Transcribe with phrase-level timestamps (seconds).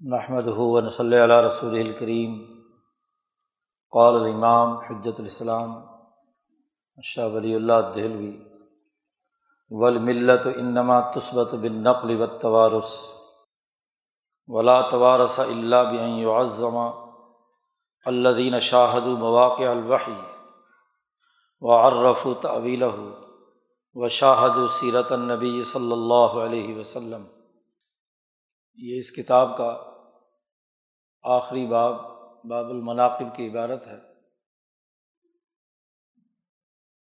[0.00, 2.36] محمد ہُون صلی اللہ رسول الکریم
[3.92, 5.74] قال الامام حجت الاسلام
[7.02, 8.30] شاہ ولی اللہ دہلوی
[9.70, 12.94] ولملت انما تثبت بن نقل و توارس
[14.48, 16.78] ولا توارس اللہ بن يعظم
[18.06, 20.20] الدین شاہد مواقع الوحی
[21.60, 27.24] و عرف طویل و شاہد سیرت النبی صلی اللہ علیہ وسلم.
[28.76, 29.89] یہ اس کتاب کا
[31.22, 31.94] آخری باب
[32.44, 33.98] باب المناقب کی عبارت ہے۔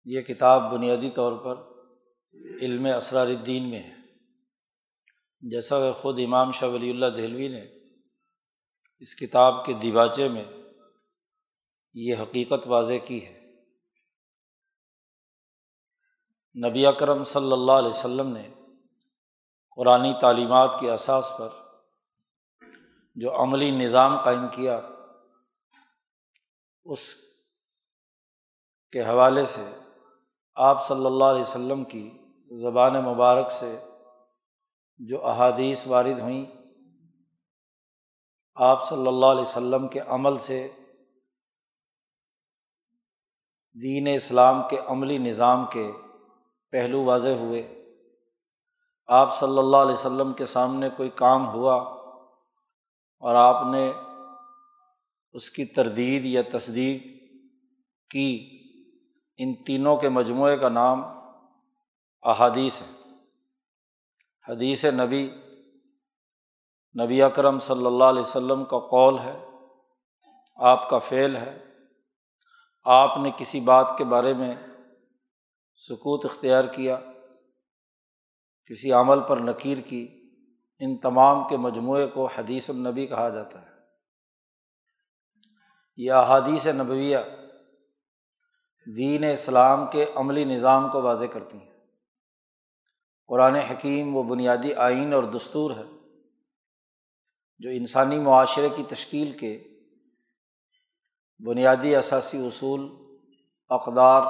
[0.05, 1.55] یہ کتاب بنیادی طور پر
[2.61, 3.95] علم اسرار الدین میں ہے۔
[5.41, 7.61] جیسا کہ خود امام شاہ ولی اللہ دہلوی نے
[8.99, 10.45] اس کتاب کے دیباچے میں
[11.93, 13.37] یہ حقیقت واضح کی ہے۔
[16.69, 18.49] نبی اکرم صلی اللہ علیہ وسلم نے
[19.75, 21.66] قرآن تعلیمات کے اساس پر
[23.17, 24.79] جو عملی نظام قائم کیا،
[26.83, 27.15] اس
[28.91, 29.77] کے حوالے سے
[30.55, 32.09] آپ صلی اللہ علیہ وسلم کی
[32.61, 33.77] زبان مبارک سے
[34.97, 36.45] جو احادیث وارد ہوئیں،
[38.55, 40.67] آپ صلی اللہ علیہ وسلم کے عمل سے
[43.81, 45.91] دین اسلام کے عملی نظام کے
[46.71, 47.83] پہلو واضح ہوئے۔
[49.07, 51.96] آپ صلی اللہ علیہ وسلم کے سامنے کوئی کام ہوا
[53.19, 53.91] اور آپ نے
[55.33, 57.01] اس کی تردید یا تصدیق
[58.11, 58.49] کی،
[59.37, 61.03] ان تینوں کے مجموعے کا نام
[62.23, 63.13] احادیث ہے۔
[64.49, 65.29] حدیث نبی
[67.03, 69.45] نبی اکرم صلی اللہ علیہ وسلم کا قول ہے،
[70.55, 71.63] آپ کا فعل ہے۔
[72.85, 74.55] آپ نے کسی بات کے بارے میں
[75.75, 76.99] سکوت اختیار کیا،
[78.65, 80.16] کسی عمل پر نکیر کی
[80.79, 83.67] ان تمام کے مجموعے کو حدیث النبی کہا جاتا ہے۔
[85.97, 87.17] یہ احادیث نبویہ
[88.95, 91.73] دین اسلام کے عملی نظام کو واضح کرتی ہیں۔
[93.27, 95.83] قرآن حکیم و بنیادی آئین اور دستور ہے
[97.59, 99.63] جو انسانی معاشرے کی تشکیل کے
[101.45, 102.89] بنیادی اثاثی اصول،
[103.69, 104.21] اقدار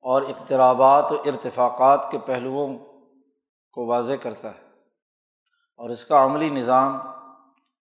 [0.00, 2.78] اور اقترابات و ارتفاقات کے پہلوؤں
[3.72, 4.63] کو واضح کرتا ہے۔
[5.76, 7.00] اور اس کا عملی نظام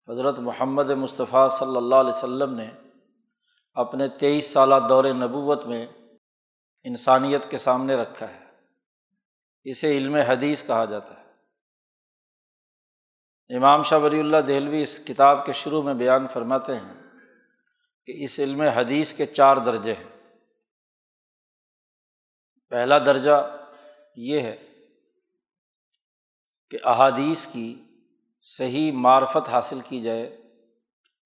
[0.09, 2.72] حضرت محمد مصطفیٰ صلی اللہ علیہ وسلم نے
[3.74, 5.88] اپنے تیئیس سالہ دور نبوت میں
[6.84, 8.40] انسانیت کے سامنے رکھا ہے۔
[9.64, 11.24] اسے علم حدیث کہا جاتا ہے۔
[13.58, 16.94] امام شاہ ولی اللہ دہلوی اس کتاب کے شروع میں بیان فرماتے ہیں
[18.06, 20.40] کہ اس علم حدیث کے چار درجے ہیں۔
[22.70, 23.58] پہلا درجہ
[24.16, 24.70] یہ ہے
[26.70, 27.83] کہ احادیث کی
[28.46, 30.42] صحیح معرفت حاصل کی جائے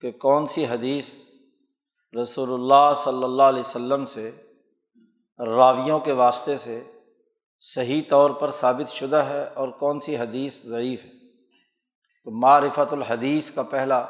[0.02, 1.16] کہ کون سی حدیث
[2.22, 4.32] رسول اللہ صلی اللہ علیہ وسلم سے
[5.40, 6.84] راویوں کے واسطے سے
[7.60, 11.10] صحیح طور پر ثابت شدہ ہے اور کون سی حدیث ضعیف ہے؟
[12.24, 14.06] تو معرفت الحدیث کا پہلا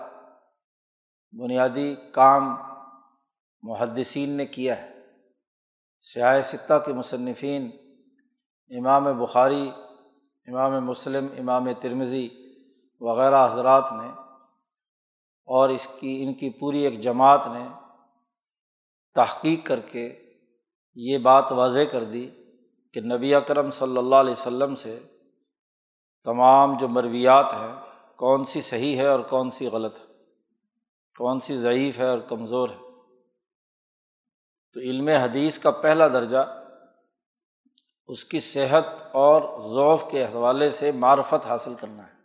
[1.32, 2.56] بنیادی کام
[3.62, 4.94] محدثین نے کیا ہے۔
[6.02, 7.70] سیاہ سطح کے مصنفین،
[8.78, 9.72] امام بخاری،
[10.46, 12.30] امام مسلم، امام ترمزی
[13.00, 14.10] وغیرہ حضرات نے
[15.46, 17.68] اور اس کی، ان کی پوری ایک جماعت نے
[19.16, 20.34] تحقیق کر کے
[20.96, 22.30] یہ بات واضح کر دی
[22.94, 25.00] کہ نبی اکرم صلی اللہ علیہ وسلم سے
[26.24, 27.76] تمام جو مرویات ہیں،
[28.16, 30.06] کون سی صحیح ہے اور کون سی غلط ہے؟
[31.18, 32.88] کون سی ضعیف ہے اور کمزور ہے؟
[34.74, 36.64] تو علم حدیث کا پہلا درجہ
[38.08, 42.17] اس کی صحت اور ذوف کے حوالے سے معرفت حاصل کرنا ہے۔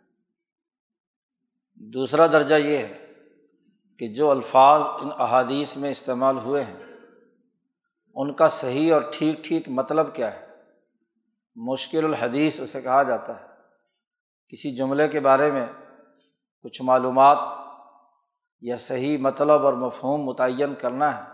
[1.85, 3.13] دوسرا درجہ یہ ہے
[3.99, 6.83] کہ جو الفاظ ان احادیث میں استعمال ہوئے ہیں،
[8.15, 10.47] ان کا صحیح اور ٹھیک ٹھیک مطلب کیا ہے؟
[11.55, 13.45] مشکل الحدیث اسے کہا جاتا ہے۔
[14.49, 15.65] کسی جملے کے بارے میں
[16.63, 17.37] کچھ معلومات
[18.61, 21.29] یا صحیح مطلب اور مفہوم متعین کرنا ہے،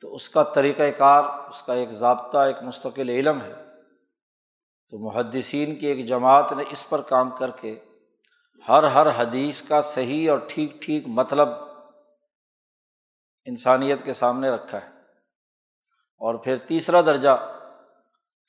[0.00, 3.54] تو اس کا طریقۂ کار، اس کا ایک ضابطہ، ایک مستقل علم ہے۔
[4.90, 7.80] تو محدثین کی ایک جماعت نے اس پر کام کر کے
[8.68, 11.48] ہر ہر حدیث کا صحیح اور ٹھیک ٹھیک مطلب
[13.44, 14.88] انسانیت کے سامنے رکھا ہے۔
[16.20, 17.56] اور پھر تیسرا درجہ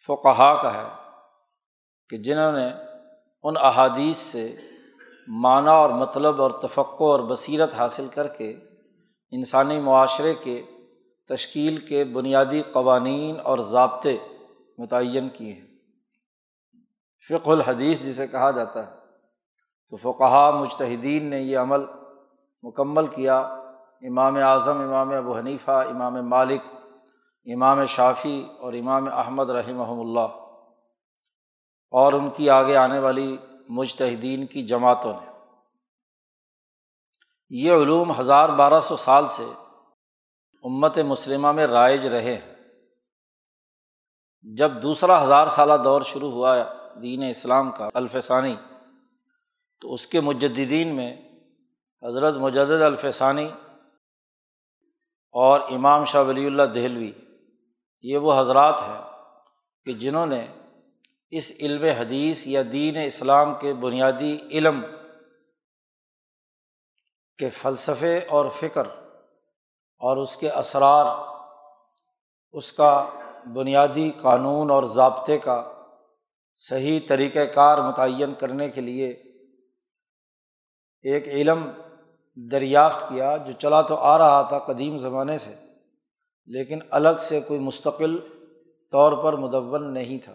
[0.08, 1.12] فقہا کا ہے
[2.10, 2.68] کہ جنہوں نے
[3.44, 4.56] ان احادیث سے
[5.28, 8.52] معنی اور مطلب اور تفقع اور بصیرت حاصل کر کے
[9.32, 10.62] انسانی معاشرے کے
[11.28, 14.18] تشکیل کے بنیادی قوانین اور ضابطے
[14.78, 15.68] متعین کیے ہیں۔
[17.30, 18.99] فق الحدیث جسے کہا جاتا ہے۔
[19.90, 21.86] تو فقہ مجتہدین نے یہ عمل
[22.64, 23.40] مکمل کیا۔
[24.02, 26.62] امام اعظم، امام ابو حنیفہ، امام مالک،
[27.46, 30.36] امام شافی اور امام احمد رحمہ اللہ
[31.92, 33.38] اور ان کی آگے آنے والی
[33.70, 35.32] مجتہدین کی جماعتوں نے۔
[37.50, 39.46] یہ علوم ہزار بارہ سو سال سے
[40.64, 42.56] امت مسلمہ میں رائج رہے ہیں۔
[44.42, 46.58] جب دوسرا ہزار سالہ دور شروع ہوا
[47.02, 48.56] دین اسلام کا، الفسانی
[49.82, 51.18] تو اس کے مجدین میں
[52.04, 53.50] حضرت مجد الفسانی
[55.32, 57.12] اور امام شاہ ولی اللہ دہلوی،
[58.02, 59.02] یہ وہ حضرات ہیں
[59.86, 60.48] کہ جنہوں نے
[61.30, 64.82] اس علم حدیث یا دین اسلام کے بنیادی علم
[67.38, 68.88] کے فلسفے اور فکر
[70.02, 71.06] اور اس کے اسرار،
[72.52, 73.10] اس کا
[73.56, 75.72] بنیادی قانون اور ضابطے کا
[76.56, 79.29] صحیح طریقۂ کار متعین کرنے کے لیے
[81.04, 81.70] ایک علم
[82.52, 85.56] دریافت کیا جو چلا تو آ رہا تھا قدیم زمانے سے،
[86.46, 88.18] لیکن الگ سے کوئی مستقل
[88.92, 90.34] طور پر مدون نہیں تھا۔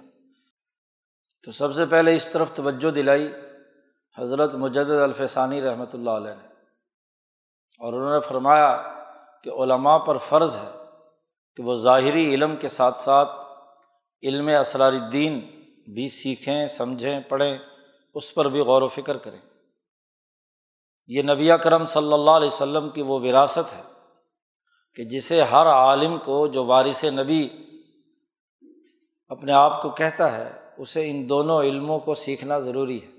[1.45, 3.33] تو سب سے پہلے اس طرف توجہ دلائی
[4.19, 6.49] حضرت مجد الفسانی رحمۃ اللہ علیہ نے۔
[7.81, 8.83] اور انہوں نے فرمایا
[9.43, 10.85] کہ علماء پر فرض ہے
[11.57, 13.31] کہ وہ ظاہری علم کے ساتھ ساتھ
[14.23, 15.41] علم اسرار الدین
[15.95, 17.59] بھی سیکھیں، سمجھیں، پڑھیں،
[18.15, 19.41] اس پر بھی غور و فکر کریں۔
[21.07, 23.83] یہ نبی کرم صلی اللہ علیہ وسلم کی وہ وراثت ہے
[24.95, 27.49] کہ جسے ہر عالم کو جو وارث نبی
[29.29, 33.11] اپنے آپ کو کہتا ہے، اسے ان دونوں علموں کو سیکھنا ضروری ہے۔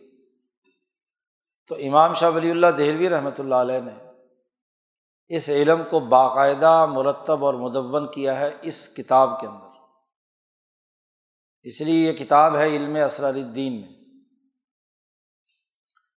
[1.68, 4.12] تو امام شاہ ولی اللہ دہلوی رحمۃ اللہ علیہ نے
[5.28, 9.66] اس علم کو باقاعدہ، مرتب اور مدون کیا ہے اس کتاب کے اندر۔
[11.64, 14.05] اس لیے یہ کتاب ہے علم اسرار الدین میں۔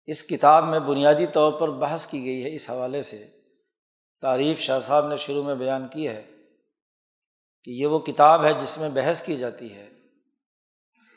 [0.06, 3.26] اس کتاب میں بنیادی طور پر بحث کی گئی ہے اس حوالے سے۔
[4.20, 6.30] تعریف شاہ صاحب نے شروع میں بیان کی ہے
[7.64, 9.88] کہ یہ وہ کتاب ہے جس میں بحث کی جاتی ہے۔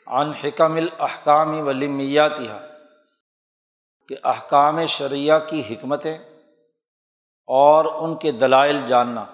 [0.06, 2.52] عن حکم الحکامی ولیمیاتیہ
[4.08, 6.18] کہ احکام شرعیہ کی حکمتیں
[7.46, 9.24] اور ان کے دلائل جاننا۔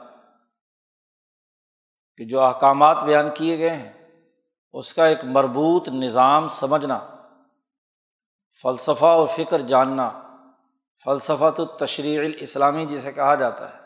[2.16, 3.92] کہ جو احکامات بیان کیے گئے ہیں،
[4.72, 7.15] اس کا ایک مربوط نظام سمجھنا۔
[8.62, 10.10] فلسفہ و فکر جاننا،
[11.04, 13.78] فلسفہ تو تشریح الاسلامی جسے کہا جاتا ہے۔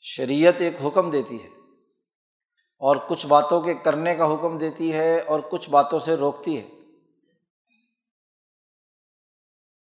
[0.00, 1.48] شریعت ایک حکم دیتی ہے
[2.78, 6.68] اور کچھ باتوں کے کرنے کا حکم دیتی ہے اور کچھ باتوں سے روکتی ہے۔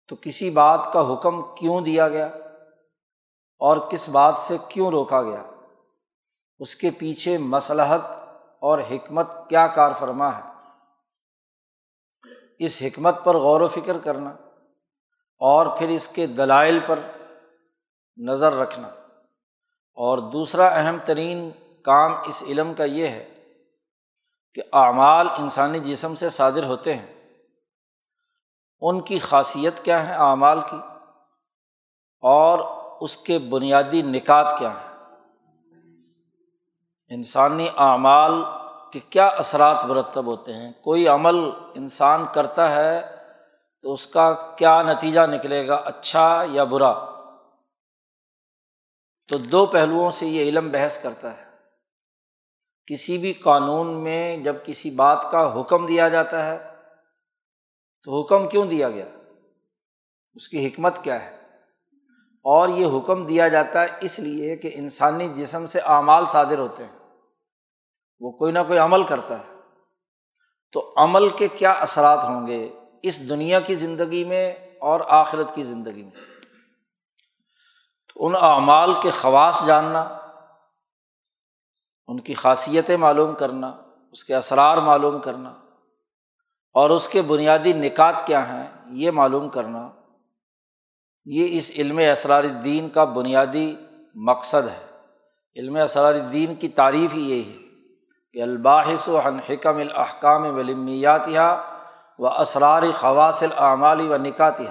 [0.08, 2.26] تو کسی بات کا حکم کیوں دیا گیا
[3.60, 5.44] اور کس بات سے کیوں روکا گیا؟
[6.60, 8.02] اس کے پیچھے مصلحت
[8.60, 10.49] اور حکمت کیا کار فرما ہے؟
[12.60, 14.30] اس حکمت پر غور و فکر کرنا
[15.40, 17.00] اور پھر اس کے دلائل پر
[18.18, 18.88] نظر رکھنا۔
[19.94, 21.50] اور دوسرا اہم ترین
[21.84, 23.30] کام اس علم کا یہ ہے
[24.54, 27.20] کہ اعمال انسانی جسم سے صادر ہوتے ہیں۔
[28.82, 30.78] ان کی خاصیت کیا ہے اعمال کی؟
[32.22, 32.60] اور
[33.02, 34.90] اس کے بنیادی نکات کیا ہیں؟
[37.08, 38.44] انسانی اعمال
[38.92, 41.36] کے کیا اثرات مرتب ہوتے ہیں؟ کوئی عمل
[41.76, 43.16] انسان کرتا ہے
[43.82, 46.94] تو اس کا کیا نتیجہ نکلے گا اچھا یا برا؟
[49.28, 51.50] تو دو پہلوؤں سے یہ علم بحث کرتا ہے۔
[52.86, 56.76] کسی بھی قانون میں جب کسی بات کا حکم دیا جاتا ہے،
[58.04, 59.06] تو حکم کیوں دیا گیا؟
[60.34, 61.36] اس کی حکمت کیا ہے؟
[62.44, 66.86] اور یہ حکم دیا جاتا ہے اس لیے کہ انسانی جسم سے اعمال صادر ہوتے
[66.86, 66.99] ہیں۔
[68.20, 69.44] وہ کوئی نہ کوئی عمل کرتا ہے۔
[70.72, 72.74] تو عمل کے کیا اثرات ہوں گے
[73.04, 76.12] اس دنیا کی زندگی میں اور آخرت کی زندگی میں؟
[78.14, 80.02] تو ان اعمال کے خواص جاننا،
[82.08, 83.68] ان کی خاصیتیں معلوم کرنا،
[84.12, 85.50] اس کے اسرار معلوم کرنا،
[86.74, 89.90] اور اس کے بنیادی نکات کیا ہیں یہ معلوم کرنا،
[91.26, 93.76] یہ اس علم اسرار الدین کا بنیادی
[94.16, 94.86] مقصد ہے۔
[95.56, 97.69] علم اسرار الدین کی تعریف ہی یہی ہے۔
[98.34, 101.40] کہ الباحث و حکم الحکام ولمیاتیہ
[102.20, 104.70] و اسرار خواص العمالی و نکاتیہ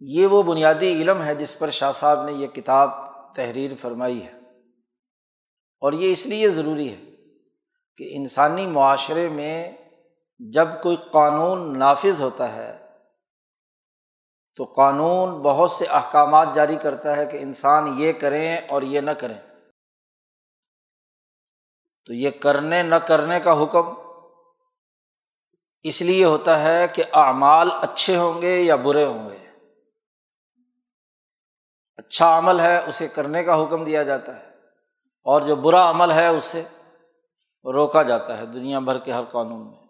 [0.00, 2.90] یہ وہ بنیادی علم ہے جس پر شاہ صاحب نے یہ کتاب
[3.34, 4.32] تحریر فرمائی ہے۔
[5.80, 7.00] اور یہ اس لیے ضروری ہے
[7.96, 9.72] کہ انسانی معاشرے میں
[10.38, 12.78] جب کوئی قانون نافذ ہوتا ہے،
[14.56, 19.10] تو قانون بہت سے احکامات جاری کرتا ہے کہ انسان یہ کریں اور یہ نہ
[19.10, 19.51] کریں۔
[22.08, 23.92] تو یہ کرنے نہ کرنے کا حکم
[25.84, 29.36] اس لیے ہوتا ہے کہ اعمال اچھے ہوں گے یا برے ہوں گے۔
[31.98, 34.50] اچھا عمل ہے اسے کرنے کا حکم دیا جاتا ہے،
[35.26, 36.62] اور جو برا عمل ہے اس سے
[37.64, 39.80] روکا جاتا ہے دنیا بھر کے ہر قانون میں۔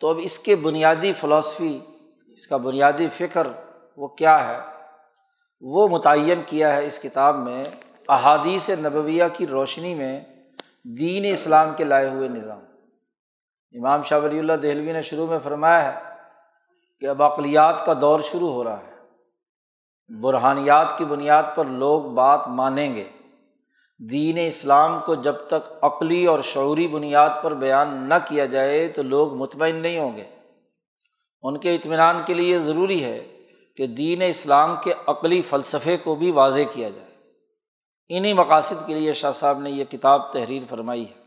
[0.00, 1.78] تو اب اس کے بنیادی فلاسفی
[2.28, 3.46] اس کا بنیادی فکر
[3.98, 4.58] وہ کیا ہے؟
[5.62, 7.64] وہ متعین کیا ہے اس کتاب میں
[8.08, 10.20] احادیث نبویہ کی روشنی میں
[10.84, 12.58] دین اسلام کے لائے ہوئے نظام۔
[13.72, 16.00] امام شاہ ولی اللہ دہلوی نے شروع میں فرمایا ہے
[17.00, 18.92] کہ اب اقلیات کا دور شروع ہو رہا ہے۔
[20.20, 23.04] برحانیات کی بنیاد پر لوگ بات مانیں گے۔
[23.98, 29.02] دین اسلام کو جب تک عقلی اور شعوری بنیاد پر بیان نہ کیا جائے تو
[29.02, 30.24] لوگ مطمئن نہیں ہوں گے۔
[31.42, 33.40] ان کے اطمینان کے لیے ضروری ہے
[33.76, 37.11] کہ دین اسلام کے عقلی فلسفے کو بھی واضح کیا جائے۔
[38.08, 41.22] انہیں مقاصد کے لیے شاہ صاحب نے یہ کتاب تحریر فرمائی ہے۔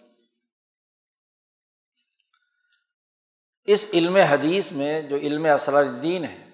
[3.66, 6.50] اس علم حدیث میں جو علم اسرار الدین ہے،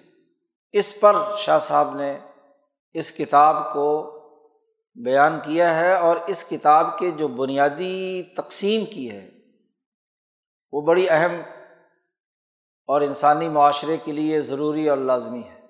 [0.72, 2.18] اس پر شاہ صاحب نے
[2.92, 4.18] اس کتاب کو
[4.94, 9.30] بیان کیا ہے اور اس کتاب کے جو بنیادی تقسیم کی ہے،
[10.72, 11.32] وہ بڑی اہم
[12.86, 15.60] اور انسانی معاشرے کے لیے ضروری اور لازمی ہے۔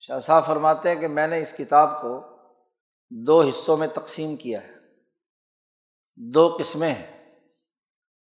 [0.00, 2.31] شاہ صاحب فرماتے ہیں کہ میں نے اس کتاب کو
[3.14, 4.72] دو حصوں میں تقسیم کیا ہے۔
[6.16, 7.22] دو قسمیں ہیں۔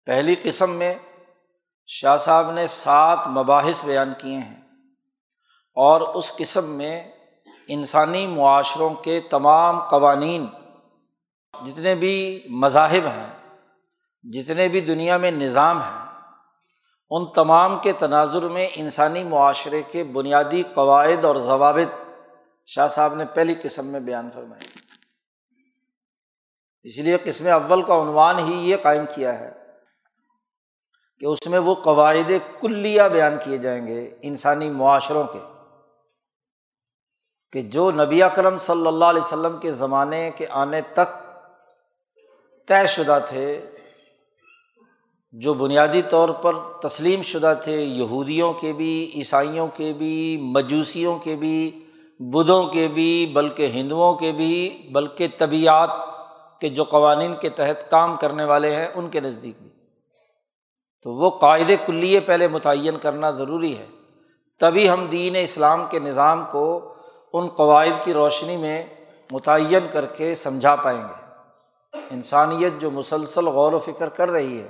[0.06, 0.96] پہلی قسم میں
[1.88, 4.62] شاہ صاحب نے سات مباحث بیان کیے ہیں
[5.74, 7.12] اور اس قسم میں
[7.68, 10.46] انسانی معاشروں کے تمام قوانین
[11.66, 13.58] جتنے بھی مذاہب ہیں،
[14.24, 16.08] جتنے بھی دنیا میں نظام ہیں،
[17.10, 22.10] ان تمام کے تناظر میں انسانی معاشرے کے بنیادی قواعد اور ضوابط
[22.66, 24.79] شاہ صاحب نے پہلی قسم میں بیان فرمائے۔
[26.86, 29.52] اس لیے قسم اول کا عنوان ہی یہ قائم کیا ہے
[31.22, 32.32] کہ اس میں وہ قواعد
[32.62, 35.40] کلیہ بیان کیے جائیں گے انسانی معاشروں کے،
[37.54, 41.18] کہ جو نبی اکرم صلی اللہ علیہ وسلم کے زمانے کے آنے تک
[42.68, 43.48] طے شدہ تھے،
[45.34, 51.36] جو بنیادی طور پر تسلیم شدہ تھے، یہودیوں کے بھی، عیسائیوں کے بھی، مجوسیوں کے
[51.36, 51.60] بھی،
[52.20, 55.90] بدھوں کے بھی، بلکہ ہندوؤں کے بھی، بلکہ طبیعت
[56.62, 59.70] کے جو قوانین کے تحت کام کرنے والے ہیں ان کے نزدیک بھی۔
[61.04, 63.86] تو وہ قاعدے کلیے پہلے متعین کرنا ضروری ہے،
[64.60, 66.94] تبھی ہم دین اسلام کے نظام کو
[67.34, 68.86] ان قواعد کی روشنی میں
[69.32, 71.20] متعین کر کے سمجھا پائیں گے۔
[72.12, 74.70] انسانیت جو مسلسل غور و فکر کر رہی ہے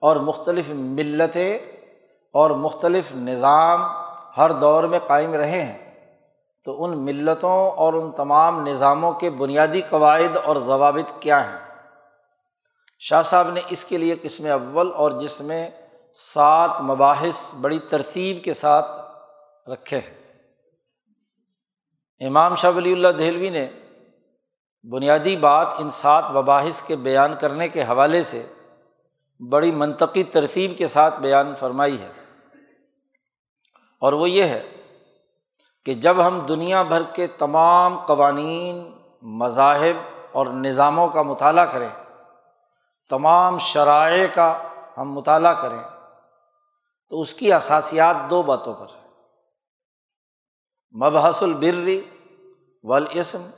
[0.00, 1.58] اور مختلف ملتیں
[2.32, 3.82] اور مختلف نظام
[4.36, 5.85] ہر دور میں قائم رہے ہیں
[6.66, 11.74] تو ان ملتوں اور ان تمام نظاموں کے بنیادی قواعد اور ضوابط کیا ہیں؟
[12.98, 15.70] شاہ صاحب نے اس کے لیے قسم اول اور جس میں
[16.14, 18.90] سات مباحث بڑی ترتیب کے ساتھ
[19.68, 20.14] رکھے ہیں۔
[22.26, 23.68] امام شاہ ولی اللہ دہلوی نے
[24.90, 28.46] بنیادی بات ان سات مباحث کے بیان کرنے کے حوالے سے
[29.48, 32.12] بڑی منطقی ترتیب کے ساتھ بیان فرمائی ہے۔
[34.00, 34.75] اور وہ یہ ہے
[35.86, 39.96] کہ جب ہم دنیا بھر کے تمام قوانین، مذاہب
[40.32, 41.90] اور نظاموں کا مطالعہ کریں،
[43.08, 45.82] تمام شرائع کا ہم مطالعہ کریں،
[47.08, 49.04] تو اس کی اثاسیات دو باتوں پر ہے
[50.94, 52.10] مبحث البری
[52.82, 53.50] ولاسم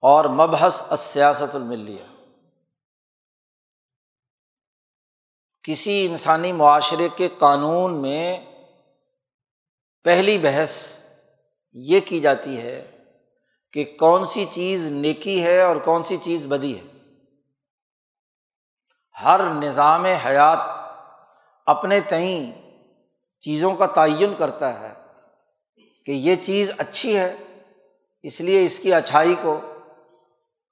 [0.00, 2.04] اور مبحث السیاست الملیہ
[5.62, 8.38] کسی انسانی معاشرے کے قانون میں
[10.04, 11.01] پہلی بحث
[11.72, 12.98] یہ کی جاتی ہے
[13.72, 16.82] کہ کون سی چیز نیکی ہے اور کون سی چیز بدی ہے۔
[19.24, 20.58] ہر نظام حیات
[21.66, 22.52] اپنے تئیں
[23.40, 24.94] چیزوں کا تعین کرتا ہے
[26.06, 27.36] کہ یہ چیز اچھی ہے،
[28.22, 29.60] اس لیے اس کی اچھائی کو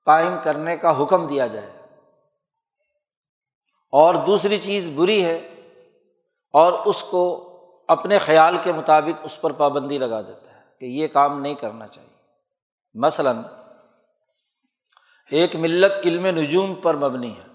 [0.04, 1.72] قائم کرنے کا حکم دیا جائے۔
[3.92, 5.36] اور دوسری چیز بری ہے
[6.52, 7.46] اور اس کو
[7.88, 10.49] اپنے خیال کے مطابق اس پر پابندی لگا دیتا ہے۔
[10.80, 12.16] کہ یہ کام نہیں کرنا چاہیے۔
[12.94, 13.42] مثلاً،
[15.30, 17.50] ایک ملت علم نجوم پر مبنی ہے۔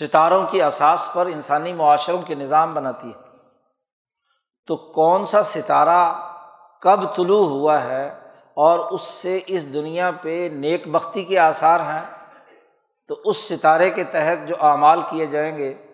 [0.00, 3.28] ستاروں کی اساس پر انسانی معاشروں کے نظام بناتی ہے۔
[4.66, 6.32] تو کون سا ستارہ
[6.82, 8.20] کب طلوع ہوا ہے
[8.54, 12.26] اور اس سے اس دنیا پہ نیک بختی کے آثار ہیں؟
[13.08, 15.86] تو اس ستارے کے تحت جو اعمال کیے جائیں گے،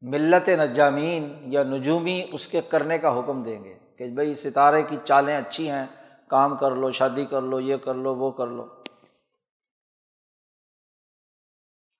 [0.00, 4.96] ملت نجامین یا نجومی اس کے کرنے کا حکم دیں گے۔ کہ بھائی ستارے کی
[5.04, 5.86] چالیں اچھی ہیں،
[6.28, 8.64] کام کر لو، شادی کر لو، یہ کر لو، وہ کر لو۔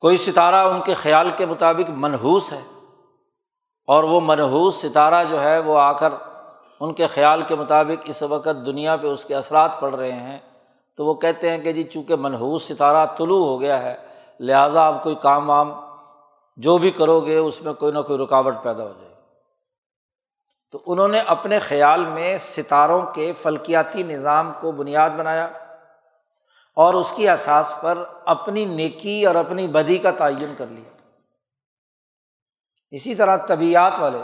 [0.01, 2.63] کوئی ستارہ ان کے خیال کے مطابق منحوس ہے
[3.87, 6.13] اور وہ منحوس ستارہ جو ہے وہ آ کر
[6.81, 10.39] ان کے خیال کے مطابق اس وقت دنیا پہ اس کے اثرات پڑ رہے ہیں
[10.97, 13.97] تو وہ کہتے ہیں کہ جی چونکہ منحوس ستارہ طلوع ہو گیا ہے،
[14.41, 15.73] لہٰذا آپ کوئی کام وام
[16.57, 19.08] جو بھی کرو گے اس میں کوئی نہ کوئی رکاوٹ پیدا ہو جائے۔
[20.71, 25.49] تو انہوں نے اپنے خیال میں ستاروں کے فلکیاتی نظام کو بنیاد بنایا
[26.75, 30.91] اور اس کی احساس پر اپنی نیکی اور اپنی بدی کا تعین کر لیا۔
[32.91, 34.19] اسی طرح طبیعت والے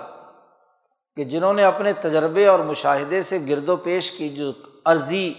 [1.16, 4.52] کہ جنہوں نے اپنے تجربے اور مشاہدے سے گرد و پیش کی جو
[4.84, 5.34] عرضی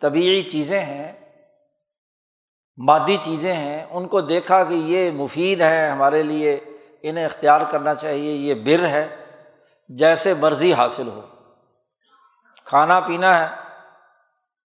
[0.00, 1.12] طبعی چیزیں ہیں،
[2.76, 6.60] مادی چیزیں ہیں، ان کو دیکھا کہ یہ مفید ہے ہمارے لیے،
[7.02, 9.19] انہیں اختیار کرنا چاہیے، یہ بر ہے۔
[9.98, 11.20] جیسے مرضی حاصل ہو۔
[12.64, 13.70] کھانا پینا ہے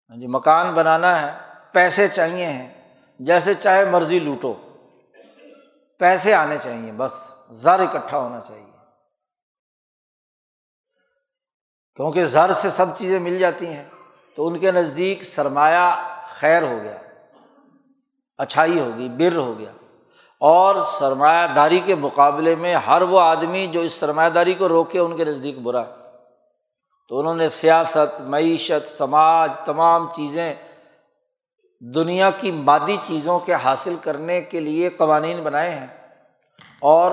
[0.10, 1.40] ہاں جی مکان بنانا ہے،
[1.72, 4.54] پیسے چاہیے ہیں۔ جیسے چاہے مرضی لوٹو،
[6.00, 8.72] پیسے آنے چاہیے، بس زر اکٹھا ہونا چاہیے۔
[11.96, 13.90] کیونکہ زر سے سب چیزیں مل جاتی ہیں،
[14.36, 16.98] تو ان کے نزدیک سرمایہ خیر ہو گیا،
[18.38, 19.72] اچھائی ہوگی بر ہو گیا۔
[20.48, 25.00] اور سرمایہ داری کے مقابلے میں ہر وہ آدمی جو اس سرمایہ داری کو روکے
[25.00, 25.94] ان کے نزدیک برا ہے۔
[27.10, 30.54] تو انہوں نے سیاست، معیشت، سماج، تمام چیزیں
[31.82, 35.88] دنیا کی مادی چیزوں کے حاصل کرنے کے لیے قوانین بنائے ہیں۔
[36.82, 37.12] اور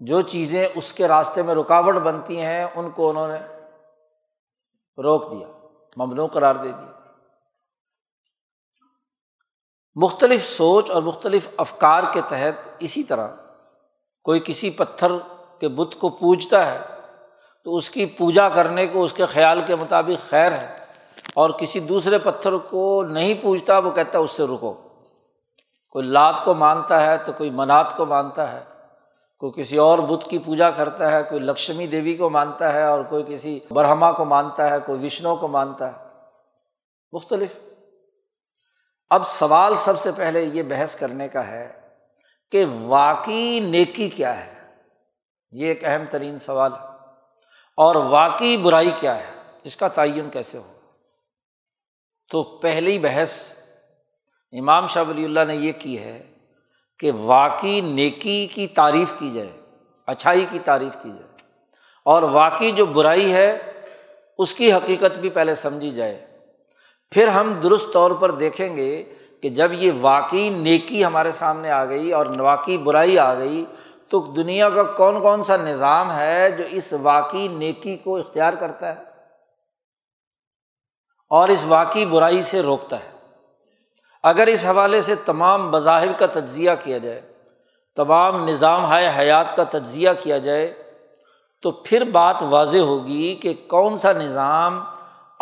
[0.00, 3.38] جو چیزیں اس کے راستے میں رکاوٹ بنتی ہیں، ان کو انہوں نے
[5.02, 5.48] روک دیا،
[5.96, 6.91] ممنوع قرار دے دیا۔
[9.96, 13.28] مختلف سوچ اور مختلف افکار کے تحت اسی طرح
[14.24, 15.12] کوئی کسی پتھر
[15.60, 16.78] کے بت کو پوجتا ہے
[17.64, 20.78] تو اس کی پوجا کرنے کو اس کے خیال کے مطابق خیر ہے
[21.34, 24.72] اور کسی دوسرے پتھر کو نہیں پوجتا، وہ کہتا ہے اس سے رکو۔
[25.90, 28.60] کوئی لات کو مانتا ہے تو کوئی منات کو مانتا ہے،
[29.38, 33.02] کوئی کسی اور بت کی پوجا کرتا ہے، کوئی لکشمی دیوی کو مانتا ہے اور
[33.02, 36.06] کوئی کسی برہما کو مانتا ہے، کوئی وشنو کو مانتا ہے۔
[37.12, 37.58] مختلف
[39.12, 41.72] اب سوال سب سے پہلے یہ بحث کرنے کا ہے
[42.50, 44.54] کہ واقعی نیکی کیا ہے؟
[45.50, 46.86] یہ ایک اہم ترین سوال ہے۔
[47.76, 49.30] اور واقعی برائی کیا ہے؟
[49.64, 50.72] اس کا تعین کیسے ہو؟
[52.30, 53.52] تو پہلی بحث
[54.52, 56.22] امام شاہ ولی اللہ نے یہ کی ہے
[56.98, 59.60] کہ واقعی نیکی کی تعریف کی جائے،
[60.06, 61.50] اچھائی کی تعریف کی جائے۔
[62.04, 63.58] اور واقعی جو برائی ہے،
[64.38, 66.31] اس کی حقیقت بھی پہلے سمجھی جائے۔
[67.12, 69.02] پھر ہم درست طور پر دیکھیں گے
[69.42, 73.64] کہ جب یہ واقعی نیکی ہمارے سامنے آ گئی اور واقعی برائی آ گئی،
[74.10, 78.94] تو دنیا کا کون کون سا نظام ہے جو اس واقعی نیکی کو اختیار کرتا
[78.94, 79.10] ہے
[81.30, 83.10] اور اس واقعی برائی سے روکتا ہے؟
[84.24, 87.20] اگر اس حوالے سے تمام مذاہب کا تجزیہ کیا جائے،
[87.96, 90.72] تمام نظام ہائے حیات کا تجزیہ کیا جائے،
[91.64, 94.80] تو پھر بات واضح ہوگی کہ کون سا نظام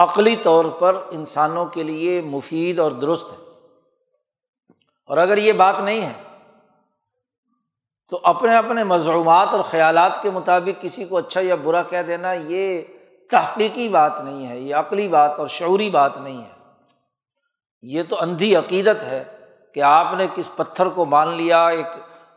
[0.01, 3.37] عقلی طور پر انسانوں کے لیے مفید اور درست ہے۔
[5.09, 6.13] اور اگر یہ بات نہیں ہے،
[8.09, 12.33] تو اپنے اپنے مضرومات اور خیالات کے مطابق کسی کو اچھا یا برا کہہ دینا،
[12.33, 12.83] یہ
[13.31, 16.73] تحقیقی بات نہیں ہے، یہ عقلی بات اور شعوری بات نہیں ہے۔
[17.83, 19.25] یہ تو اندھی عقیدت ہے
[19.75, 21.87] کہ آپ نے کس پتھر کو مان لیا، ایک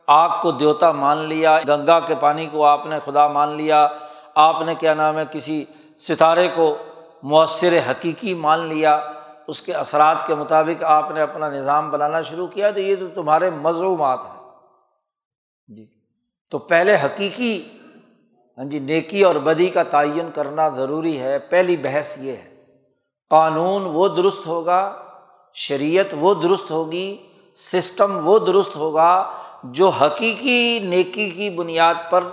[0.07, 3.87] آگ کو دیوتا مان لیا، گنگا کے پانی کو آپ نے خدا مان لیا،
[4.35, 5.65] آپ نے کیا نام ہے، کسی
[5.99, 6.77] ستارے کو
[7.23, 9.11] مؤثر حقیقی مان لیا،
[9.47, 13.07] اس کے اثرات کے مطابق آپ نے اپنا نظام بنانا شروع کیا، تو یہ تو
[13.07, 14.49] تمہارے مضرومات ہیں۔
[15.67, 15.87] جی۔
[16.49, 17.69] تو پہلے حقیقی
[18.57, 22.65] ہاں جی نیکی اور بدی کا تعین کرنا ضروری ہے۔ پہلی بحث یہ ہے۔
[23.29, 24.95] قانون وہ درست ہوگا،
[25.53, 29.31] شریعت وہ درست ہوگی، سسٹم وہ درست ہوگا
[29.63, 32.23] جو حقیقی، نیکی کی بنیاد پر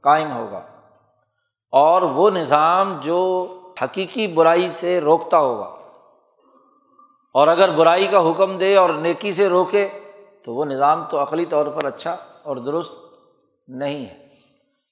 [0.00, 0.62] قائم ہوگا۔
[1.72, 3.46] اور وہ نظام جو
[3.82, 5.76] حقیقی برائی سے روکتا ہوگا۔
[7.34, 9.88] اور اگر برائی کا حکم دے اور نیکی سے روکے
[10.44, 12.92] تو وہ نظام تو عقلی طور پر اچھا اور درست
[13.68, 14.28] نہیں ہے۔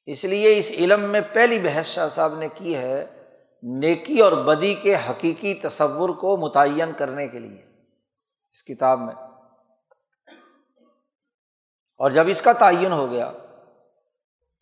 [0.06, 3.24] اس لیے اس علم میں پہلی بحث شاہ صاحب نے کی ہے
[3.62, 7.62] نیکی اور بدی کے حقیقی تصور کو متعین کرنے کے لیے۔
[8.52, 9.14] اس کتاب میں۔
[11.98, 13.32] اور جب اس کا تعین ہو گیا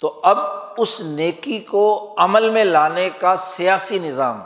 [0.01, 4.43] تو اب اس نیکی کو عمل میں لانے کا سیاسی نظام،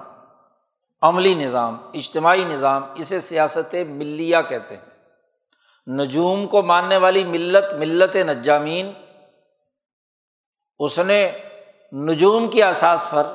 [1.03, 4.91] عملی نظام، اجتماعی نظام، اسے سیاست ملیہ کہتے ہیں۔
[5.97, 8.93] نجوم کو ماننے والی ملت ملت نجامین،
[10.79, 11.33] اس نے
[11.93, 13.27] نجوم کی اساس پر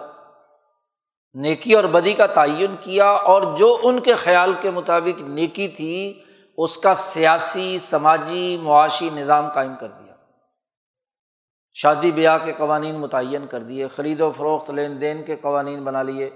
[1.34, 6.23] نیکی اور بدی کا تعین کیا اور جو ان کے خیال کے مطابق نیکی تھی،
[6.58, 10.14] اس کا سیاسی، سماجی، معاشی نظام قائم کر دیا۔
[11.77, 16.03] شادی بیاہ کے قوانین متعین کر دیے، خرید و فروخت، لین دین کے قوانین بنا
[16.03, 16.29] لیے۔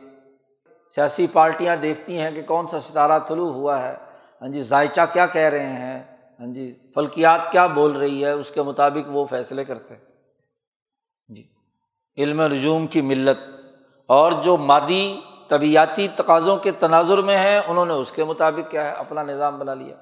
[0.96, 3.96] سیاسی پارٹیاں دیکھتی ہیں کہ کون سا ستارہ طلوع ہوا ہے۔
[4.42, 6.04] ہاں جی ذائچہ کیا کہہ رہے ہیں؟
[6.40, 10.06] ہاں جی فلکیات کیا بول رہی ہے؟ اس کے مطابق وہ فیصلے کرتے ہیں۔
[11.28, 11.48] جی
[12.18, 13.38] علم رجوم کی ملت۔
[14.06, 18.84] اور جو مادی طبیعتی تقاضوں کے تناظر میں ہیں، انہوں نے اس کے مطابق کیا
[18.84, 19.96] ہے؟ اپنا نظام بنا لیا۔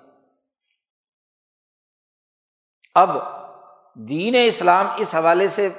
[2.96, 3.10] اب
[4.00, 5.70] دین اسلام اس حوالے سے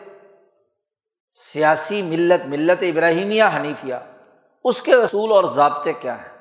[1.30, 3.94] سیاسی ملت ملت ابراہیمیہ، حنیفیہ،
[4.64, 6.38] اس کے اصول اور ضابطے کیا ہیں؟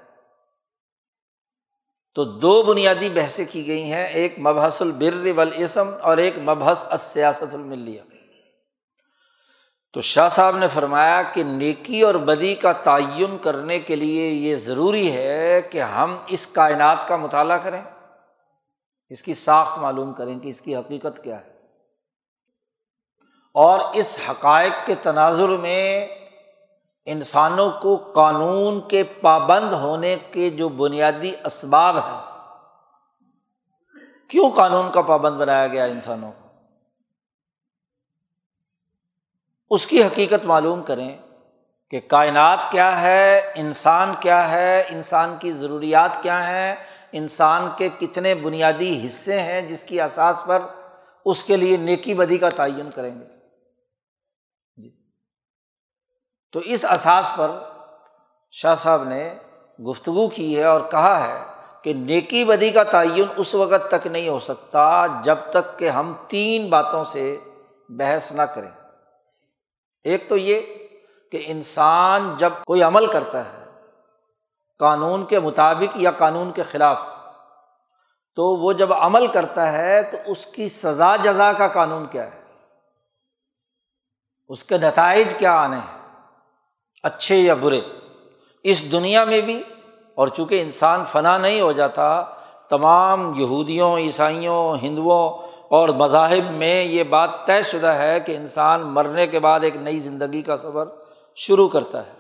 [2.16, 7.54] تو دو بنیادی بحثیں کی گئی ہیں، ایک مبحث البر والاسم اور ایک مبحث السیاست
[7.54, 8.02] الملیہ۔
[9.94, 14.56] تو شاہ صاحب نے فرمایا کہ نیکی اور بدی کا تعین کرنے کے لیے یہ
[14.56, 17.82] ضروری ہے کہ ہم اس کائنات کا مطالعہ کریں۔
[19.10, 21.57] اس کی ساخت معلوم کریں کہ اس کی حقیقت کیا ہے۔
[23.58, 26.08] اور اس حقائق کے تناظر میں
[27.06, 32.26] انسانوں کو قانون کے پابند ہونے کے جو بنیادی اسباب ہیں،
[34.28, 36.48] کیوں قانون کا پابند بنایا گیا انسانوں کو؟
[39.72, 41.18] اس کی حقیقت معلوم کریں
[41.90, 46.76] کہ کائنات کیا ہے، انسان کیا ہے، انسان کی ضروریات کیا ہیں،
[47.12, 50.60] انسان کے کتنے بنیادی حصے ہیں جس کی اساس پر
[51.26, 53.26] اس کے لیے نیکی بدی کا تعین کریں گے
[54.76, 54.90] جی
[56.52, 57.52] تو اس اساس پر
[58.52, 59.36] شاہ صاحب نے
[59.90, 61.44] گفتگو کی ہے اور کہا ہے
[61.82, 66.14] کہ نیکی بدی کا تعین اس وقت تک نہیں ہو سکتا جب تک کہ ہم
[66.28, 67.38] تین باتوں سے
[67.90, 68.72] بحث نہ کریں۔
[70.04, 70.62] ایک تو یہ
[71.32, 73.66] کہ انسان جب کوئی عمل کرتا ہے
[74.80, 77.02] قانون کے مطابق یا قانون کے خلاف،
[78.36, 82.42] تو وہ جب عمل کرتا ہے تو اس کی سزا جزا کا قانون کیا ہے؟
[84.48, 85.97] اس کے نتائج کیا آنے ہیں؟
[87.04, 87.82] اچھے یا برے،
[88.64, 89.64] اس دنیا میں بھی۔
[90.16, 92.24] اور چونکہ انسان فنا نہیں ہو جاتا،
[92.70, 99.28] تمام یہودیوں، عیسائیوں، ہندوؤں اور مذاہب میں یہ بات طے شدہ ہے کہ انسان مرنے
[99.28, 100.86] کے بعد ایک نئی زندگی کا سفر
[101.36, 102.12] شروع کرتا ہے۔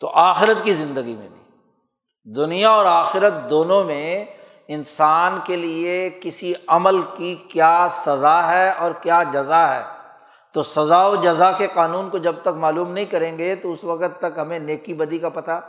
[0.00, 1.42] تو آخرت کی زندگی میں بھی۔
[2.34, 4.24] دنیا اور آخرت دونوں میں
[4.68, 9.91] انسان کے لیے کسی عمل کی کیا سزا ہے اور کیا جزا ہے
[10.54, 13.84] تو سزا و جزا کے قانون کو جب تک معلوم نہیں کریں گے تو اس
[13.84, 15.60] وقت تک ہمیں نیکی بدی کا پتہ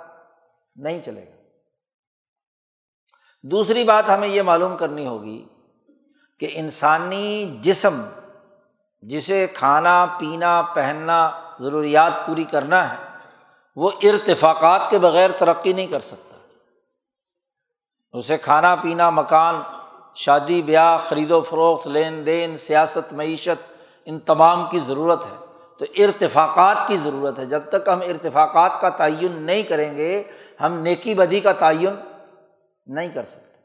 [0.76, 1.44] نہیں چلے گا۔
[3.44, 5.48] دوسری بات ہمیں یہ معلوم کرنی ہوگی
[6.40, 8.02] کہ انسانی جسم
[9.02, 12.96] جسے کھانا، پینا، پہننا، ضروریات پوری کرنا ہے،
[13.76, 16.38] وہ ارتفاقات کے بغیر ترقی نہیں کر سکتا۔
[18.14, 19.56] اسے کھانا، پینا، مکان،
[20.16, 23.73] شادی، بیاہ، خرید و فروخت، لین دین، سیاست، معیشت
[24.06, 25.46] ان تمام کی ضرورت ہے،
[25.78, 30.24] تو ارتفاقات کی ضرورت ہے۔ جب تک ہم ارتفاقات کا تعین نہیں کریں گے،
[30.62, 31.96] ہم نیکی بدی کا تعین
[32.86, 33.60] نہیں کر سکتے۔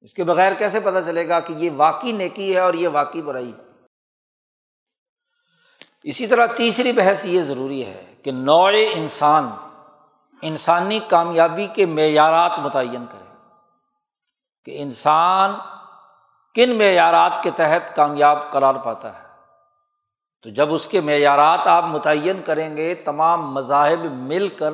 [0.00, 3.22] اس کے بغیر کیسے پتہ چلے گا کہ یہ واقعی نیکی ہے اور یہ واقعی
[3.22, 3.62] برائی ہے؟
[6.02, 9.50] اسی طرح تیسری بحث یہ ضروری ہے کہ نوع انسان،
[10.42, 13.30] انسانی کامیابی کے معیارات متعین کرے
[14.64, 15.50] کہ انسان
[16.54, 19.30] کن معیارات کے تحت کامیاب قرار پاتا ہے؟
[20.42, 24.70] تو جب اس کے معیارات آپ متعین کریں گے، تمام مذاہب مل کر،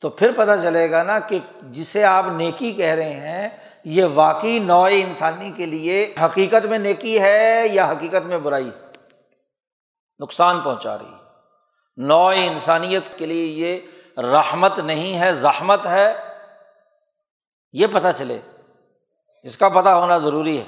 [0.00, 3.48] تو پھر پتہ چلے گا نا کہ جسے آپ نیکی کہہ رہے ہیں،
[3.84, 8.70] یہ واقعی نوع انسانی کے لیے حقیقت میں نیکی ہے یا حقیقت میں برائی؟
[10.20, 11.18] نقصان پہنچا رہی ہے۔
[11.96, 13.80] نوع انسانیت کے لیے یہ
[14.20, 16.14] رحمت نہیں ہے، زحمت ہے۔
[17.72, 18.40] یہ پتہ چلے
[19.42, 20.64] اس کا پتہ ہونا ضروری ہے۔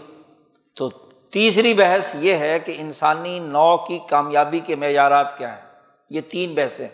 [0.76, 0.88] تو
[1.32, 5.70] تیسری بحث یہ ہے کہ انسانی نو کی کامیابی کے معیارات کیا ہیں۔
[6.10, 6.88] یہ تین بحثیں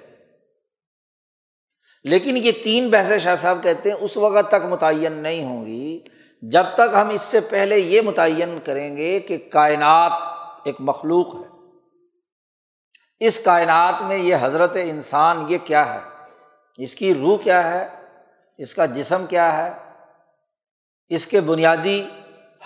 [2.04, 6.00] لیکن یہ تین بحثیں شاہ صاحب کہتے ہیں، اس وقت تک متعین نہیں ہوں گی۔
[6.42, 10.12] جب تک ہم اس سے پہلے یہ متعین کریں گے کہ کائنات
[10.64, 11.56] ایک مخلوق ہے۔
[13.20, 15.98] اس کائنات میں یہ حضرت انسان یہ کیا ہے؟
[16.76, 17.88] اس کی روح کیا ہے؟
[18.58, 19.85] اس کا جسم کیا ہے؟
[21.08, 22.04] اس کے بنیادی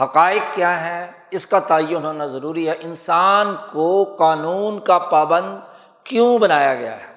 [0.01, 5.59] حقائق کیا ہیں؟ اس کا تعین ہونا ضروری ہے۔ انسان کو قانون کا پابند
[6.05, 7.15] کیوں بنایا گیا ہے؟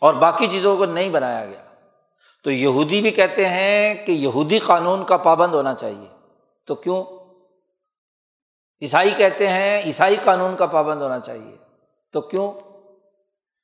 [0.00, 1.62] اور باقی چیزوں کو نہیں بنایا گیا۔
[2.44, 6.08] تو یہودی بھی کہتے ہیں کہ یہودی قانون کا پابند ہونا چاہیے۔
[6.66, 7.04] تو کیوں؟
[8.82, 11.56] عیسائی کہتے ہیں عیسائی قانون کا پابند ہونا چاہیے۔
[12.12, 12.52] تو کیوں؟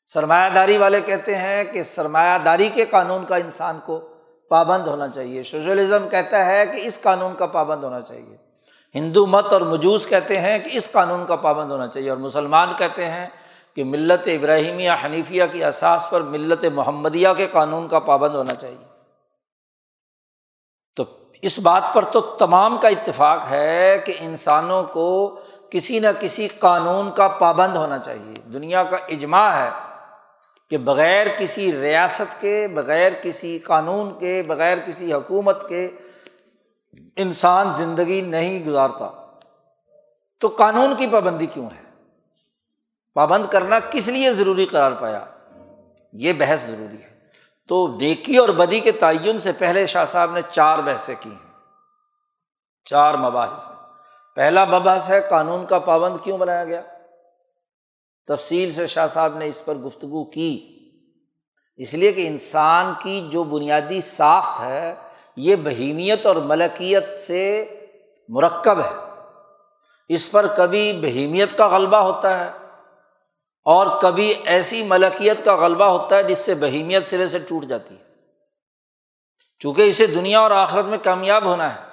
[0.06, 4.08] سرمایہ داری والے کہتے ہیں کہ سرمایہ داری کے قانون کا انسان کو
[4.48, 8.36] پابند ہونا چاہیے۔ سوشلزم کہتا ہے کہ اس قانون کا پابند ہونا چاہیے۔
[8.94, 12.68] ہندو مت اور مجوس کہتے ہیں کہ اس قانون کا پابند ہونا چاہیے۔ اور مسلمان
[12.78, 13.26] کہتے ہیں
[13.74, 18.84] کہ ملت ابراہیمیہ حنیفیہ کی اساس پر ملت محمدیہ کے قانون کا پابند ہونا چاہیے۔
[20.96, 21.04] تو
[21.42, 27.10] اس بات پر تو تمام کا اتفاق ہے کہ انسانوں کو کسی نہ کسی قانون
[27.10, 29.87] کا پابند ہونا چاہیے۔ دنیا کا اجماع ہے۔
[30.70, 35.90] کہ بغیر کسی ریاست کے، بغیر کسی قانون کے، بغیر کسی حکومت کے
[37.16, 39.26] انسان زندگی نہیں گزارتا۔
[40.40, 42.06] تو قانون کی پابندی کیوں ہے؟
[43.14, 45.24] پابند کرنا کس لیے ضروری قرار پایا؟
[46.12, 47.18] یہ بحث ضروری ہے۔
[47.68, 51.60] تو نیکی اور بدی کے تعین سے پہلے شاہ صاحب نے چار بحثیں کی ہیں۔
[52.84, 53.76] چار مباحث ہیں۔
[54.34, 56.82] پہلا مباحث ہے قانون کا پابند کیوں بنایا گیا؟
[58.28, 60.74] تفصیل سے شاہ صاحب نے اس پر گفتگو کی۔
[61.76, 64.94] اس لیے کہ انسان کی جو بنیادی ساخت ہے،
[65.36, 67.64] یہ بہیمیت اور ملکیت سے
[68.28, 69.08] مرکب ہے۔
[70.08, 72.50] اس پر کبھی بہیمیت کا غلبہ ہوتا ہے
[73.64, 77.94] اور کبھی ایسی ملکیت کا غلبہ ہوتا ہے جس سے بہیمیت سرے سے ٹوٹ جاتی
[77.94, 78.04] ہے۔
[79.58, 81.87] چونکہ اسے دنیا اور آخرت میں کامیاب ہونا ہے۔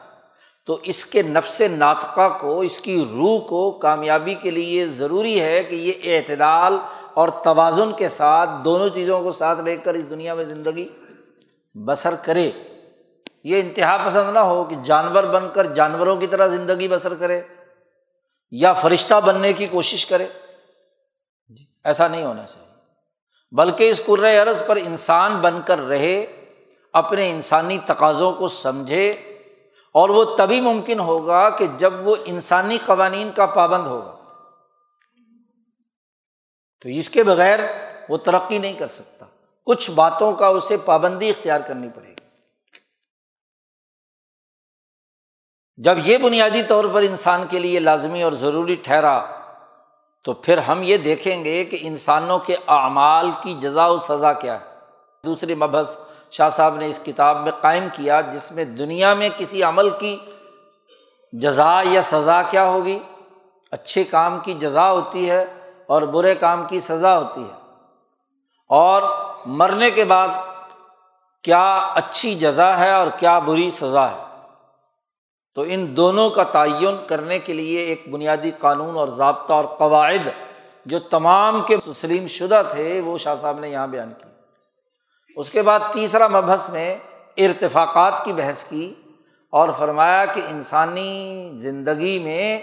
[0.65, 5.63] تو اس کے نفس ناطقہ کو، اس کی روح کو کامیابی کے لیے ضروری ہے
[5.63, 6.78] کہ یہ اعتدال
[7.13, 10.89] اور توازن کے ساتھ دونوں چیزوں کو ساتھ لے کر اس دنیا میں زندگی
[11.75, 12.51] بسر کرے۔
[13.43, 17.41] یہ انتہا پسند نہ ہو کہ جانور بن کر جانوروں کی طرح زندگی بسر کرے
[18.51, 20.28] یا فرشتہ بننے کی کوشش کرے۔
[21.49, 22.73] جی، ایسا نہیں ہونا چاہیے۔
[23.51, 24.01] بلکہ اس
[24.41, 26.25] عرض پر انسان بن کر رہے،
[26.93, 29.13] اپنے انسانی تقاضوں کو سمجھے۔
[29.95, 34.15] اور وہ تبھی ممکن ہوگا کہ جب وہ انسانی قوانین کا پابند ہوگا۔
[36.81, 37.60] تو اس کے بغیر
[38.10, 39.25] وہ ترقی نہیں کر سکتا۔
[39.65, 42.25] کچھ باتوں کا اسے پابندی اختیار کرنی پڑے گی۔
[45.77, 49.25] جب یہ بنیادی طور پر انسان کے لیے لازمی اور ضروری ٹھہرا،
[50.23, 54.60] تو پھر ہم یہ دیکھیں گے کہ انسانوں کے اعمال کی جزا و سزا کیا
[54.60, 54.79] ہے۔
[55.25, 55.97] دوسری مبحث
[56.37, 60.17] شاہ صاحب نے اس کتاب میں قائم کیا جس میں دنیا میں کسی عمل کی
[61.33, 62.99] جزا یا سزا کیا ہوگی؟
[63.71, 65.45] اچھے کام کی جزا ہوتی ہے
[65.87, 67.53] اور برے کام کی سزا ہوتی ہے۔
[68.69, 69.01] اور
[69.45, 70.27] مرنے کے بعد
[71.43, 74.23] کیا اچھی جزا ہے اور کیا بری سزا ہے؟
[75.55, 80.29] تو ان دونوں کا تعین کرنے کے لیے ایک بنیادی قانون اور ضابطہ اور قواعد
[80.85, 84.34] جو تمام کے تسلیم شدہ تھے وہ شاہ صاحب نے یہاں بیان کی
[85.35, 86.95] اس کے بعد تیسرا مبحث میں
[87.37, 88.93] ارتفاقات کی بحث کی
[89.51, 92.61] اور فرمایا کہ انسانی زندگی میں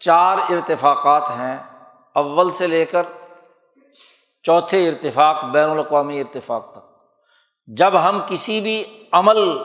[0.00, 1.58] چار ارتفاقات ہیں،
[2.14, 3.02] اول سے لے کر
[4.42, 6.84] چوتھے ارتفاق، بین الاقوامی ارتفاق تک۔
[7.66, 9.58] جب ہم کسی بھی عمل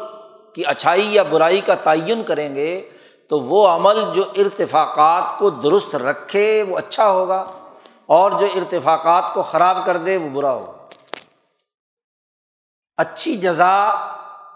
[0.55, 2.89] کی اچھائی یا برائی کا تعین کریں گے،
[3.29, 7.45] تو وہ عمل جو ارتفاقات کو درست رکھے وہ اچھا ہوگا
[8.05, 10.78] اور جو ارتفاقات کو خراب کر دے وہ برا ہوگا۔
[12.99, 13.75] اچھی جزا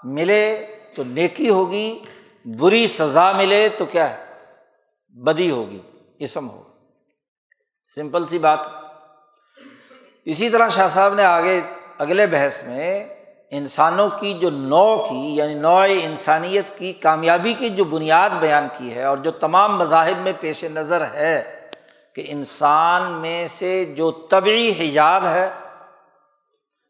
[0.03, 1.99] ملے تو نیکی ہوگی،
[2.45, 4.25] بری سزا ملے تو کیا ہے؟
[5.09, 5.81] بدی ہوگی،
[6.19, 6.69] اسم ہوگا
[7.95, 8.59] سمپل سی بات۔
[10.25, 11.61] اسی طرح شاہ صاحب نے آگے
[11.97, 13.09] اگلے بحث میں
[13.51, 18.95] انسانوں کی جو نو کی یعنی نوع انسانیت کی کامیابی کی جو بنیاد بیان کی
[18.95, 21.59] ہے اور جو تمام مذاہب میں پیش نظر ہے
[22.15, 25.49] کہ انسان میں سے جو طبعی حجاب ہے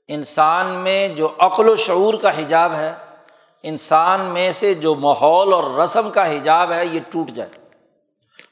[0.07, 2.93] انسان میں جو عقل و شعور کا حجاب ہے،
[3.63, 7.49] انسان میں سے جو ماحول اور رسم کا حجاب ہے، یہ ٹوٹ جائے۔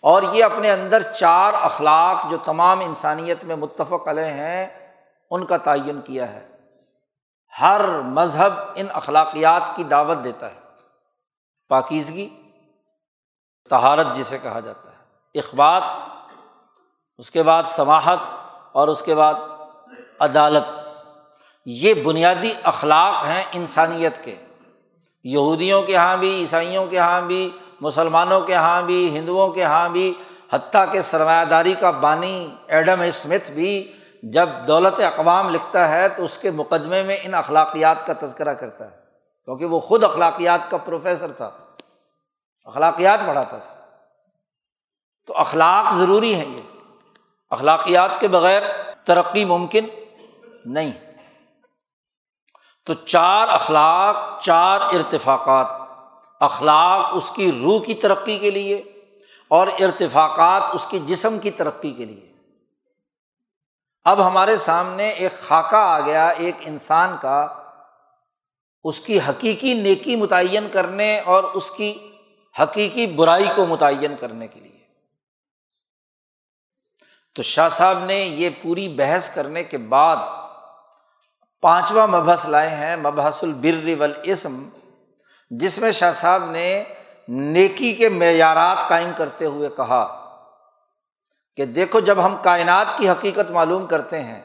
[0.02, 4.96] اور یہ اپنے اندر چار اخلاق جو تمام انسانیت میں متفق علیہ ہیں،
[5.32, 6.48] ان کا تعین کیا ہے۔
[7.62, 10.60] ہر مذہب ان اخلاقیات کی دعوت دیتا ہے۔
[11.70, 12.30] پاکیزگی
[13.70, 14.98] تہارت جسے کہا جاتا ہے۔
[15.40, 15.84] اخبات،
[17.18, 18.20] اس کے بعد سماہت
[18.72, 19.34] اور اس کے بعد
[20.20, 20.81] عدالت۔
[21.66, 24.36] یہ بنیادی اخلاق ہیں انسانیت کے۔
[25.24, 29.90] یہودیوں کے یہاں بھی، عیسائیوں کے یہاں بھی، مسلمانوں کے یہاں بھی، ہندوؤں کے یہاں
[29.90, 30.14] بھی،
[30.52, 33.94] حتیٰ کہ سرمایہ داری کا بانی ایڈم اسمتھ بھی
[34.24, 38.86] جب دولت اقوام لکھتا ہے تو اس کے مقدمے میں ان اخلاقیات کا تذکرہ کرتا
[38.86, 38.98] ہے۔
[39.46, 41.52] کیونکہ وہ خود اخلاقیات کا پروفیسر تھا۔
[42.66, 43.76] اخلاقیات پڑھاتا تھا۔
[45.28, 46.62] تو اخلاق ضروری ہے یہ۔
[47.50, 48.62] اخلاقیات کے بغیر
[49.06, 49.86] ترقی ممکن
[50.66, 51.11] نہیں۔
[52.86, 55.68] تو چار اخلاق، چار ارتفاقات۔
[56.40, 58.76] اخلاق اس کی روح کی ترقی کے لیے
[59.48, 62.34] اور ارتفاقات اس کی جسم کی ترقی کے لیے۔
[64.06, 67.48] اب ہمارے سامنے ایک خاکہ آ گیا، ایک انسان کا،
[68.84, 72.12] اس کی حقیقی نیکی متعین کرنے اور اس کی
[72.60, 74.72] حقیقی برائی کو متعین کرنے کے لیے۔
[77.36, 80.18] تو شاہ صاحب نے یہ پوری بحث کرنے کے بعد
[81.64, 84.64] پانچواں مبحث لائے ہیں، مبحث البر والاسم،
[85.52, 86.84] جس میں شاہ صاحب نے
[87.28, 90.04] نیکی کے معیارات قائم کرتے ہوئے کہا
[91.58, 94.42] کہ دیکھو جب ہم کائنات کی حقیقت معلوم کرتے ہیں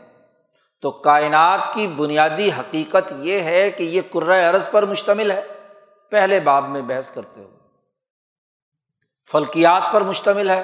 [0.82, 5.42] تو کائنات کی بنیادی حقیقت یہ ہے کہ یہ عرض پر مشتمل ہے،
[6.12, 7.54] پہلے باب میں بحث کرتے ہوئے
[9.30, 10.62] فلکیات پر مشتمل ہے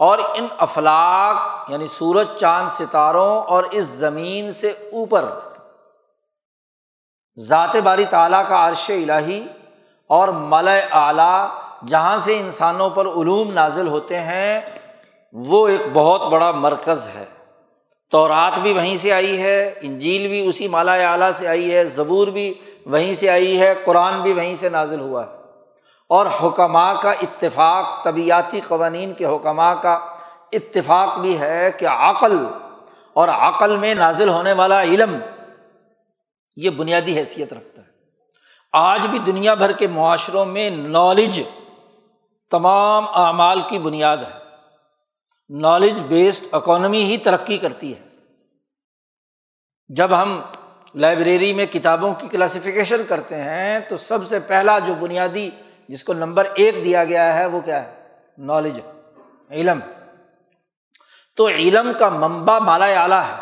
[0.00, 1.36] اور ان افلاق
[1.70, 5.24] یعنی سورج، چاند، ستاروں اور اس زمین سے اوپر۔
[7.38, 9.46] ذات باری تعالیٰ کا عرش الہی
[10.06, 11.48] اور مل اعلیٰ
[11.86, 14.60] جہاں سے انسانوں پر علوم نازل ہوتے ہیں،
[15.32, 17.24] وہ ایک بہت بڑا مرکز ہے۔
[18.10, 21.84] تو رات بھی وہیں سے آئی ہے، انجیل بھی اسی مالا اعلیٰ سے آئی ہے،
[21.84, 22.54] زبور بھی
[22.86, 25.39] وہیں سے آئی ہے، قرآن بھی وہیں سے نازل ہوا ہے۔
[26.10, 29.94] اور حکمہ کا اتفاق، طبیعتی قوانین کے حکمہ کا
[30.52, 32.46] اتفاق بھی ہے کہ عقل
[33.12, 35.16] اور عقل میں نازل ہونے والا علم
[36.56, 37.86] یہ بنیادی حیثیت رکھتا ہے۔
[38.72, 41.42] آج بھی دنیا بھر کے معاشروں میں نالج
[42.50, 44.38] تمام اعمال کی بنیاد ہے۔
[45.48, 48.08] نالج بیسڈ اکانومی ہی ترقی کرتی ہے۔
[49.88, 50.40] جب ہم
[50.94, 55.50] لائبریری میں کتابوں کی کلاسیفیکیشن کرتے ہیں تو سب سے پہلا جو بنیادی
[55.90, 57.94] جس کو نمبر ایک دیا گیا ہے، وہ کیا ہے؟
[58.38, 58.80] نالج
[59.50, 59.78] علم۔
[61.36, 63.34] تو علم کا منبع مالا اعلیٰ ہے،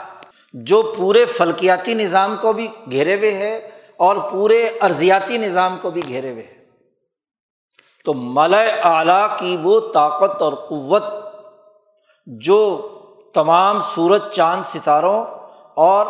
[0.52, 6.02] جو پورے فلکیاتی نظام کو بھی گھیرے ہوئے ہے اور پورے ارضیاتی نظام کو بھی
[6.08, 6.64] گھیرے ہوئے ہے۔
[8.04, 11.04] تو مالا اعلیٰ کی وہ طاقت اور قوت
[12.26, 12.88] جو
[13.34, 15.24] تمام سورج، چاند، ستاروں
[15.74, 16.06] اور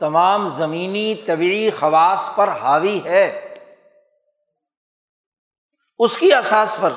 [0.00, 3.47] تمام زمینی طبعی خواص پر حاوی ہے۔
[5.98, 6.90] اس کی اساس پر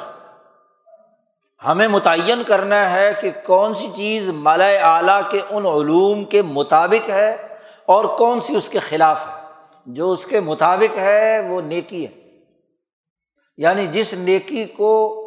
[1.65, 7.09] ہمیں متعین کرنا ہے کہ کون سی چیز مالا اعلیٰ کے ان علوم کے مطابق
[7.09, 7.47] ہے
[7.85, 9.33] اور کون سی اس کے خلاف ہے۔
[9.85, 12.21] جو اس کے مطابق ہے وہ نیکی ہے۔
[13.57, 15.17] یعنی جس نیکی کو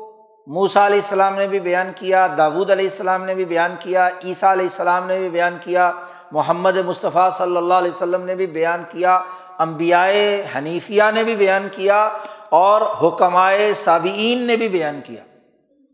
[0.46, 4.52] موسا علیہ السلام نے بھی بیان کیا داود علیہ السلام نے بھی بیان کیا، عیسیٰ
[4.52, 5.92] علیہ السلام نے بھی بیان کیا،
[6.32, 9.20] محمد مصطفیٰ صلی اللہ علیہ وسلم نے بھی بیان کیا
[9.58, 12.10] امبیائے حنیفیہ نے بھی بیان کیا
[12.54, 15.22] اور حکمائے صابئین نے بھی بیان کیا۔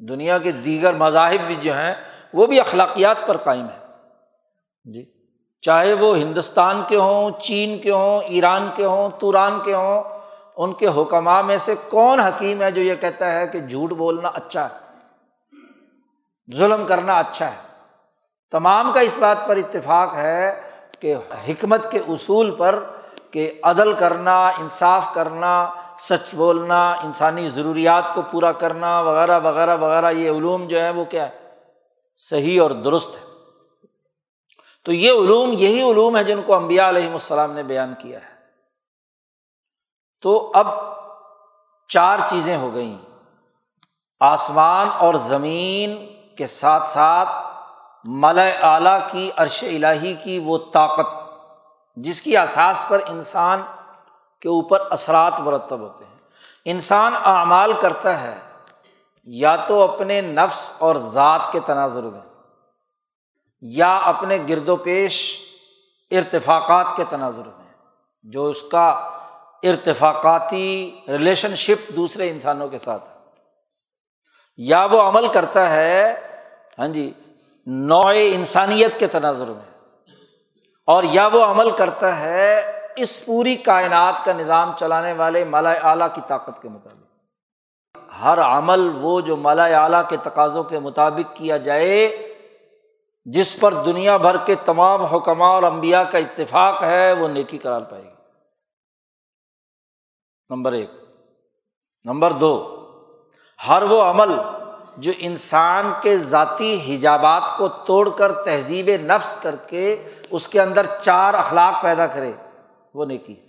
[0.00, 1.94] دنیا کے دیگر مذاہب بھی جو ہیں،
[2.34, 3.78] وہ بھی اخلاقیات پر قائم ہے
[4.84, 5.04] جی
[5.62, 10.02] چاہے وہ ہندوستان کے ہوں، چین کے ہوں، ایران کے ہوں، توران کے ہوں،
[10.56, 14.28] ان کے حکمہ میں سے کون حکیم ہے جو یہ کہتا ہے کہ جھوٹ بولنا
[14.28, 14.78] اچھا ہے؟
[16.56, 17.56] ظلم کرنا اچھا ہے؟
[18.50, 20.60] تمام کا اس بات پر اتفاق ہے
[21.00, 21.14] کہ
[21.48, 22.78] حکمت کے اصول پر
[23.30, 25.52] کہ عدل کرنا، انصاف کرنا
[26.00, 31.04] سچ بولنا، انسانی ضروریات کو پورا کرنا، وغیرہ وغیرہ وغیرہ، یہ علوم جو ہے وہ
[31.04, 31.50] کیا ہے؟
[32.16, 33.30] صحیح اور درست ہے
[34.84, 38.34] تو یہ علوم، یہی علوم ہے جن کو امبیا علیہم السلام نے بیان کیا ہے۔
[40.22, 40.66] تو اب
[41.88, 42.98] چار چیزیں ہو گئیں۔
[44.20, 47.28] آسمان اور زمین کے ساتھ ساتھ
[48.04, 51.06] مل اعلیٰ کی، عرش الہی کی وہ طاقت،
[51.96, 53.62] جس کی اثاث پر انسان
[54.40, 56.18] کے اوپر اثرات مرتب ہوتے ہیں۔
[56.64, 58.38] انسان اعمال کرتا ہے،
[59.26, 62.20] یا تو اپنے نفس اور ذات کے تناظر میں،
[63.62, 65.20] یا اپنے گرد و پیش
[66.10, 67.72] ارتفاقات کے تناظر میں،
[68.24, 68.88] جو اس کا
[69.62, 73.18] ارتفاقاتی ریلیشن شپ دوسرے انسانوں کے ساتھ ہے۔
[74.58, 76.14] یا وہ عمل کرتا ہے
[76.78, 77.12] ہاں جی
[77.66, 79.68] نوع انسانیت کے تناظر میں،
[80.88, 82.60] اور یا وہ عمل کرتا ہے
[83.00, 87.00] اس پوری کائنات کا نظام چلانے والے مالا اعلیٰ کی طاقت کے مطابق۔
[88.22, 92.26] ہر عمل وہ جو مالا اعلیٰ کے تقاضوں کے مطابق کیا جائے،
[93.24, 97.80] جس پر دنیا بھر کے تمام حکمہ اور امبیا کا اتفاق ہے، وہ نیکی کرار
[97.80, 98.10] پائے گی۔
[100.50, 100.90] نمبر ایک۔
[102.04, 102.76] نمبر دو۔
[103.68, 104.36] ہر وہ عمل
[104.96, 110.86] جو انسان کے ذاتی حجابات کو توڑ کر تہذیب نفس کر کے اس کے اندر
[111.02, 112.32] چار اخلاق پیدا کرے۔
[112.94, 113.46] وہ نیکی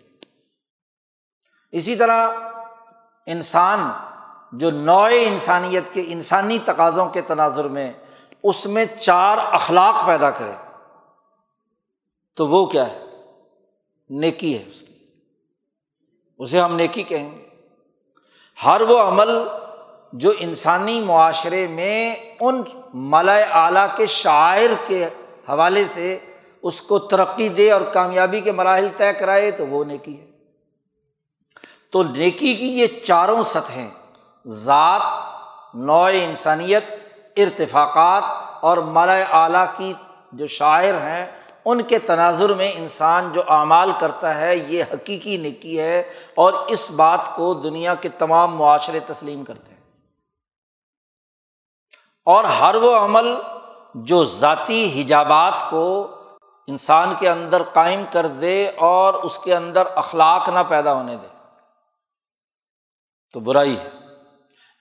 [1.71, 2.27] اسی طرح
[3.25, 3.91] انسان
[4.51, 7.93] جو نوع انسانیت کے انسانی تقاضوں کے تناظر میں
[8.43, 10.51] اس میں چار اخلاق پیدا کرے،
[12.35, 13.05] تو وہ کیا ہے؟
[14.09, 15.07] نیکی ہے اس کی۔
[16.37, 17.47] اسے ہم نیکی کہیں گے۔
[18.65, 19.29] ہر وہ عمل
[20.13, 22.63] جو انسانی معاشرے میں ان
[22.93, 25.05] ملا اعلیٰ کے شاعر کے
[25.49, 26.19] حوالے سے
[26.64, 30.28] اس کو ترقی دے اور کامیابی کے مراحل طے کرائے تو وہ نیکی ہے۔
[31.91, 33.89] تو نیکی کی یہ چاروں سطحیں
[34.47, 35.01] ذات،
[35.76, 36.84] نوع انسانیت،
[37.38, 38.24] ارتفاقات
[38.62, 39.93] اور ملا اعلیٰ کی
[40.32, 41.26] جو شاعر ہیں،
[41.66, 46.91] ان کے تناظر میں انسان جو اعمال کرتا ہے، یہ حقیقی نکی ہے اور اس
[46.91, 49.82] بات کو دنیا کے تمام معاشرے تسلیم کرتے ہیں۔
[52.26, 53.36] اور ہر وہ عمل
[53.95, 56.18] جو ذاتی حجابات کو
[56.72, 61.28] انسان کے اندر قائم کر دے اور اس کے اندر اخلاق نہ پیدا ہونے دے۔
[63.34, 63.89] تو برائی ہے۔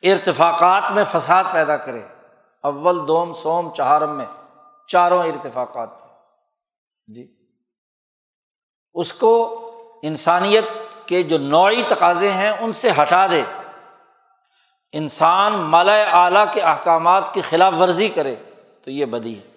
[0.02, 2.02] ارتفاقات میں فساد پیدا کرے۔
[2.62, 4.26] اول دوم سوم چہارم میں
[4.86, 5.88] چاروں ارتفاقات۔
[7.06, 7.36] جی۔
[8.94, 9.60] اس کو
[10.02, 10.64] انسانیت
[11.06, 13.42] کے جو نوعی تقاضے ہیں ان سے ہٹا دے۔
[14.92, 18.36] انسان مالا اعلیٰ کے احکامات کی خلاف ورزی کرے
[18.84, 19.49] تو یہ بدی ہے۔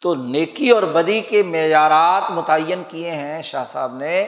[0.00, 4.26] تو نیکی اور بدی کے معیارات متعین کیے ہیں شاہ صاحب نے۔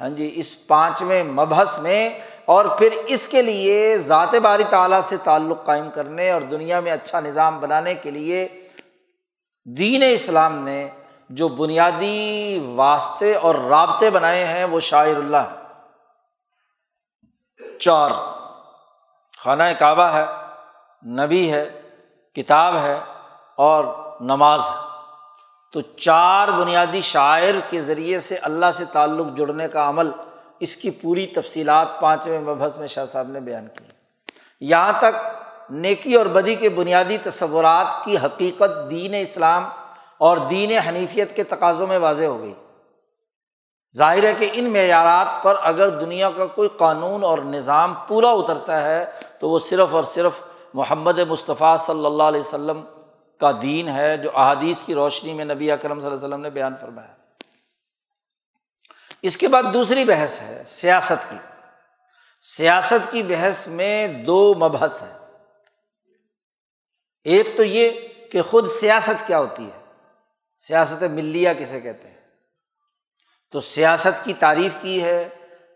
[0.00, 5.16] ہاں جی اس پانچویں مبحث میں اور پھر اس کے لیے ذات باری تعالیٰ سے
[5.24, 8.48] تعلق قائم کرنے اور دنیا میں اچھا نظام بنانے کے لیے
[9.66, 10.88] دین اسلام نے
[11.30, 15.66] جو بنیادی واسطے اور رابطے بنائے ہیں وہ شاعر اللہ ہے
[17.78, 18.10] چار،
[19.38, 20.24] خانہ کعبہ ہے،
[21.10, 21.64] نبی ہے،
[22.36, 22.98] کتاب ہے
[23.56, 23.84] اور
[24.20, 24.87] نماز ہے۔
[25.72, 30.10] تو چار بنیادی شاعر کے ذریعے سے اللہ سے تعلق جڑنے کا عمل،
[30.60, 33.84] اس کی پوری تفصیلات پانچویں مبحث میں شاہ صاحب نے بیان کی۔
[34.60, 35.16] یہاں تک
[35.70, 39.64] نیکی اور بدی کے بنیادی تصورات کی حقیقت دین اسلام
[40.18, 42.54] اور دین حنیفیت کے تقاضوں میں واضح ہو گئی۔
[43.96, 48.82] ظاہر ہے کہ ان معیارات پر اگر دنیا کا کوئی قانون اور نظام پورا اترتا
[48.82, 49.06] ہے
[49.38, 50.32] تو وہ صرف اور صرف
[50.74, 52.80] محمد مصطفیٰ صلی اللہ علیہ وسلم
[53.40, 56.50] کا دین ہے جو احادیث کی روشنی میں نبی اکرم صلی اللہ علیہ وسلم نے
[56.50, 57.14] بیان فرمایا۔
[59.22, 61.36] اس کے بعد دوسری بحث ہے سیاست کی۔
[62.40, 65.18] سیاست کی بحث میں دو مبحث ہیں۔
[67.24, 67.90] ایک تو یہ
[68.32, 69.92] کہ خود سیاست کیا ہوتی ہے۔
[70.58, 72.18] سیاست ملیہ کسے کہتے ہیں۔
[73.52, 75.28] تو سیاست کی تعریف کی ہے،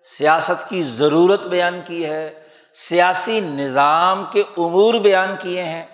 [0.04, 5.86] سیاست کی ضرورت بیان کی ہے، سیاسی نظام کے امور بیان کیے ہیں۔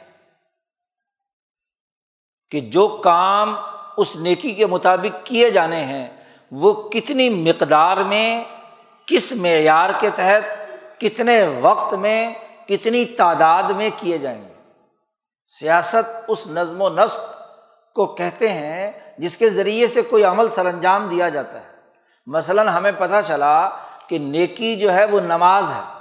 [2.50, 3.56] کہ جو کام
[3.96, 6.08] اس نیکی کے مطابق کیے جانے ہیں،
[6.50, 8.44] وہ کتنی مقدار میں،
[9.06, 10.70] کس معیار کے تحت،
[11.00, 12.34] کتنے وقت میں،
[12.68, 14.54] کتنی تعداد میں کیے جائیں گے۔
[15.48, 17.20] سیاست اس نظم و نسق
[17.94, 21.70] کو کہتے ہیں جس کے ذریعے سے کوئی عمل سر انجام دیا جاتا ہے۔
[22.26, 23.68] مثلاً ہمیں پتہ چلا
[24.06, 25.98] کہ نیکی جو ہے، وہ نماز ہے۔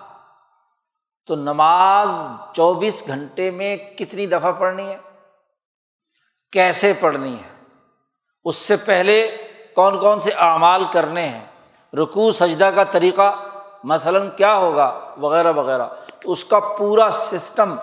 [1.28, 2.10] تو نماز
[2.54, 4.98] چوبیس گھنٹے میں کتنی دفعہ پڑھنی ہے؟
[6.52, 7.64] کیسے پڑھنی ہے؟
[8.44, 9.38] اس سے پہلے
[9.76, 11.46] کون کون سے اعمال کرنے ہیں؟
[11.94, 13.36] رکو سجدہ کا طریقہ،
[13.84, 15.88] مثلاً کیا ہوگا؟ وغیرہ وغیرہ۔
[16.24, 17.76] اس کا پورا سسٹم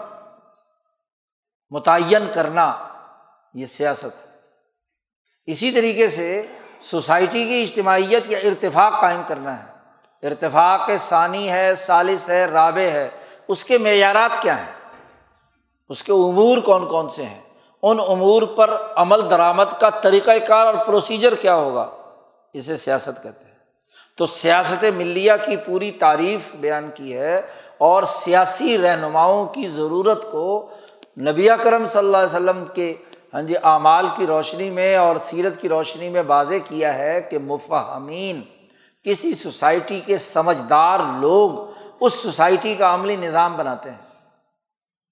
[1.71, 2.89] متعین کرنا
[3.55, 4.37] یہ سیاست ہے۔
[5.47, 6.47] اسی طریقے سے
[6.79, 9.75] سوسائٹی کی اجتماعیت یا ارتفاق قائم کرنا ہے۔
[10.27, 13.11] ارتفاق ثانی ہے سالس ہے، رابع ہے۔
[13.49, 14.73] اس کے معیارات کیا ہیں؟
[15.89, 17.43] اس کے امور کون کون سے ہیں؟
[17.87, 21.91] ان امور پر عمل درآمد کا طریقۂ کار اور پروسیجر کیا ہوگا؟
[22.53, 23.55] اسے سیاست کہتے ہیں۔
[24.16, 27.43] تو سیاست ملیہ کی پوری تعریف بیان کی ہے
[27.78, 30.70] اور سیاسی رہنماؤں کی ضرورت کو
[31.20, 32.95] نبی کرم صلی اللہ علیہ وسلم کے
[33.35, 37.39] ہاں جی اعمال کی روشنی میں اور سیرت کی روشنی میں واضح کیا ہے کہ
[37.39, 38.41] مفہمین
[39.05, 41.51] کسی سوسائٹی کے سمجھدار لوگ
[42.01, 44.03] اس سوسائٹی کا عملی نظام بناتے ہیں۔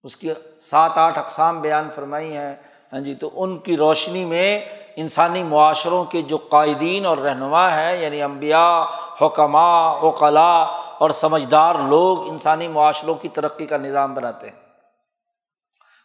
[0.04, 0.32] اس کی
[0.70, 2.56] سات آٹھ اقسام بیان فرمائی ہیں۔
[2.92, 4.64] ہاں جی تو ان کی روشنی میں
[4.96, 8.84] انسانی معاشروں کے جو قائدین اور رہنما ہیں یعنی امبیا
[9.20, 10.62] حکمہ اوقلا
[10.98, 14.56] اور سمجھدار لوگ انسانی معاشروں کی ترقی کا نظام بناتے ہیں۔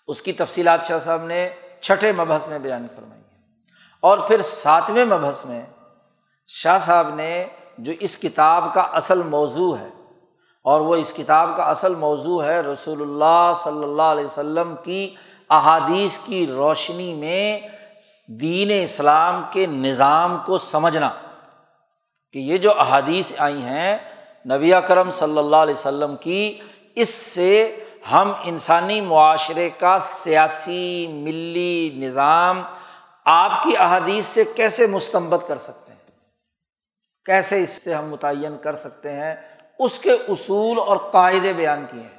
[0.08, 1.50] اس کی تفصیلات شاہ صاحب نے
[1.82, 3.36] چھٹے مبحث میں بیان فرمائی ہے
[4.00, 5.66] اور پھر ساتویں مبحث میں
[6.48, 7.46] شاہ صاحب نے
[7.78, 9.90] جو اس کتاب کا اصل موضوع ہے
[10.68, 15.16] اور وہ اس کتاب کا اصل موضوع ہے رسول اللہ صلی اللہ علیہ وسلم کی
[15.50, 17.60] احادیث کی روشنی میں
[18.30, 21.10] دین اسلام کے نظام کو سمجھنا
[22.34, 23.98] کہ یہ جو احادیث آئی ہیں
[24.46, 26.60] نبی کرم صلی اللہ علیہ وسلم کی،
[26.96, 27.80] اس سے
[28.12, 32.62] ہم انسانی معاشرے کا سیاسی، ملی نظام
[33.26, 36.00] آپ کی احادیث سے کیسے مستمت کر سکتے ہیں؟
[37.26, 39.36] کیسے اس سے ہم متعین کر سکتے ہیں؟
[39.80, 42.18] اس کے اصول اور قاعدے بیان کیے ہیں۔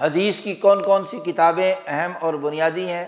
[0.00, 3.06] حدیث کی کون کون سی کتابیں اہم اور بنیادی ہیں؟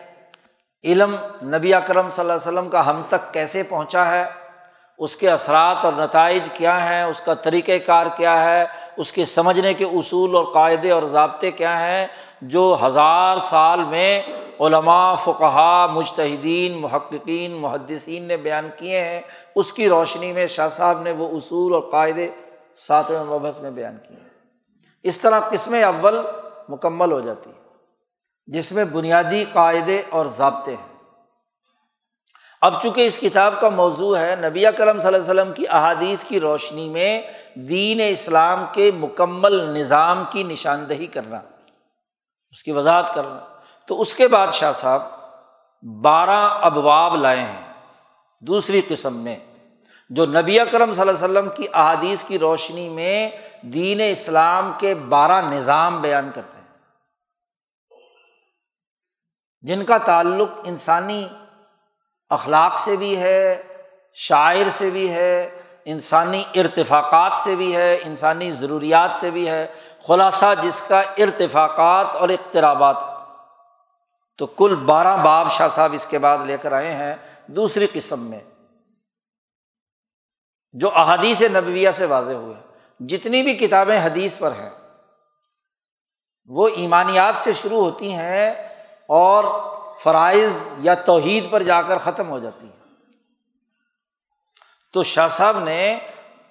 [0.84, 4.24] علم نبی اکرم صلی اللہ علیہ وسلم کا ہم تک کیسے پہنچا ہے؟
[4.98, 8.64] اس کے اثرات اور نتائج کیا ہیں؟ اس کا طریقۂ کار کیا ہے؟
[8.96, 12.06] اس کے سمجھنے کے اصول اور قاعدے اور ضابطے کیا ہیں؟
[12.42, 14.22] جو ہزار سال میں
[14.60, 19.20] علماء فقہ مجتہدین، محققین، محدثین نے بیان کیے ہیں۔
[19.56, 22.28] اس کی روشنی میں شاہ صاحب نے وہ اصول اور قاعدے
[22.76, 24.28] ساتویں مبحث میں بیان کیے ہیں
[25.02, 26.18] اس طرح قسم اول
[26.68, 27.62] مکمل ہو جاتی ہے
[28.46, 30.92] جس میں بنیادی قاعدے اور ضابطے ہیں۔
[32.60, 36.24] اب چونکہ اس کتاب کا موضوع ہے، نبی کرم صلی اللہ علیہ وسلم کی احادیث
[36.24, 37.22] کی روشنی میں
[37.54, 41.40] دین اسلام کے مکمل نظام کی نشاندہی کرنا،
[42.50, 43.38] اس کی وضاحت کرنا۔
[43.86, 45.02] تو اس کے بعد شاہ صاحب
[46.02, 47.72] بارہ ابواب لائے ہیں۔
[48.40, 49.36] دوسری قسم میں
[50.10, 53.30] جو نبی اکرم صلی اللہ علیہ وسلم کی احادیث کی روشنی میں
[53.62, 56.78] دین اسلام کے بارہ نظام بیان کرتے ہیں۔
[59.60, 61.28] جن کا تعلق انسانی
[62.30, 63.62] اخلاق سے بھی ہے،
[64.14, 69.66] شاعر سے بھی ہے، انسانی ارتفاقات سے بھی ہے، انسانی ضروریات سے بھی ہے۔
[70.06, 72.96] خلاصہ جس کا ارتفاقات اور اقترابات۔
[74.38, 77.14] تو کل بارہ باب شاہ صاحب اس کے بعد لے کر آئے ہیں۔
[77.46, 78.40] دوسری قسم میں
[80.74, 82.54] جو احادیث نبویہ سے واضح ہوئے
[83.00, 84.70] جتنی بھی کتابیں حدیث پر ہیں،
[86.50, 88.50] وہ ایمانیات سے شروع ہوتی ہیں
[89.06, 89.44] اور
[90.02, 92.80] فرائض یا توحید پر جا کر ختم ہو جاتی ہے
[94.94, 95.98] تو شاہ صاحب نے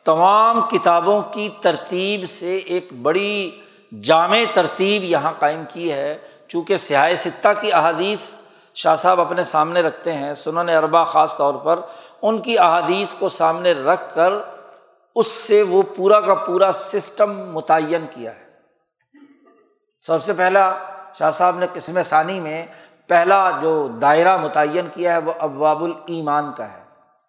[0.03, 3.61] تمام کتابوں کی ترتیب سے ایک بڑی
[4.03, 6.17] جامع ترتیب یہاں قائم کی ہے۔
[6.47, 8.35] چونکہ سیاح ستہ کی احادیث
[8.75, 11.79] شاہ صاحب اپنے سامنے رکھتے ہیں، سنن اربا خاص طور پر
[12.21, 14.33] ان کی احادیث کو سامنے رکھ کر
[15.15, 18.51] اس سے وہ پورا کا پورا سسٹم متعین کیا ہے۔
[20.01, 20.73] سب سے پہلا
[21.19, 22.65] شاہ صاحب نے قسم ثانی میں
[23.07, 26.83] پہلا جو دائرہ متعین کیا ہے وہ ابواب الایمان کا ہے۔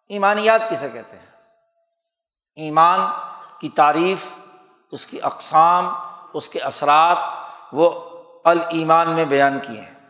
[0.09, 1.26] ایمانیات کسے کہتے ہیں؟
[2.57, 3.01] ایمان
[3.61, 4.26] کی تعریف،
[4.93, 5.95] اس کی اقسام،
[6.34, 7.18] اس کے اثرات
[7.72, 7.90] وہ
[8.45, 10.01] الایمان میں بیان کیے ہیں۔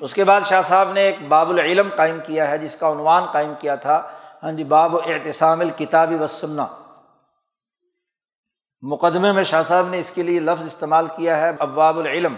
[0.00, 3.24] اس کے بعد شاہ صاحب نے ایک باب العلم قائم کیا ہے، جس کا عنوان
[3.24, 4.08] قائم کیا تھا۔
[4.42, 6.62] ہاں جی باب اعتصام الکتابی و
[8.82, 12.34] مقدمے میں شاہ صاحب نے اس کے لیے لفظ استعمال کیا ہے، ابواب العلم۔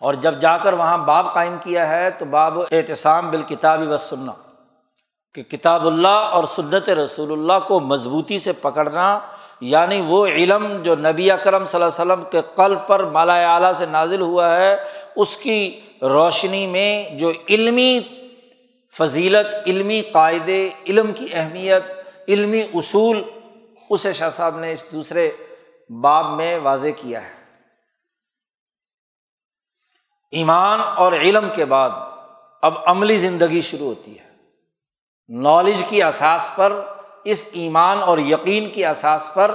[0.00, 4.32] اور جب جا کر وہاں باب قائم کیا ہے، تو باب احتسام بالکتاب و سننا
[5.34, 9.18] کہ کتاب اللہ اور سنت رسول اللہ کو مضبوطی سے پکڑنا
[9.60, 13.72] یعنی وہ علم جو نبی اکرم صلی اللہ علیہ وسلم کے قلب پر مالا اعلیٰ
[13.72, 14.76] سے نازل ہوا ہے،
[15.16, 18.00] اس کی روشنی میں جو علمی
[18.98, 21.82] فضیلت، علمی قاعدے، علم کی اہمیت،
[22.28, 23.22] علمی اصول،
[23.90, 25.30] اسے شاہ صاحب نے اس دوسرے
[26.00, 27.34] باب میں واضح کیا ہے۔
[30.30, 31.90] ایمان اور علم کے بعد
[32.62, 34.24] اب عملی زندگی شروع ہوتی ہے۔
[35.28, 36.80] نالج کی اساس پر
[37.24, 39.54] اس ایمان اور یقین کی اساس پر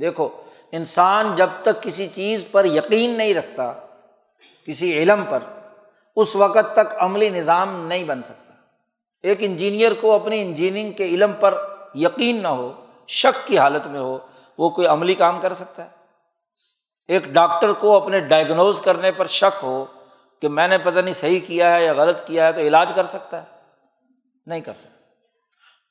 [0.00, 0.28] دیکھو،
[0.72, 3.72] انسان جب تک کسی چیز پر یقین نہیں رکھتا،
[4.66, 5.38] کسی علم پر،
[6.16, 8.52] اس وقت تک عملی نظام نہیں بن سکتا۔
[9.22, 14.00] ایک انجینئر کو اپنی انجینئرنگ کے علم پر یقین نہ ہو، شک کی حالت میں
[14.00, 14.18] ہو،
[14.58, 15.88] وہ کوئی عملی کام کر سکتا ہے۔
[17.08, 19.84] ایک ڈاکٹر کو اپنے ڈائگنوز کرنے پر شک ہو
[20.40, 23.06] کہ میں نے پتہ نہیں صحیح کیا ہے یا غلط کیا ہے تو علاج کر
[23.06, 23.46] سکتا ہے۔
[24.46, 24.99] نہیں کر سکتا۔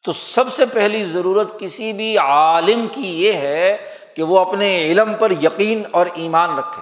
[0.04, 3.78] تو سب سے پہلی ضرورت کسی بھی عالم کی یہ ہے
[4.16, 6.82] کہ وہ اپنے علم پر یقین اور ایمان رکھے۔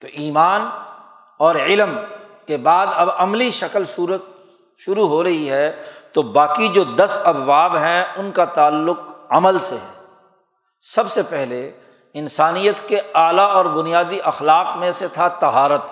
[0.00, 0.68] تو ایمان
[1.38, 1.98] اور علم
[2.46, 4.22] کے بعد اب عملی شکل صورت
[4.78, 9.74] شروع ہو رہی ہے، تو باقی جو دس ابواب ہیں ان کا تعلق عمل سے
[9.74, 10.04] ہے۔
[10.80, 11.72] سب سے پہلے
[12.14, 15.82] انسانیت کے اعلیٰ اور بنیادی اخلاق میں سے تھا تہارت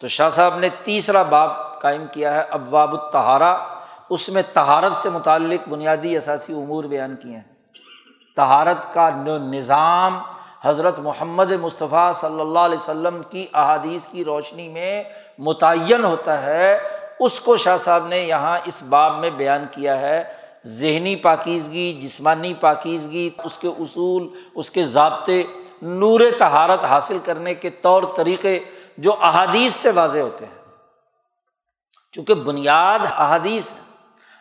[0.00, 3.75] تو شاہ صاحب نے تیسرا باب قائم کیا ہے، ابواب التہارا
[4.10, 7.42] اس میں تہارت سے متعلق بنیادی اثاثی امور بیان کیے ہیں۔
[8.36, 10.18] تہارت کا نظام
[10.62, 15.04] حضرت محمد مصطفیٰ صلی اللہ علیہ وسلم کی احادیث کی روشنی میں
[15.38, 16.78] متعین ہوتا ہے۔
[17.20, 20.24] اس کو شاہ صاحب نے یہاں اس باب میں بیان کیا ہے۔
[20.66, 25.42] ذہنی پاکیزگی، جسمانی پاکیزگی، اس کے اصول، اس کے ضابطے،
[25.82, 28.58] نور تہارت حاصل کرنے کے طور طریقے
[28.98, 30.64] جو احادیث سے واضح ہوتے ہیں۔
[32.12, 33.85] چونکہ بنیاد احادیث ہے۔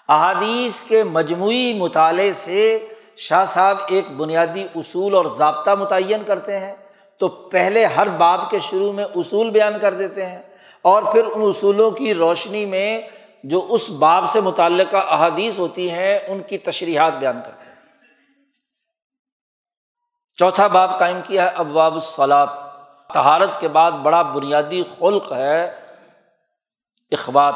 [0.10, 2.88] احادیث کے مجموعی مطالعے سے
[3.18, 6.76] شاہ صاحب ایک بنیادی اصول اور ضابطہ متعین کرتے ہیں
[7.18, 10.41] تو پہلے ہر باب کے شروع میں اصول بیان کر دیتے ہیں
[10.82, 13.01] اور پھر ان اصولوں کی روشنی میں
[13.43, 17.76] جو اس باب سے متعلقہ احادیث ہوتی ہیں، ان کی تشریحات بیان کرتے ہیں۔
[20.36, 22.49] چوتھا باب قائم کیا ہے، ابواب الصلاط
[23.14, 25.66] تہارت کے بعد بڑا بنیادی خلق ہے
[27.12, 27.56] اخبات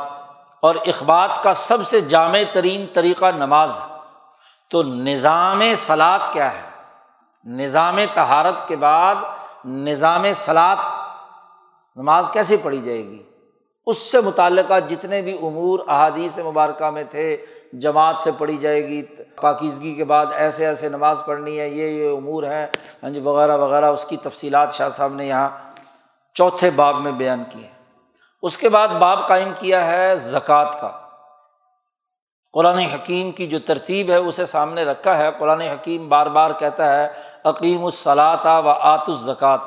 [0.62, 3.96] اور اخبات کا سب سے جامع ترین طریقہ نماز ہے۔
[4.70, 6.70] تو نظام سلاد کیا ہے؟
[7.46, 9.16] نظام تہارت کے بعد
[9.66, 10.76] نظام سلاد
[11.96, 13.24] نماز کیسے پڑھی جائے گی؟
[13.86, 19.02] اس سے متعلقہ جتنے بھی امور احادیث مبارکہ میں تھے، جماعت سے پڑھی جائے گی،
[19.42, 22.68] پاکیزگی کے بعد ایسے ایسے نماز پڑھنی ہے، یہ یہ امور ہیں
[23.04, 25.50] ہاں جی وغیرہ وغیرہ، اس کی تفصیلات شاہ صاحب نے یہاں
[26.34, 27.79] چوتھے باب میں بیان کی ہے
[28.42, 31.06] اس کے بعد باب قائم کیا ہے زکوٰۃ کا۔
[32.54, 36.98] قرآن حکیم کی جو ترتیب ہے اسے سامنے رکھا ہے۔ قرآن حکیم بار بار کہتا
[36.98, 37.08] ہے
[37.44, 39.58] عقیم الصلاط و آت الزکوٰۃ۔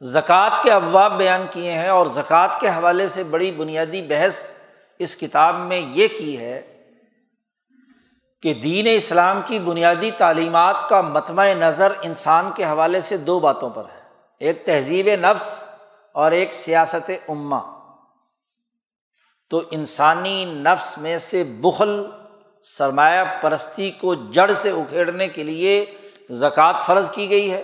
[0.00, 4.50] زکوٰۃ کے ابواب بیان کیے ہیں اور زکوٰۃ کے حوالے سے بڑی بنیادی بحث
[4.98, 6.80] اس کتاب میں یہ کی ہے
[8.42, 13.70] کہ دین اسلام کی بنیادی تعلیمات کا متمع نظر انسان کے حوالے سے دو باتوں
[13.70, 14.00] پر ہے۔
[14.38, 15.63] ایک تہذیب نفس
[16.14, 17.60] اور ایک سیاست اماں
[19.50, 22.10] تو انسانی نفس میں سے بخل،
[22.62, 25.84] سرمایہ پرستی کو جڑ سے اکھیڑنے کے لیے
[26.30, 27.62] زکوٰۃ فرض کی گئی ہے۔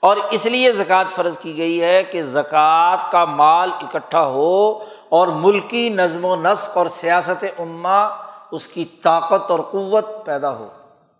[0.00, 4.78] اور اس لیے زکوٰۃ فرض کی گئی ہے کہ زکوٰۃ کا مال اکٹھا ہو
[5.08, 8.08] اور ملکی نظم و نسق اور سیاست عما
[8.50, 10.68] اس کی طاقت اور قوت پیدا ہو۔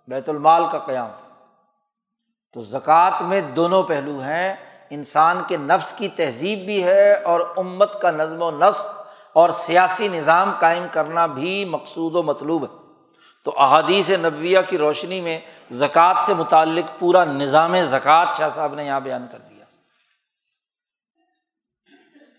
[0.08, 1.10] بیت المال کا قیام۔
[2.52, 8.00] تو زکوٰۃ میں دونوں پہلو ہیں۔ انسان کے نفس کی تہذیب بھی ہے اور امت
[8.02, 8.86] کا نظم و نسق
[9.32, 12.80] اور سیاسی نظام قائم کرنا بھی مقصود و مطلوب ہے۔
[13.44, 18.84] تو احادیث نبویہ کی روشنی میں زکوٰۃ سے متعلق پورا نظام زکوٰۃ شاہ صاحب نے
[18.84, 19.64] یہاں بیان کر دیا۔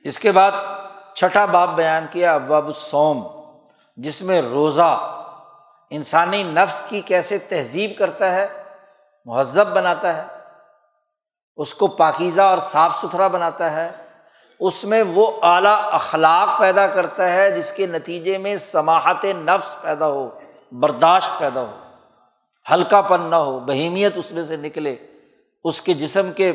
[0.04, 0.52] اس کے بعد
[1.14, 3.28] چھٹا باب بیان کیا، ابواب السوم
[3.96, 5.22] جس میں روزہ
[5.90, 8.64] انسانی نفس کی کیسے تہذیب کرتا ہے،
[9.26, 10.41] مہذب بناتا ہے
[11.56, 13.92] اس کو پاکیزہ اور صاف ستھرا بناتا ہے،
[14.60, 20.08] اس میں وہ اعلیٰ اخلاق پیدا کرتا ہے جس کے نتیجے میں سماحت نفس پیدا
[20.08, 20.40] ہو،
[20.72, 21.78] برداشت پیدا ہو۔
[22.72, 24.96] ہلکا پن نہ ہو، بہیمیت اس میں سے نکلے۔
[25.64, 26.54] اس کے جسم کے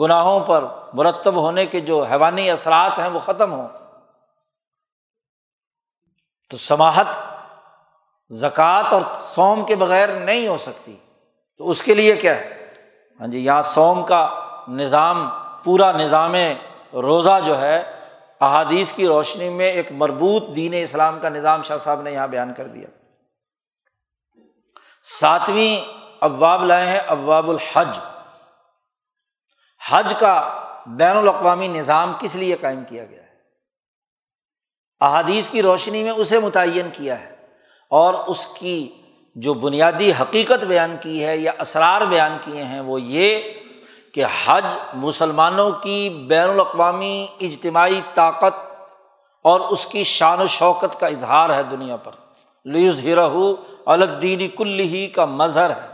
[0.00, 3.68] گناہوں پر مرتب ہونے کے جو حیوانی اثرات ہیں وہ ختم ہوں۔
[6.50, 7.06] تو سماہت
[8.30, 9.02] زکوٰۃ اور
[9.34, 10.96] سوم کے بغیر نہیں ہو سکتی۔
[11.58, 12.61] تو اس کے لیے کیا ہے؟
[13.20, 15.30] ہاں جی یہاں سوم کا نظام،
[15.64, 16.34] پورا نظام
[16.92, 18.00] روزہ جو ہے،
[18.40, 22.54] احادیث کی روشنی میں ایک مربوط دین اسلام کا نظام شاہ صاحب نے یہاں بیان
[22.54, 22.86] کر دیا۔
[25.20, 25.84] ساتویں
[26.20, 27.98] ابواب لائے ہیں، ابواب الحج۔
[29.90, 33.28] حج کا بین الاقوامی نظام کس لیے قائم کیا گیا ہے؟
[35.00, 37.36] احادیث کی روشنی میں اسے متعین کیا ہے
[37.88, 39.01] اور اس کی
[39.34, 43.38] جو بنیادی حقیقت بیان کی ہے یا اسرار بیان کیے ہیں وہ یہ
[44.14, 44.64] کہ حج
[44.94, 48.54] مسلمانوں کی بین الاقوامی اجتماعی طاقت
[49.42, 52.12] اور اس کی شان و شوکت کا اظہار ہے دنیا پر۔
[52.64, 53.28] لیز ہرہ
[53.86, 55.88] الگ دینی کل ہی کا مظہر ہے۔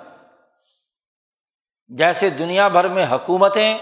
[1.89, 3.79] جیسے دنیا بھر میں حکومتیں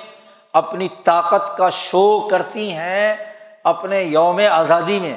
[0.53, 3.17] اپنی طاقت کا شو کرتی ہیں
[3.65, 5.17] اپنے یوم آزادی میں۔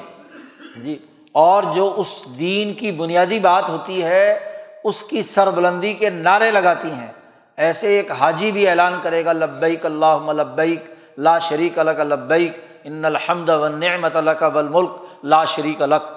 [0.76, 4.40] جی اور جو اس دین کی بنیادی بات ہوتی ہے،
[4.84, 7.12] اس کی سربلندی کے نعرے لگاتی ہیں۔
[7.58, 10.84] ایسے ایک حاجی بھی اعلان کرے گا، لبیک اللہ لبیک،
[11.18, 12.52] لا شریک الک لبیک،
[12.84, 14.90] ان الحمد و نعمت الک ملک
[15.24, 16.10] لا شریک الک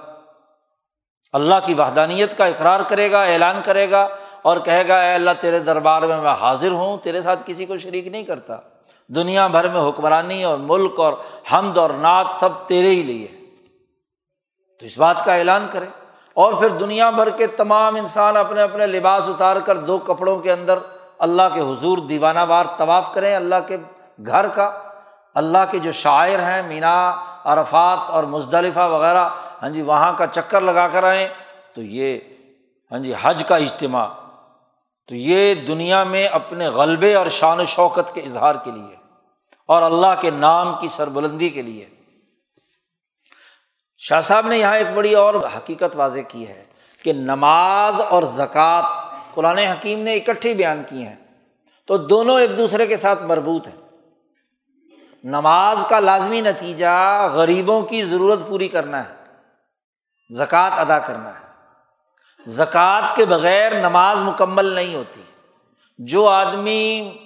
[1.33, 4.09] اللہ کی وحدانیت کا اقرار کرے گا، اعلان کرے گا
[4.43, 7.77] اور کہے گا، اے اللہ، تیرے دربار میں میں حاضر ہوں، تیرے ساتھ کسی کو
[7.77, 8.57] شریک نہیں کرتا۔
[9.09, 11.13] دنیا بھر میں حکمرانی اور ملک اور
[11.53, 13.27] حمد اور نعت سب تیرے ہی لیے۔
[14.83, 15.87] تو اس بات کا اعلان کرے
[16.35, 20.53] اور پھر دنیا بھر کے تمام انسان اپنے اپنے لباس اتار کر دو کپڑوں کے
[20.53, 20.79] اندر
[21.19, 23.77] اللہ کے حضور دیوانہ وار طواف کریں اللہ کے
[24.27, 24.79] گھر کا۔
[25.35, 27.15] اللہ کے جو شاعر ہیں، مینا،
[27.45, 29.29] عرفات اور مزدلفہ وغیرہ
[29.63, 31.29] ہاں جی وہاں کا چکر لگا کر آئیں
[31.75, 32.19] تو یہ
[32.93, 34.07] ہاں جی حج کا اجتماع۔
[35.09, 38.97] تو یہ دنیا میں اپنے غلبے اور شان و شوکت کے اظہار کے لیے
[39.67, 41.89] اور اللہ کے نام کی سربلندی کے لیے۔
[44.05, 46.65] شاہ صاحب نے یہاں ایک بڑی اور حقیقت واضح کی ہے
[47.03, 48.83] کہ نماز اور زکوٰۃ
[49.35, 51.17] قرآن حکیم نے اکٹھی بیان کی ہیں
[51.87, 53.77] تو دونوں ایک دوسرے کے ساتھ مربوط ہیں۔
[55.25, 59.15] نماز کا لازمی نتیجہ غریبوں کی ضرورت پوری کرنا ہے،
[60.31, 61.47] زکوٰۃ ادا کرنا ہے۔
[62.47, 65.23] زکوٰۃ کے بغیر نماز مکمل نہیں ہوتی۔
[65.99, 67.19] جو آدمی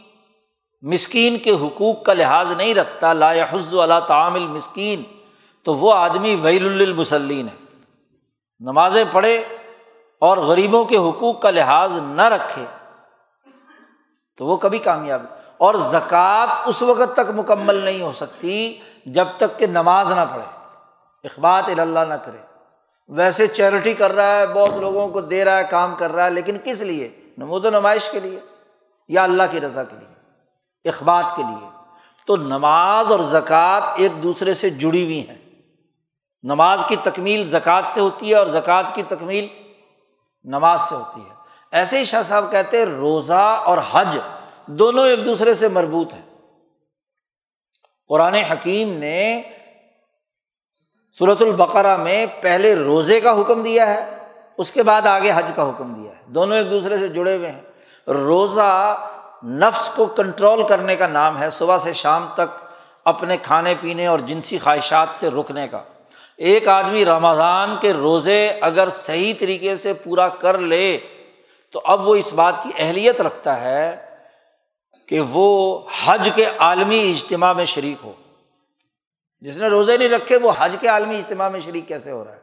[0.83, 5.03] مسکین کے حقوق کا لحاظ نہیں رکھتا، لا حز اللہ تعامل مسکین
[5.67, 7.83] تو وہ آدمی ویل المسلین ہے۔
[8.61, 9.45] نمازیں پڑھے
[10.21, 12.65] اور غریبوں کے حقوق کا لحاظ نہ رکھے
[14.37, 15.23] تو وہ کبھی کامیاب
[15.59, 20.77] اور زکوٰۃ اس وقت تک مکمل نہیں ہو سکتی جب تک کہ نماز نہ پڑھے،
[21.25, 22.39] اخبات اللہ نہ کرے۔
[23.09, 26.31] ویسے چیریٹی کر رہا ہے، بہت لوگوں کو دے رہا ہے، کام کر رہا ہے،
[26.31, 28.41] لیکن کس لیے؟ نمود و نمائش کے لیے
[29.09, 30.15] یا اللہ کی رضا کے لیے؟
[30.89, 31.69] اخبات کے لیے۔
[32.27, 35.46] تو نماز اور زکوٰۃ ایک دوسرے سے جڑی ہوئی ہیں۔
[36.47, 39.47] نماز کی تکمیل زکوٰۃ سے ہوتی ہے اور زکوٰۃ کی تکمیل
[40.45, 41.35] نماز سے ہوتی ہے۔
[41.73, 44.19] ایسے ہی شاہ صاحب کہتے ہیں روزہ اور حج
[44.67, 46.23] دونوں ایک دوسرے سے مربوط ہیں۔
[48.09, 49.43] قرآن حکیم نے
[51.19, 54.17] صورت البقرا میں پہلے روزے کا حکم دیا ہے،
[54.59, 57.53] اس کے بعد آگے حج کا حکم دیا ہے۔ دونوں ایک دوسرے سے جڑے ہوئے
[57.53, 57.63] ہیں۔
[58.11, 58.97] روزہ
[59.45, 62.65] نفس کو کنٹرول کرنے کا نام ہے، صبح سے شام تک
[63.05, 65.83] اپنے کھانے پینے اور جنسی خواہشات سے رکنے کا۔
[66.39, 70.99] ایک آدمی رمضان کے روزے اگر صحیح طریقے سے پورا کر لے،
[71.73, 73.97] تو اب وہ اس بات کی اہلیت رکھتا ہے
[75.07, 78.13] کہ وہ حج کے عالمی اجتماع میں شریک ہو۔
[79.41, 82.33] جس نے روزے نہیں رکھے، وہ حج کے عالمی اجتماع میں شریک کیسے ہو رہا
[82.33, 82.41] ہے؟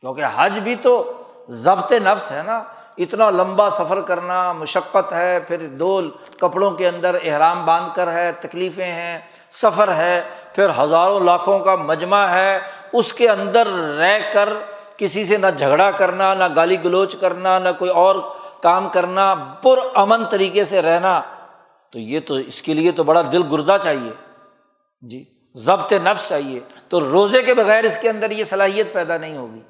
[0.00, 1.12] کیونکہ حج بھی تو
[1.48, 2.62] ضبط نفس ہے نا،
[2.98, 8.32] اتنا لمبا سفر کرنا مشقت ہے، پھر دول کپڑوں کے اندر احرام باندھ کر ہے،
[8.32, 9.18] تکلیفیں ہیں،
[9.50, 10.22] سفر ہے،
[10.54, 12.60] پھر ہزاروں لاکھوں کا مجمع ہے
[12.92, 14.48] اس کے اندر رہ کر
[14.96, 18.16] کسی سے نہ جھگڑا کرنا، نہ گالی گلوچ کرنا، نہ کوئی اور
[18.62, 21.20] کام کرنا، پر امن طریقے سے رہنا،
[21.92, 24.10] تو یہ تو اس کے لیے تو بڑا دل گردہ چاہیے۔
[25.00, 25.24] جی
[25.54, 29.60] ضبط نفس چاہیے۔ تو روزے کے بغیر اس کے اندر یہ صلاحیت پیدا نہیں ہوگی۔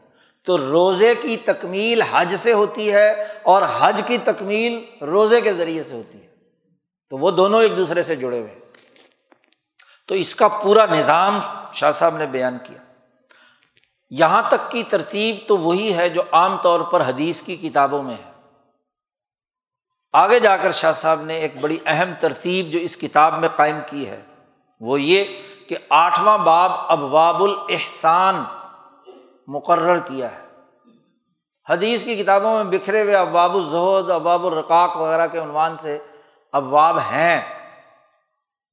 [0.44, 5.84] تو روزے کی تکمیل حج سے ہوتی ہے اور حج کی تکمیل روزے کے ذریعے
[5.84, 6.28] سے ہوتی ہے۔
[7.10, 8.58] تو وہ دونوں ایک دوسرے سے جڑے ہوئے۔
[10.08, 11.40] تو اس کا پورا نظام
[11.72, 12.89] شاہ صاحب نے بیان کیا۔
[14.10, 18.14] یہاں تک کی ترتیب تو وہی ہے جو عام طور پر حدیث کی کتابوں میں
[18.14, 18.30] ہے۔
[20.12, 23.80] آگے جا کر شاہ صاحب نے ایک بڑی اہم ترتیب جو اس کتاب میں قائم
[23.86, 24.22] کی ہے،
[24.80, 25.24] وہ یہ
[25.68, 28.44] کہ آٹھواں باب ابواب الحسان
[29.46, 30.46] مقرر کیا ہے۔
[31.70, 35.98] حدیث کی کتابوں میں بکھرے ہوئے ابواب الزہد، ابواب الرقاق وغیرہ کے عنوان سے
[36.52, 37.40] ابواب ہیں۔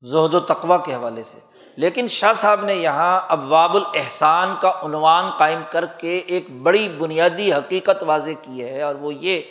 [0.01, 1.39] زہد و تقوا کے حوالے سے۔
[1.77, 7.53] لیکن شاہ صاحب نے یہاں ابواب الحسان کا عنوان قائم کر کے ایک بڑی بنیادی
[7.53, 9.41] حقیقت واضح کی ہے اور وہ یہ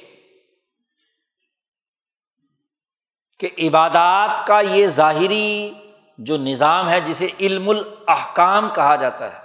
[3.40, 5.74] کہ عبادات کا یہ ظاہری
[6.18, 9.38] جو نظام ہے جسے علم الاحکام کہا جاتا ہے،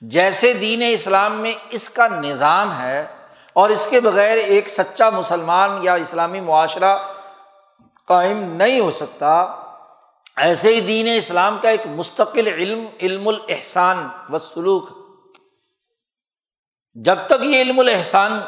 [0.00, 3.06] جیسے دین اسلام میں اس کا نظام ہے
[3.52, 6.98] اور اس کے بغیر ایک سچا مسلمان یا اسلامی معاشرہ
[8.06, 9.44] قائم نہیں ہو سکتا
[10.38, 14.88] ایسے ہی دین اسلام کا ایک مستقل علم علم الحسان و سلوک
[16.96, 18.38] جب تک یہ علم الحسان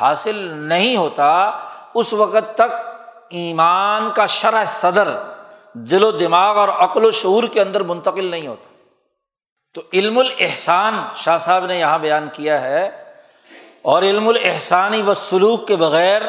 [0.00, 0.36] حاصل
[0.68, 1.28] نہیں ہوتا،
[1.94, 2.72] اس وقت تک
[3.30, 5.08] ایمان کا شرح صدر،
[5.90, 8.66] دل و دماغ اور عقل و شعور کے اندر منتقل نہیں ہوتا۔
[9.74, 12.84] تو علم الحسان شاہ صاحب نے یہاں بیان کیا ہے،
[13.82, 16.22] اور علم الحسانی و سلوک کے بغیر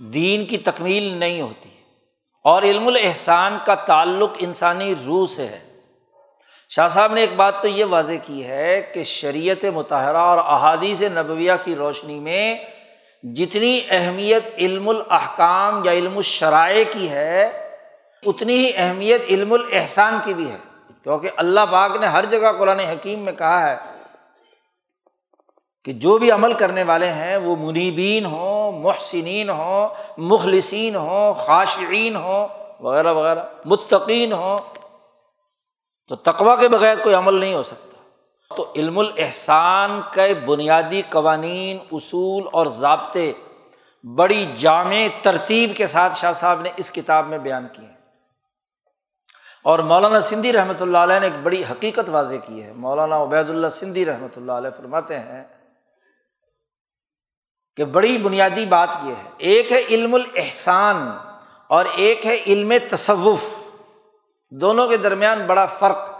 [0.00, 1.69] دین کی تکمیل نہیں ہوتی۔
[2.44, 5.60] اور علم الحسان کا تعلق انسانی روح سے ہے۔
[6.68, 11.02] شاہ صاحب نے ایک بات تو یہ واضح کی ہے کہ شریعت متحرہ اور احادیث
[11.02, 12.58] نبویہ کی روشنی میں
[13.22, 17.68] جتنی اہمیت علم الاحکام یا علم الشرائع کی ہے،
[18.26, 20.56] اتنی ہی اہمیت علم الحسان کی بھی ہے۔
[21.02, 23.76] کیونکہ اللہ پاک نے ہر جگہ قرآن حکیم میں کہا ہے
[25.84, 32.16] کہ جو بھی عمل کرنے والے ہیں، وہ منیبین ہوں، محسنین ہوں، مخلصین ہوں، خاشعین
[32.16, 32.48] ہوں،
[32.80, 34.58] وغیرہ وغیرہ، متقین ہوں۔
[36.08, 37.90] تو تقوا کے بغیر کوئی عمل نہیں ہو سکتا۔
[38.56, 43.32] تو علم الحسان کے بنیادی قوانین، اصول اور ضابطے
[44.04, 47.94] بڑی جامع ترتیب کے ساتھ شاہ صاحب نے اس کتاب میں بیان کیے ہیں۔
[49.64, 53.50] اور مولانا سندھی رحمۃ اللہ علیہ نے ایک بڑی حقیقت واضح کی ہے۔ مولانا عبید
[53.50, 55.59] اللہ سندھی رحمۃ اللہ علیہ فرماتے ہیں
[57.76, 61.18] کہ بڑی بنیادی بات یہ ہے۔ ایک ہے علم الحسان
[61.66, 63.44] اور ایک ہے علم تصوف۔
[64.50, 66.10] دونوں کے درمیان بڑا فرق۔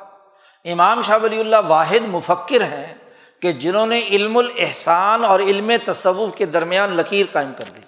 [0.65, 2.95] امام شاہ ولی اللہ واحد مفکر ہیں
[3.43, 7.81] کہ جنہوں نے علم الحسان اور علم تصوف کے درمیان لکیر قائم کر دی۔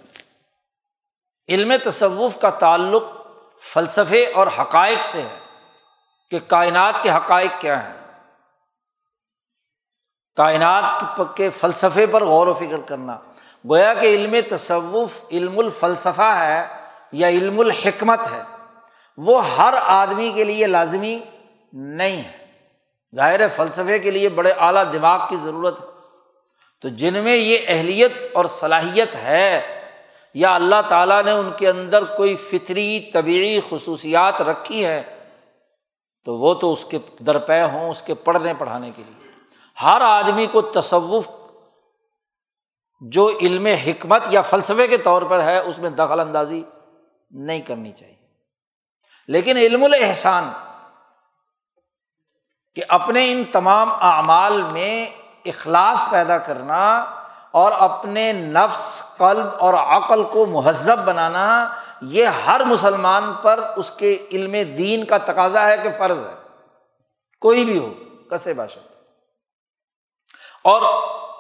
[1.48, 3.02] علم تصوف کا تعلق
[3.60, 5.38] فلسفے اور حقائق سے ہے
[6.30, 8.22] کہ کائنات کے حقائق کیا ہیں۔
[10.36, 13.18] کائنات کے فلسفے پر غور و فکر کرنا۔
[13.70, 16.66] گویا کہ علم تصوف علم الفلسفہ ہے
[17.12, 18.42] یا علم الحکمت ہے،
[19.16, 21.18] وہ ہر آدمی کے لیے لازمی
[21.72, 22.46] نہیں ہے۔
[23.16, 25.86] ظاہر ہے فلسفے کے لیے بڑے اعلیٰ دماغ کی ضرورت ہے۔
[26.80, 29.60] تو جن میں یہ اہلیت اور صلاحیت ہے،
[30.34, 35.02] یا اللہ تعالیٰ نے ان کے اندر کوئی فطری طبعی خصوصیات رکھی ہے
[36.24, 39.30] تو وہ تو اس کے درپے ہوں، اس کے پڑھنے پڑھانے کے لیے۔
[39.82, 41.28] ہر آدمی کو تصوف
[43.08, 46.62] جو علم حکمت یا فلسفے کے طور پر ہے، اس میں دخل اندازی
[47.30, 48.16] نہیں کرنی چاہیے۔
[49.28, 50.52] لیکن علم الحسان
[52.74, 55.06] کہ اپنے ان تمام اعمال میں
[55.44, 56.98] اخلاص پیدا کرنا
[57.50, 64.26] اور اپنے نفس، قلب اور عقل کو مہذب بنانا، یہ ہر مسلمان پر اس کے
[64.32, 66.48] علم دین کا تقاضا ہے کہ فرض ہے۔
[67.40, 67.92] کوئی بھی ہو،
[68.30, 68.80] کسے باشا
[70.64, 70.82] اور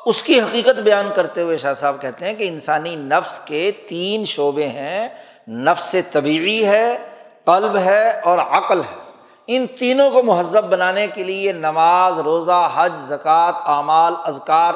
[0.06, 4.24] اس کی حقیقت بیان کرتے ہوئے شاہ صاحب کہتے ہیں کہ انسانی نفس کے تین
[4.24, 5.08] شعبے ہیں۔
[5.48, 6.98] نفس طبیعی ہے،
[7.44, 9.10] قلب ہے اور عقل ہے۔
[9.46, 14.74] ان تینوں کو مہذب بنانے کے لیے نماز، روزہ، حج، زکوٰۃ، اعمال ازکار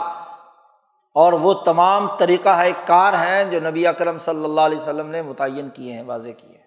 [1.14, 5.22] اور وہ تمام طریقہ ہے کار ہیں جو نبی اکرم صلی اللہ علیہ وسلم نے
[5.22, 6.66] متعین کیے ہیں، واضح کیے ہیں۔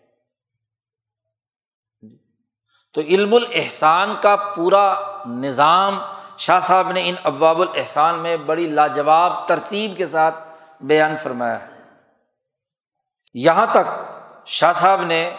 [2.93, 4.95] تو علم الحسان کا پورا
[5.25, 5.99] نظام
[6.39, 10.35] شاہ صاحب نے ان ابواب الحسان میں بڑی لاجواب ترتیب کے ساتھ
[10.81, 11.67] بیان فرمایا۔ ہے
[13.33, 13.87] یہاں تک
[14.45, 15.35] شاہ صاحب نے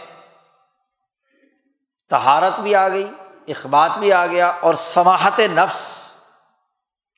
[2.11, 3.12] تہارت بھی آ گئی،
[3.48, 6.12] اخبات بھی آ گیا اور سماہت نفس،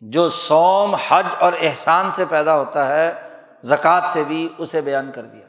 [0.00, 3.28] جو سوم حج اور احسان سے پیدا ہوتا ہے،
[3.62, 5.46] زکوٰۃ سے بھی اسے بیان کر دیا۔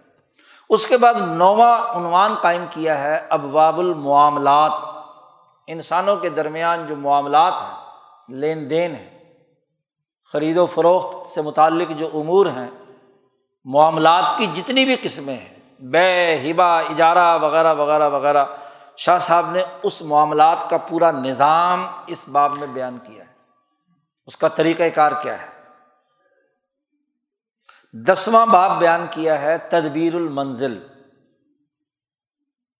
[0.69, 4.71] اس کے بعد نواں عنوان قائم کیا ہے، ابواب المعاملات۔
[5.67, 7.82] انسانوں کے درمیان جو معاملات ہیں
[8.27, 9.33] لین دین ہے۔
[10.31, 12.69] خرید و فروخت سے متعلق جو امور ہیں،
[13.65, 18.45] معاملات کی جتنی بھی قسمیں ہیں، بے ہبا اجارہ وغیرہ وغیرہ وغیرہ،
[18.97, 23.33] شاہ صاحب نے اس معاملات کا پورا نظام اس باب میں بیان کیا ہے۔
[24.25, 25.47] اس کا طریقۂ کار کیا ہے؟
[27.93, 30.87] دسواں باب بیان کیا ہے، تدبیر المنزل۔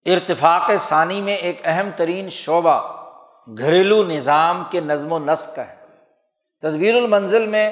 [0.05, 3.02] ارتفاق ثانی میں ایک اہم ترین شعبہ
[3.57, 5.75] گھریلو نظام کے نظم و نسق کا ہے۔
[6.61, 7.71] تدبیر المنزل میں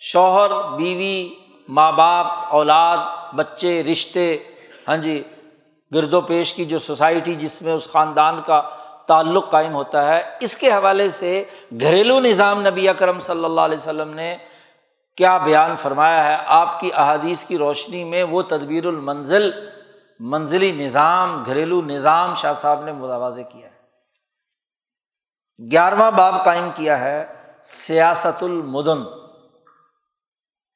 [0.00, 1.34] شوہر، بیوی،
[1.68, 2.98] ماں باپ، اولاد،
[3.34, 4.36] بچے، رشتے
[4.88, 5.22] ہاں جی
[5.94, 8.62] گرد و پیش کی جو سوسائٹی جس میں اس خاندان کا
[9.08, 11.44] تعلق قائم ہوتا ہے، اس کے حوالے سے
[11.80, 14.36] گھریلو نظام نبی اکرم صلی اللہ علیہ وسلم نے
[15.16, 19.50] کیا بیان فرمایا ہے؟ آپ کی احادیث کی روشنی میں وہ تدبیر المنزل،
[20.20, 23.77] منزلی نظام، گھریلو نظام شاہ صاحب نے متوازے کیا ہے۔
[25.70, 27.26] گیارہواں باب قائم کیا ہے
[27.62, 29.02] سیاست المدن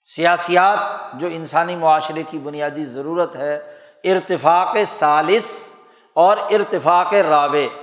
[0.03, 0.79] سیاسیات
[1.15, 5.75] جو انسانی معاشرے کی بنیادی ضرورت ہے، ارتفاق سالس
[6.15, 7.79] اور ارتفاق رابع۔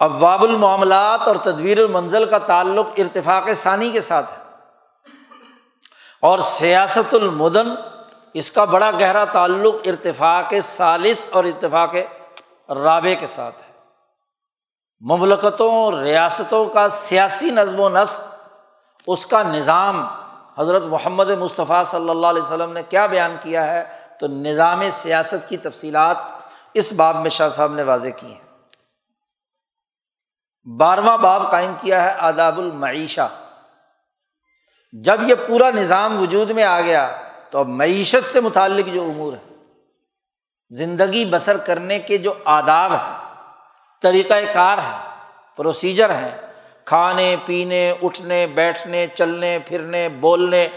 [0.00, 4.42] ابواب المعاملات اور تدبیر المنزل کا تعلق ارتفاق ثانی کے ساتھ ہے۔
[6.22, 7.74] اور سیاست المدن
[8.34, 11.94] اس کا بڑا گہرا تعلق ارتفاق سالس اور اتفاق
[12.70, 13.63] رابع کے ساتھ ہے۔
[15.10, 18.20] مملکتوں ریاستوں کا سیاسی نظم و نسق،
[19.06, 20.06] اس کا نظام،
[20.58, 23.84] حضرت محمد مصطفیٰ صلی اللہ علیہ وسلم نے کیا بیان کیا ہے؟
[24.20, 26.16] تو نظام سیاست کی تفصیلات
[26.74, 28.40] اس باب میں شاہ صاحب نے واضح کی ہیں۔
[30.76, 33.28] بارہواں باب قائم کیا ہے آداب المعیشہ۔
[34.92, 37.10] جب یہ پورا نظام وجود میں آ گیا،
[37.50, 39.54] تو اب معیشت سے متعلق جو امور ہے
[40.70, 43.13] زندگی بسر کرنے کے جو آداب ہیں
[44.02, 45.08] طریقۂ کار ہے
[45.56, 46.30] پروسیجر ہیں
[46.84, 50.68] کھانے، پینے، اٹھنے، بیٹھنے، چلنے، پھرنے، بولنے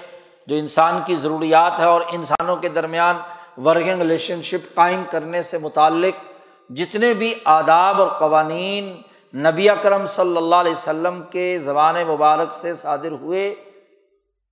[0.48, 3.18] جو انسان کی ضروریات ہے اور انسانوں کے درمیان
[3.66, 6.24] ورکنگ ریلیشن شپ قائم کرنے سے متعلق
[6.72, 9.02] جتنے بھی آداب اور قوانین
[9.34, 13.56] نبی اکرم صلی اللہ علیہ وسلم کے زبان مبارک سے صادر ہوئے،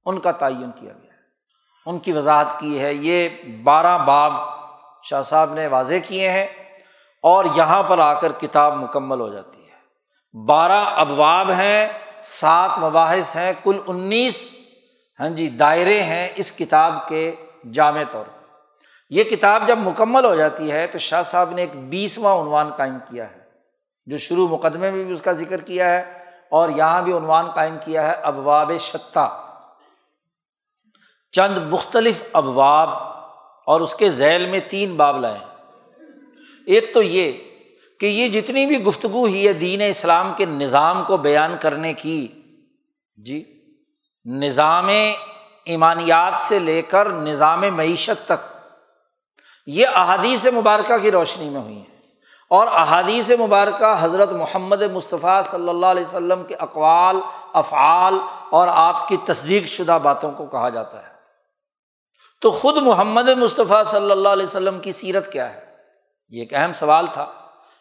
[0.06, 1.14] ان کا تعین کیا گیا۔
[1.86, 3.30] ان کی وضاحت کی ہے۔ یہ
[3.64, 4.34] بارہ باب
[5.04, 6.48] شاہ صاحب نے واضح کیے ہیں۔
[7.26, 11.88] اور یہاں پر آ کر کتاب مکمل ہو جاتی ہے۔ بارہ ابواب ہیں،
[12.22, 14.56] سات مباحث ہیں، کل انیس
[15.20, 17.36] ہاں جی دائرے ہیں اس کتاب کے
[17.74, 18.44] جامع طور پر۔
[19.10, 22.98] یہ کتاب جب مکمل ہو جاتی ہے تو شاہ صاحب نے ایک بیسواں عنوان قائم
[23.10, 23.40] کیا ہے،
[24.06, 26.04] جو شروع مقدمے میں بھی اس کا ذکر کیا ہے
[26.52, 29.28] اور یہاں بھی عنوان قائم کیا ہے، ابواب شتہ۔
[31.32, 32.90] چند مختلف ابواب
[33.68, 35.40] اور اس کے ذیل میں تین باب لائے
[36.66, 37.32] ایک تو یہ
[38.00, 42.28] کہ یہ جتنی بھی گفتگو ہی ہے دین اسلام کے نظام کو بیان کرنے کی
[43.16, 43.62] جی
[44.26, 44.90] نظام
[45.66, 48.58] ایمانیات سے لے کر نظام معیشت تک،
[49.68, 52.02] یہ احادیث مبارکہ کی روشنی میں ہوئی ہیں۔
[52.50, 57.16] اور احادیث مبارکہ حضرت محمد مصطفیٰ صلی اللہ علیہ وسلم کے اقوال،
[57.54, 58.14] افعال
[58.50, 61.16] اور آپ کی تصدیق شدہ باتوں کو کہا جاتا ہے۔
[62.42, 65.65] تو خود محمد مصطفیٰ صلی اللہ علیہ وسلم کی سیرت کیا ہے؟
[66.30, 67.26] یہ ایک اہم سوال تھا۔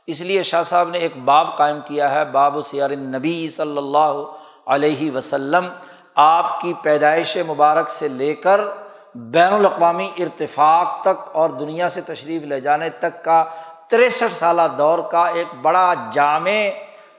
[0.06, 3.78] اس لیے شاہ صاحب نے ایک باب قائم کیا ہے، باب و سیار نبی صلی
[3.78, 4.22] اللہ
[4.66, 5.68] علیہ وسلم۔
[6.14, 8.60] آپ کی پیدائش مبارک سے لے کر
[9.14, 13.44] بین الاقوامی ارتفاق تک اور دنیا سے تشریف لے جانے تک کا
[13.90, 16.68] تریسٹھ سالہ دور کا ایک بڑا جامع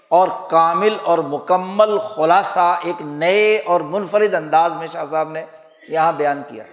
[0.09, 5.45] اور کامل اور مکمل خلاصہ، ایک نئے اور منفرد انداز میں شاہ صاحب نے
[5.89, 6.63] یہاں بیان کیا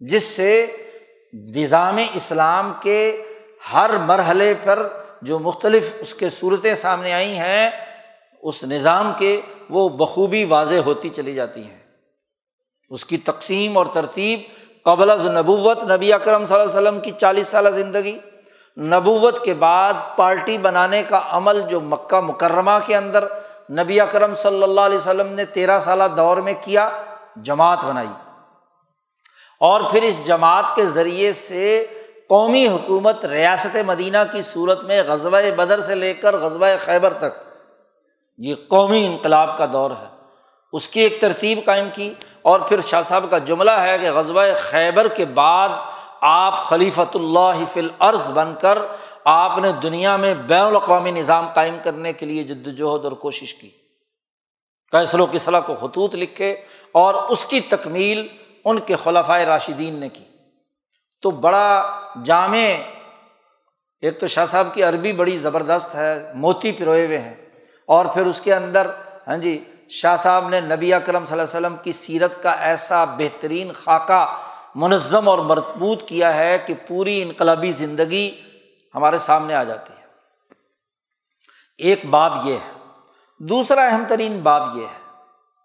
[0.00, 0.66] جس سے
[1.56, 3.22] نظام اسلام کے
[3.72, 4.88] ہر مرحلے پر
[5.22, 7.70] جو مختلف اس کے صورتیں سامنے آئی ہیں،
[8.42, 9.40] اس نظام کے
[9.70, 11.78] وہ بخوبی واضح ہوتی چلی جاتی ہیں۔
[12.90, 14.40] اس کی تقسیم اور ترتیب
[14.84, 18.18] قبل از نبوت نبی اکرم صلی اللہ علیہ وسلم کی چالیس سالہ زندگی،
[18.78, 23.24] نبوت کے بعد پارٹی بنانے کا عمل جو مکہ مکرمہ کے اندر
[23.70, 26.90] نبی اکرم صلی اللہ علیہ وسلم نے تیرہ سالہ دور میں کیا،
[27.36, 28.08] جماعت بنائی۔
[29.60, 31.86] اور پھر اس جماعت کے ذریعے سے
[32.30, 37.42] قومی حکومت ریاست مدینہ کی صورت میں غزبۂ بدر سے لے کر غزبۂ خیبر تک۔
[38.38, 40.06] یہ قومی انقلاب کا دور ہے۔
[40.72, 44.54] اس کی ایک ترتیب قائم کی اور پھر شاہ صاحب کا جملہ ہے کہ غزبۂ
[44.56, 45.68] خیبر کے بعد
[46.20, 48.78] آپ خلیفۃ اللہ فی العرض بن کر
[49.24, 53.54] آپ نے دنیا میں بین الاقوامی نظام قائم کرنے کے لیے جد وجہد اور کوشش
[53.54, 53.70] کی۔
[54.90, 56.52] کیسل و کسلا کو خطوط لکھے
[56.92, 58.28] اور اس کی تکمیل
[58.64, 60.24] ان کے خلفۂ راشدین نے کی۔
[61.22, 62.68] تو بڑا جامع،
[64.00, 67.34] ایک تو شاہ صاحب کی عربی بڑی زبردست ہے، موتی پروئے ہوئے ہیں۔
[67.86, 68.90] اور پھر اس کے اندر
[69.28, 73.04] ہاں جی شاہ صاحب نے نبی اکرم صلی اللہ علیہ وسلم کی سیرت کا ایسا
[73.04, 74.36] بہترین خاکہ
[74.74, 78.40] منظم اور مرتبوط کیا ہے کہ پوری انقلابی زندگی
[78.94, 80.06] ہمارے سامنے آ جاتی ہے۔
[81.78, 82.72] ایک باب یہ ہے۔
[83.38, 85.12] دوسرا اہم ترین باب یہ ہے،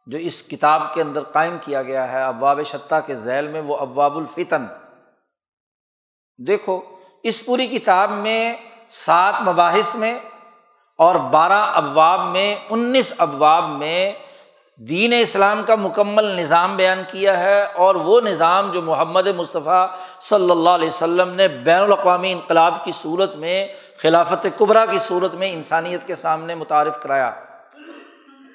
[0.08, 3.78] جو اس کتاب کے اندر قائم کیا گیا ہے، ابواب شتہ کے ذیل میں، وہ
[3.78, 4.66] ابواب الفتن۔
[6.38, 6.82] دیکھو،
[7.24, 8.54] اس پوری کتاب میں
[8.90, 10.20] سات مباحث میں
[10.98, 14.12] اور بارہ ابواب میں، انیس ابواب میں
[14.78, 19.88] دین اسلام کا مکمل نظام بیان کیا ہے اور وہ نظام جو محمد مصطفیٰ
[20.22, 23.68] صلی اللہ علیہ وسلم نے بین الاقوامی انقلاب کی صورت میں،
[24.02, 27.32] خلافت قبرا کی صورت میں انسانیت کے سامنے متعارف کرایا۔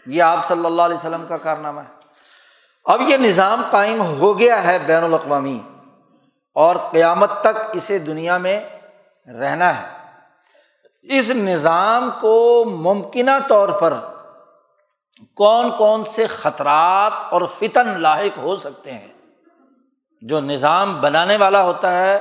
[0.07, 1.95] یہ آپ صلی اللہ علیہ وسلم کا کارنامہ ہے۔
[2.85, 5.61] اب یہ نظام قائم ہو گیا ہے بین الاقوامی۔
[6.55, 8.61] اور قیامت تک اسے دنیا میں
[9.41, 10.01] رہنا ہے۔
[11.03, 13.95] اس نظام کو ممکنہ طور پر
[15.37, 19.09] کون کون سے خطرات اور فتن لاحق ہو سکتے ہیں۔
[20.23, 22.19] جو نظام بنانے والا ہوتا ہے،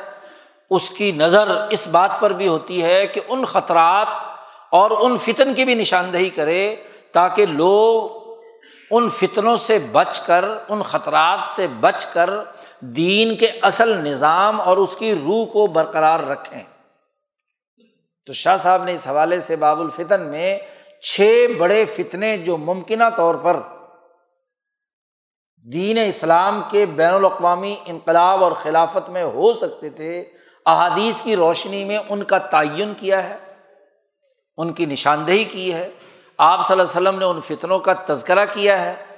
[0.70, 4.08] اس کی نظر اس بات پر بھی ہوتی ہے کہ ان خطرات
[4.72, 6.76] اور ان فتن کی بھی نشاندہی کرے
[7.12, 8.30] تاکہ لوگ
[8.92, 12.30] ان فتنوں سے بچ کر، ان خطرات سے بچ کر
[12.82, 16.64] دین کے اصل نظام اور اس کی روح کو برقرار رکھیں۔
[18.26, 20.60] تو شاہ صاحب نے اس حوالے سے باب الفتن میں
[21.02, 23.60] چھ بڑے فتنے جو ممکنہ طور پر
[25.74, 30.20] دین اسلام کے بین الاقوامی انقلاب اور خلافت میں ہو سکتے تھے،
[30.66, 33.38] احادیث کی روشنی میں ان کا تعین کیا ہے،
[34.58, 35.90] ان کی نشاندہی کی ہے۔
[36.38, 39.09] آپ صلی اللہ علیہ وسلم نے ان فتنوں کا تذکرہ کیا ہے۔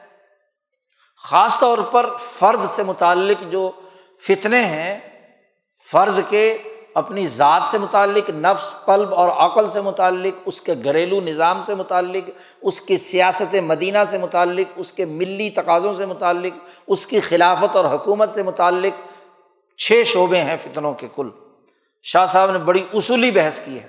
[1.24, 2.10] خاص طور پر
[2.40, 3.72] فرد سے متعلق جو
[4.28, 5.00] فتنے ہیں،
[5.92, 6.58] فرد کے
[6.94, 11.76] اپنی ذات سے متعلق، نفس، قلب اور عقل سے متعلق، اس کے گھریلو نظام سے
[11.76, 12.30] متعلق،
[12.62, 16.54] اس کی سیاست مدینہ سے متعلق، اس کے ملی تقاضوں سے متعلق،
[16.88, 18.94] اس کی خلافت اور حکومت سے متعلق
[19.78, 21.30] چھ شعبے ہیں فتنوں کے کل۔
[22.04, 23.88] شاہ صاحب نے بڑی اصولی بحث کی ہے۔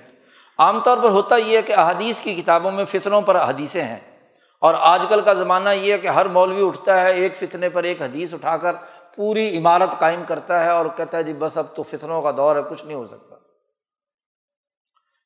[0.57, 4.12] عام طور پر ہوتا یہ ہے کہ احادیث کی کتابوں میں فتنوں پر حدیثیں ہیں۔
[4.63, 7.83] اور آج کل کا زمانہ یہ ہے کہ ہر مولوی اٹھتا ہے، ایک فتنے پر
[7.83, 8.75] ایک حدیث اٹھا کر
[9.15, 12.55] پوری عمارت قائم کرتا ہے اور کہتا ہے جی بس اب تو فتنوں کا دور
[12.55, 13.35] ہے، کچھ نہیں ہو سکتا۔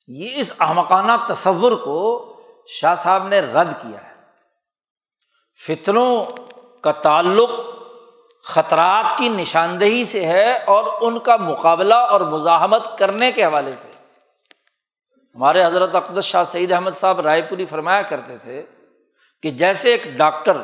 [0.08, 1.98] یہ اس احمقانہ تصور کو
[2.68, 4.14] شاہ صاحب نے رد کیا ہے۔
[5.68, 6.26] فتنوں
[6.82, 7.50] کا تعلق
[8.44, 13.88] خطرات کی نشاندہی سے ہے اور ان کا مقابلہ اور مزاحمت کرنے کے حوالے سے۔
[15.36, 18.66] ہمارے حضرت اقدس شاہ سعید احمد صاحب رائے پوری فرمایا کرتے تھے
[19.42, 20.62] کہ جیسے ایک ڈاکٹر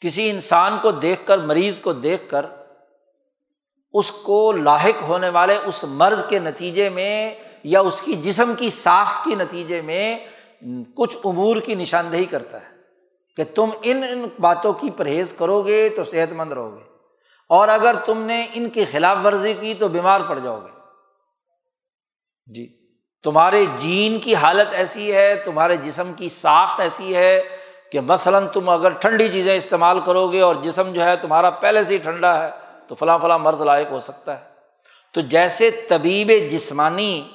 [0.00, 2.46] کسی انسان کو دیکھ کر، مریض کو دیکھ کر،
[3.92, 7.34] اس کو لاحق ہونے والے اس مرض کے نتیجے میں
[7.64, 10.18] یا اس کی جسم کی ساخت کے نتیجے میں
[10.96, 12.76] کچھ امور کی نشاندہی کرتا ہے
[13.36, 16.82] کہ تم ان ان باتوں کی پرہیز کرو گے تو صحت مند رہو گے۔
[17.48, 20.78] اور اگر تم نے ان کی خلاف ورزی کی تو بیمار پڑ جاؤ گے۔
[22.54, 22.83] جی۔
[23.24, 27.42] تمہارے جین کی حالت ایسی ہے، تمہارے جسم کی ساخت ایسی ہے
[27.92, 31.84] کہ مثلاً تم اگر ٹھنڈی چیزیں استعمال کرو گے اور جسم جو ہے تمہارا پہلے
[31.84, 32.50] سے ہی ٹھنڈا ہے،
[32.88, 34.44] تو فلاں فلاں مرض لائق ہو سکتا ہے۔
[35.12, 37.28] تو جیسے طبیب جسمانی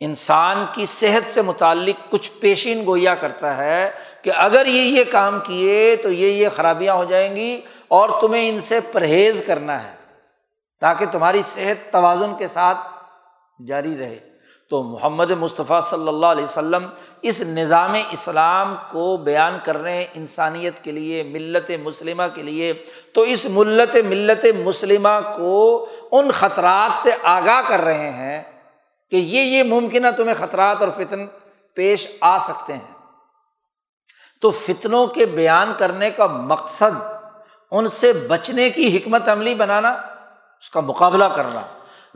[0.00, 3.90] انسان کی صحت سے متعلق کچھ پیشین گویا کرتا ہے
[4.22, 8.48] کہ اگر یہ یہ کام کیے تو یہ یہ خرابیاں ہو جائیں گی اور تمہیں
[8.48, 9.96] ان سے پرہیز کرنا ہے
[10.80, 12.78] تاکہ تمہاری صحت توازن کے ساتھ
[13.66, 14.35] جاری رہے۔
[14.70, 16.86] تو محمد مصطفیٰ صلی اللہ علیہ وسلم
[17.22, 22.72] اس نظام اسلام کو بیان کر رہے ہیں انسانیت کے لیے، ملت مسلمہ کے لیے۔
[23.14, 28.42] تو اس ملت ملت مسلمہ کو ان خطرات سے آگاہ کر رہے ہیں
[29.10, 31.26] کہ یہ یہ ممکنہ تمہیں خطرات اور فتن
[31.74, 32.96] پیش آ سکتے ہیں۔
[34.40, 37.02] تو فتنوں کے بیان کرنے کا مقصد
[37.70, 39.90] ان سے بچنے کی حکمت عملی بنانا،
[40.60, 41.60] اس کا مقابلہ کرنا۔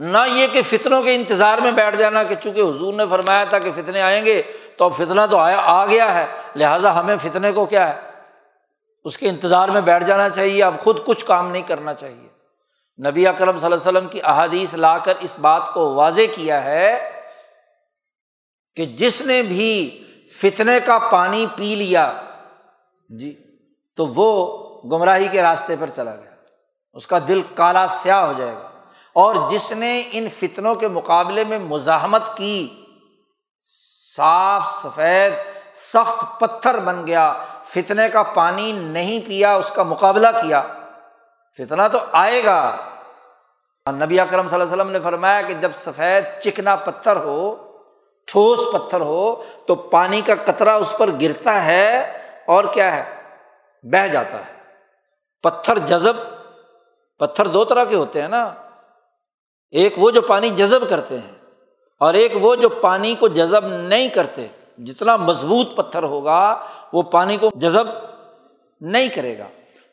[0.01, 3.59] نہ یہ کہ فتنوں کے انتظار میں بیٹھ جانا کہ چونکہ حضور نے فرمایا تھا
[3.59, 4.43] کہ فتنے آئیں گے
[4.77, 6.27] تو اب فتنا تو آیا، آ گیا ہے۔
[6.57, 8.01] لہٰذا ہمیں فتنے کو کیا ہے؟
[9.05, 12.29] اس کے انتظار میں بیٹھ جانا چاہیے۔ اب خود کچھ کام نہیں کرنا چاہیے۔
[13.11, 16.65] نبی اکرم صلی اللہ علیہ وسلم کی احادیث لا کر اس بات کو واضح کیا
[16.65, 17.11] ہے
[18.77, 20.05] کہ جس نے بھی
[20.43, 22.21] فتنے کا پانی پی لیا
[23.09, 23.43] جی
[23.97, 26.31] تو وہ گمراہی کے راستے پر چلا گیا۔
[26.93, 28.70] اس کا دل کالا سیاہ ہو جائے گا۔
[29.15, 32.85] اور جس نے ان فتنوں کے مقابلے میں مزاحمت کی،
[34.17, 35.33] صاف، سفید،
[35.73, 40.63] سخت پتھر بن گیا، فتنے کا پانی نہیں پیا، اس کا مقابلہ کیا۔
[41.57, 42.77] فتنا تو آئے گا۔
[43.91, 47.57] نبی اکرم صلی اللہ علیہ وسلم نے فرمایا کہ جب سفید چکنا پتھر ہو،
[48.27, 53.23] ٹھوس پتھر ہو، تو پانی کا قطرہ اس پر گرتا ہے اور کیا ہے؟
[53.83, 54.63] بہ جاتا ہے۔
[55.43, 56.15] پتھر جذب،
[57.19, 58.55] پتھر دو طرح کے ہوتے ہیں نا۔
[59.71, 61.33] ایک وہ جو پانی جذب کرتے ہیں
[62.01, 64.47] اور ایک وہ جو پانی کو جذب نہیں کرتے،
[64.79, 67.85] جتنا مضبوط پتھر ہوگا، وہ پانی کو جذب
[68.81, 69.49] نہیں کرے گا۔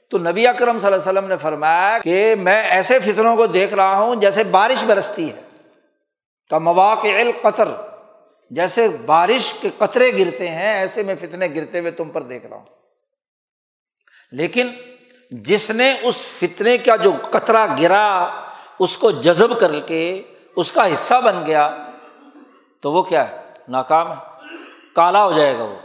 [0.09, 3.73] تو نبی اکرم صلی اللہ علیہ وسلم نے فرمایا کہ میں ایسے فطروں کو دیکھ
[3.73, 5.41] رہا ہوں جیسے بارش برستی ہے۔
[6.49, 7.67] کا مواقع القطر،
[8.51, 12.57] جیسے بارش کے قطرے گرتے ہیں، ایسے میں فتنے گرتے ہوئے تم پر دیکھ رہا
[12.57, 12.65] ہوں۔
[14.31, 14.67] لیکن
[15.31, 18.29] جس نے اس فتنے کا جو قطرہ گرا
[18.79, 20.21] اس کو جذب کر کے
[20.55, 21.77] اس کا حصہ بن گیا،
[22.81, 24.15] تو وہ کیا ہے؟ ناکام ہے،
[24.95, 25.75] کالا ہو جائے گا وہ۔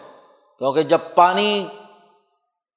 [0.58, 1.66] کیونکہ جب پانی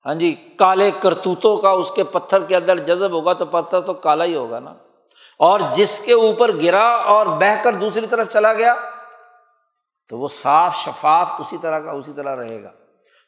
[0.05, 3.93] ہاں جی کالے کرتوتوں کا اس کے پتھر کے اندر جذب ہوگا تو پتھر تو
[3.93, 4.74] کالا ہی ہوگا نا۔
[5.39, 8.76] اور جس کے اوپر گرا اور بہ کر دوسری طرف چلا گیا،
[10.09, 12.72] تو وہ صاف شفاف اسی طرح کا اسی طرح رہے گا۔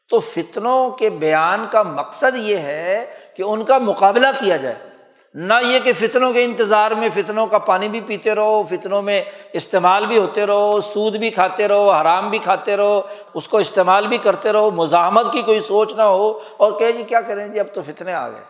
[0.09, 4.86] تو فتنوں کے بیان کا مقصد یہ ہے کہ ان کا مقابلہ کیا جائے۔
[5.39, 9.23] نہ یہ کہ فتنوں کے انتظار میں فتنوں کا پانی بھی پیتے رہو، فتنوں میں
[9.53, 13.01] استعمال بھی ہوتے رہو، سود بھی کھاتے رہو، حرام بھی کھاتے رہو،
[13.33, 17.03] اس کو استعمال بھی کرتے رہو، مزاحمت کی کوئی سوچ نہ ہو اور کہ جی
[17.03, 18.43] کیا کریں جی اب تو فتنے آ گئے۔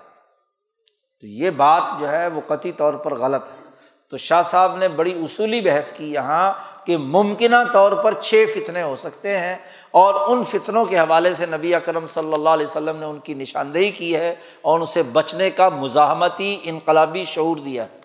[1.22, 3.68] تو یہ بات جو ہے وہ قطعی طور پر غلط ہے۔
[4.12, 6.54] تو شاہ صاحب نے بڑی اصولی بحث کی یہاں
[6.86, 9.56] کہ ممکنہ طور پر چھ فتنے ہو سکتے ہیں۔
[9.92, 13.34] اور ان فطروں کے حوالے سے نبی اکرم صلی اللہ علیہ وسلم نے ان کی
[13.34, 18.00] نشاندہی کی ہے اور ان سے بچنے کا مزاحمتی انقلابی شعور دیا ہے۔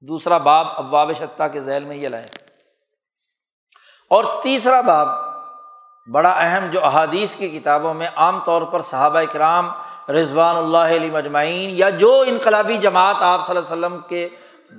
[0.00, 2.26] دوسرا باب ابواب شتہ کے ذیل میں یہ لائے۔
[4.10, 5.08] اور تیسرا باب
[6.12, 9.70] بڑا اہم جو احادیث کی کتابوں میں عام طور پر صحابہ اکرام
[10.08, 14.28] رضوان اللہ علیہ مجمعین یا جو انقلابی جماعت آپ صلی اللہ علیہ وسلم کے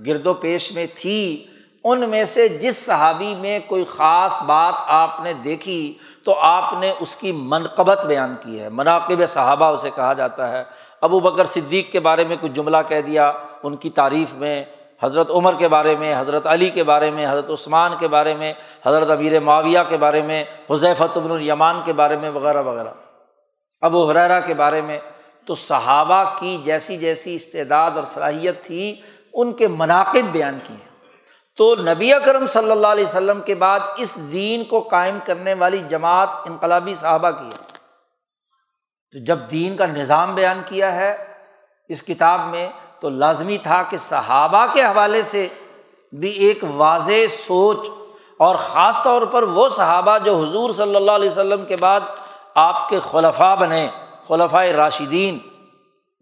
[0.05, 1.47] گرد و پیش میں تھی
[1.84, 6.93] ان میں سے جس صحابی میں کوئی خاص بات آپ نے دیکھی تو آپ نے
[6.99, 10.64] اس کی منقبت بیان کی ہے۔ مناقب صحابہ اسے کہا جاتا ہے۔
[11.01, 13.31] ابو بکر صدیق کے بارے میں کچھ جملہ کہہ دیا،
[13.64, 14.64] ان کی تعریف میں،
[15.03, 18.53] حضرت عمر کے بارے میں، حضرت علی کے بارے میں، حضرت عثمان کے بارے میں،
[18.85, 22.93] حضرت ابیر معاویہ کے بارے میں حضیفت ابن الیمان کے بارے میں، وغیرہ وغیرہ۔
[23.81, 24.99] ابو حریرا کے بارے میں
[25.45, 28.95] تو صحابہ کی جیسی جیسی استعداد اور صلاحیت تھی،
[29.34, 30.93] ان کے مناقب بیان کیے۔ ہیں
[31.57, 35.80] تو نبی اکرم صلی اللہ علیہ وسلم کے بعد اس دین کو قائم کرنے والی
[35.89, 37.63] جماعت انقلابی صحابہ کی ہے۔
[39.11, 41.34] تو جب دین کا نظام بیان کیا ہے
[41.88, 42.69] اس کتاب میں،
[42.99, 45.47] تو لازمی تھا کہ صحابہ کے حوالے سے
[46.13, 47.77] بھی ایک واضح سوچ
[48.38, 52.01] اور خاص طور پر وہ صحابہ جو حضور صلی اللہ علیہ وسلم کے بعد
[52.55, 53.89] آپ کے خلفاء بنے
[54.27, 55.38] خلفۂ راشدین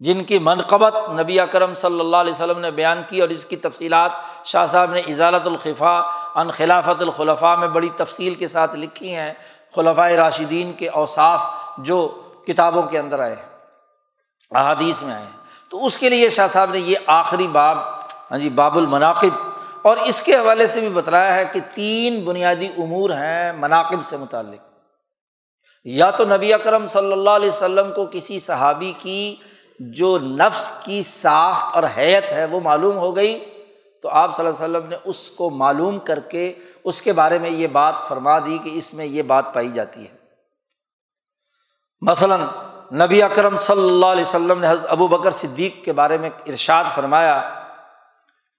[0.04, 3.56] جن کی منقبت نبی اکرم صلی اللہ علیہ وسلم نے بیان کی اور اس کی
[3.56, 4.10] تفصیلات
[4.44, 6.02] شاہ صاحب نے اضالت الخفا
[6.34, 9.34] ان خلافت الخلفاء میں بڑی تفصیل کے ساتھ لکھی ہیں
[9.76, 11.42] خلفۂ راشدین کے اوصاف
[11.78, 13.48] جو کتابوں کے اندر آئے ہیں
[14.50, 15.38] احادیث میں آئے۔ ہیں
[15.68, 17.78] تو اس کے لیے شاہ صاحب نے یہ آخری باب
[18.30, 19.48] ہاں جی باب المناقب
[19.82, 24.16] اور اس کے حوالے سے بھی بتلایا ہے کہ تین بنیادی امور ہیں مناقب سے
[24.16, 24.72] متعلق۔
[25.84, 29.36] یا تو نبی اکرم صلی اللہ علیہ وسلم کو کسی صحابی کی
[29.78, 33.38] جو نفس کی ساخت اور حیت ہے وہ معلوم ہو گئی،
[34.04, 36.52] تو آپ صلی اللہ علیہ وسلم نے اس کو معلوم کر کے
[36.84, 40.02] اس کے بارے میں یہ بات فرما دی کہ اس میں یہ بات پائی جاتی
[40.02, 40.14] ہے۔
[42.02, 42.40] مثلاً
[42.94, 46.84] نبی اکرم صلی اللہ علیہ وسلم نے حضرت ابو بکر صدیق کے بارے میں ارشاد
[46.94, 47.40] فرمایا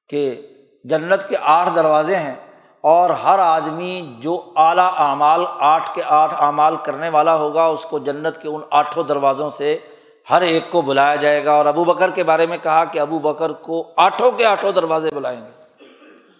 [0.09, 0.41] کہ
[0.85, 2.35] جنت کے آٹھ دروازے ہیں
[2.83, 7.99] اور ہر آدمی جو اعلیٰ اعمال آٹھ کے آٹھ اعمال کرنے والا ہوگا، اس کو
[7.99, 9.77] جنت کے ان آٹھوں دروازوں سے
[10.29, 13.19] ہر ایک کو بلایا جائے گا اور ابو بکر کے بارے میں کہا کہ ابو
[13.19, 15.63] بکر کو آٹھوں کے آٹھوں دروازے بلائیں گے۔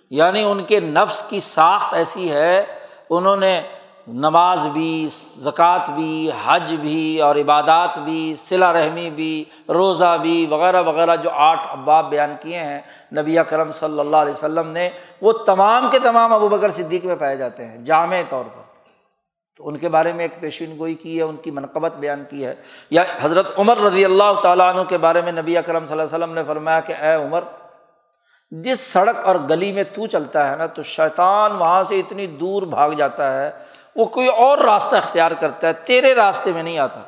[0.10, 2.66] یعنی ان کے نفس کی ساخت ایسی ہے،
[3.10, 3.62] انہوں نے
[4.08, 5.08] نماز بھی،
[5.38, 11.30] زکوٰۃ بھی، حج بھی اور عبادات بھی صلا رحمی بھی، روزہ بھی وغیرہ وغیرہ جو
[11.34, 12.82] آٹھ اباب بیان کیے ہیں،
[13.14, 14.90] نبی کرم صلی اللہ علیہ وسلم نے،
[15.22, 18.63] وہ تمام کے تمام ابو بکر صدیق میں پائے جاتے ہیں، جامع طور پر۔
[19.64, 22.46] تو ان کے بارے میں ایک پیشین گوئی کی ہے، ان کی منقبت بیان کی
[22.46, 22.56] ہے۔
[22.90, 26.24] یا حضرت عمر رضی اللہ تعالیٰ عنہ کے بارے میں نبی اکرم صلی اللہ علیہ
[26.24, 27.42] وسلم نے فرمایا کہ اے عمر،
[28.52, 32.64] جس سڑک اور گلی میں تو چلتا ہے نا، تو شیطان وہاں سے اتنی دور
[32.64, 33.52] بھاگ جاتا ہے،
[33.96, 37.02] وہ کوئی اور راستہ اختیار کرتا ہے، تیرے راستے میں نہیں آتا۔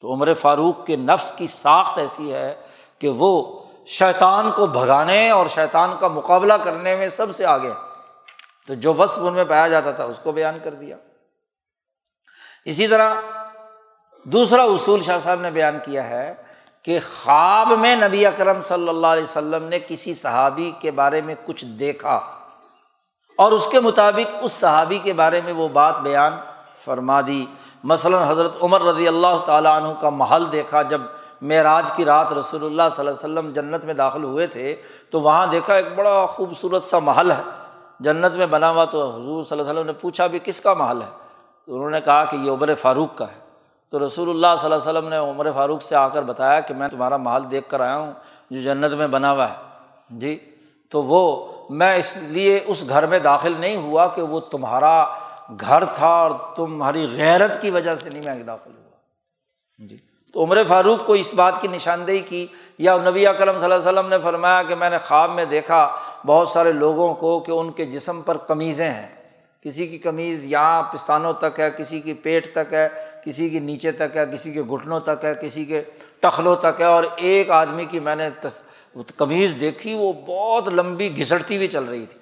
[0.00, 2.54] تو عمر فاروق کے نفس کی ساخت ایسی ہے
[2.98, 7.72] کہ وہ شیطان کو بھگانے اور شیطان کا مقابلہ کرنے میں سب سے آگے۔
[8.68, 10.96] تو جو وصف ان میں پایا جاتا تھا، اس کو بیان کر دیا۔
[12.64, 13.14] اسی طرح
[14.24, 16.34] دوسرا اصول شاہ صاحب نے بیان کیا ہے
[16.82, 21.34] کہ خواب میں نبی اکرم صلی اللہ علیہ وسلم نے کسی صحابی کے بارے میں
[21.44, 22.20] کچھ دیکھا
[23.36, 26.32] اور اس کے مطابق اس صحابی کے بارے میں وہ بات بیان
[26.84, 27.46] فرما دی۔
[27.84, 31.00] مثلاً حضرت عمر رضی اللہ تعالیٰ عنہ کا محل دیکھا، جب
[31.42, 34.76] معراج کی رات رسول اللہ صلی اللہ علیہ وسلم جنت میں داخل ہوئے تھے،
[35.10, 37.42] تو وہاں دیکھا ایک بڑا خوبصورت سا محل ہے۔
[38.00, 40.74] جنت میں بنا ہوا تو حضور صلی اللہ علیہ وسلم نے پوچھا بھی کس کا
[40.74, 41.06] محل ہے؟
[41.66, 43.42] تو انہوں نے کہا کہ یہ عمر فاروق کا ہے۔
[43.90, 46.74] تو رسول اللہ صلی اللہ علیہ وسلم نے عمر فاروق سے آ کر بتایا کہ
[46.74, 48.12] میں تمہارا محل دیکھ کر آیا ہوں،
[48.50, 49.54] جو جنت میں بنا ہوا ہے۔
[50.10, 50.38] جی
[50.90, 55.04] تو وہ، میں اس لیے اس گھر میں داخل نہیں ہوا کہ وہ تمہارا
[55.60, 58.90] گھر تھا اور تمہاری غیرت کی وجہ سے نہیں میں داخل ہوا۔
[59.78, 59.96] جی
[60.32, 62.46] تو عمر فاروق کو اس بات کی نشاندہی کی
[62.78, 65.96] یا نبی اکرم صلی اللہ علیہ وسلم نے فرمایا کہ میں نے خواب میں دیکھا
[66.26, 69.21] بہت سارے لوگوں کو کہ ان کے جسم پر قمیضیں ہیں۔
[69.64, 72.88] کسی کی قمیض یہاں پستانوں تک ہے، کسی کی پیٹ تک ہے،
[73.24, 75.82] کسی کے نیچے تک ہے، کسی کے گھٹنوں تک ہے، کسی کے
[76.20, 78.28] ٹخلوں تک ہے۔ اور ایک آدمی کی میں نے
[78.94, 82.20] وہ قمیض دیکھی، وہ بہت لمبی گھسٹتی ہوئی چل رہی تھی۔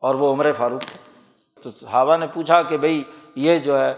[0.00, 0.98] اور وہ عمر فاروق تھے
[1.62, 3.04] تو صحابہ نے پوچھا کہ بھائی
[3.34, 3.94] یہ جو ہے،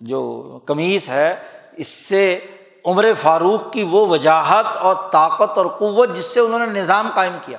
[0.00, 1.34] جو قمیض ہے،
[1.76, 2.38] اس سے
[2.84, 7.36] عمر فاروق کی وہ وجاہت اور طاقت اور قوت جس سے انہوں نے نظام قائم
[7.46, 7.58] کیا،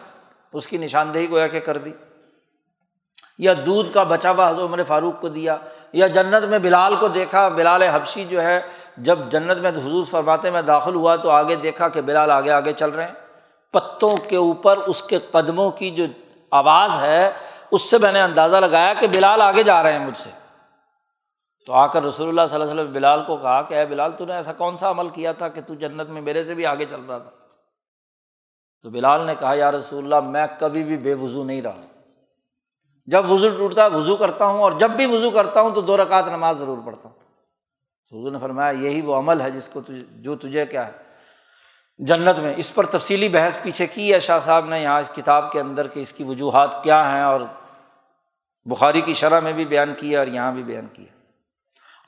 [0.54, 1.92] اس کی نشاندہی کو کہ کر دی۔
[3.38, 5.58] یا دودھ کا بچا ہوا حضرت عمر فاروق کو دیا،
[5.94, 8.62] یا جنت میں بلال کو دیکھا، بلال حبشی جو ہے،
[8.98, 12.72] جب جنت میں حضور فرماتے میں داخل ہوا تو آگے دیکھا کہ بلال آگے آگے
[12.72, 13.14] چل رہے ہیں۔
[13.74, 16.06] پتوں کے اوپر اس کے قدموں کی جو
[16.52, 17.32] آواز ہے،
[17.72, 20.30] اس سے میں نے اندازہ لگایا کہ بلال آگے جا رہے ہیں مجھ سے۔
[21.66, 24.12] تو آ کر رسول اللہ صلی اللہ علیہ وسلم بلال کو کہا کہ اے بلال،
[24.12, 26.66] تو نے ایسا کون سا عمل کیا تھا کہ تو جنت میں میرے سے بھی
[26.66, 27.30] آگے چل رہا تھا؟
[28.82, 31.82] تو بلال نے کہا یار رسول اللہ، میں کبھی بھی بے وضو نہیں رہا۔
[33.08, 35.98] جب وضو ٹوٹتا ہے، وضو کرتا ہوں اور جب بھی وضو کرتا ہوں تو دو
[35.98, 37.16] رکعت نماز ضرور پڑھتا ہوں۔
[38.10, 40.92] تو حضور نے فرمایا، یہی وہ عمل ہے جس کو تجھے جو تجھے کیا ہے۔
[41.98, 45.52] جنت میں اس پر تفصیلی بحث پیچھے کی ہے شاہ صاحب نے؟ یہاں اس کتاب
[45.52, 47.42] کے اندر کہ اس کی وجوہات کیا ہیں اور
[48.66, 51.06] بخاری کی شرح میں بھی بیان کیا اور یہاں بھی بیان کیا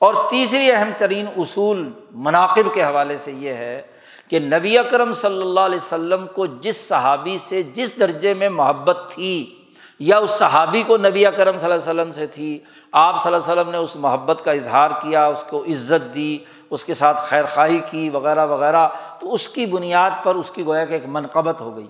[0.00, 3.82] اور تیسری اہم ترین اصول مناقب کے حوالے سے یہ ہے
[4.28, 8.98] کہ نبی اکرم صلی اللہ علیہ وسلم کو جس صحابی سے جس درجے میں محبت
[9.14, 9.59] تھی
[10.00, 12.58] یا اس صحابی کو نبی کرم صلی اللہ علیہ وسلم سے تھی،
[12.92, 16.38] آپ صلی اللہ علیہ وسلم نے اس محبت کا اظہار کیا، اس کو عزت دی،
[16.70, 18.88] اس کے ساتھ خیر خواہی کی، وغیرہ وغیرہ،
[19.20, 21.86] تو اس کی بنیاد پر اس کی گویا کہ ایک منقبت ہو گئی۔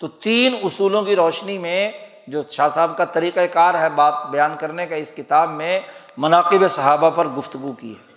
[0.00, 1.92] تو تین اصولوں کی روشنی میں
[2.26, 5.80] جو شاہ صاحب کا طریقۂ کار ہے بات بیان کرنے کا اس کتاب میں
[6.16, 8.12] مناقب صحابہ پر گفتگو کی ہے۔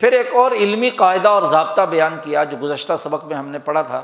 [0.00, 3.58] پھر ایک اور علمی قاعدہ اور ضابطہ بیان کیا جو گزشتہ سبق میں ہم نے
[3.58, 4.02] پڑھا تھا۔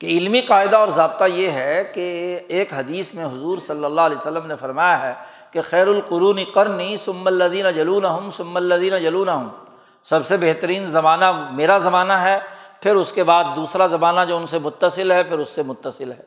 [0.00, 4.16] کہ علمی قاعدہ اور ضابطہ یہ ہے کہ ایک حدیث میں حضور صلی اللہ علیہ
[4.16, 5.14] وسلم نے فرمایا ہے
[5.50, 9.48] کہ خیر القرون کرنی سم الدین جلون ہوں سم الدین جلون ہوں
[10.02, 12.38] سب سے بہترین زمانہ میرا زمانہ ہے،
[12.80, 16.12] پھر اس کے بعد دوسرا زمانہ جو ان سے متصل ہے، پھر اس سے متصل
[16.12, 16.22] ہے۔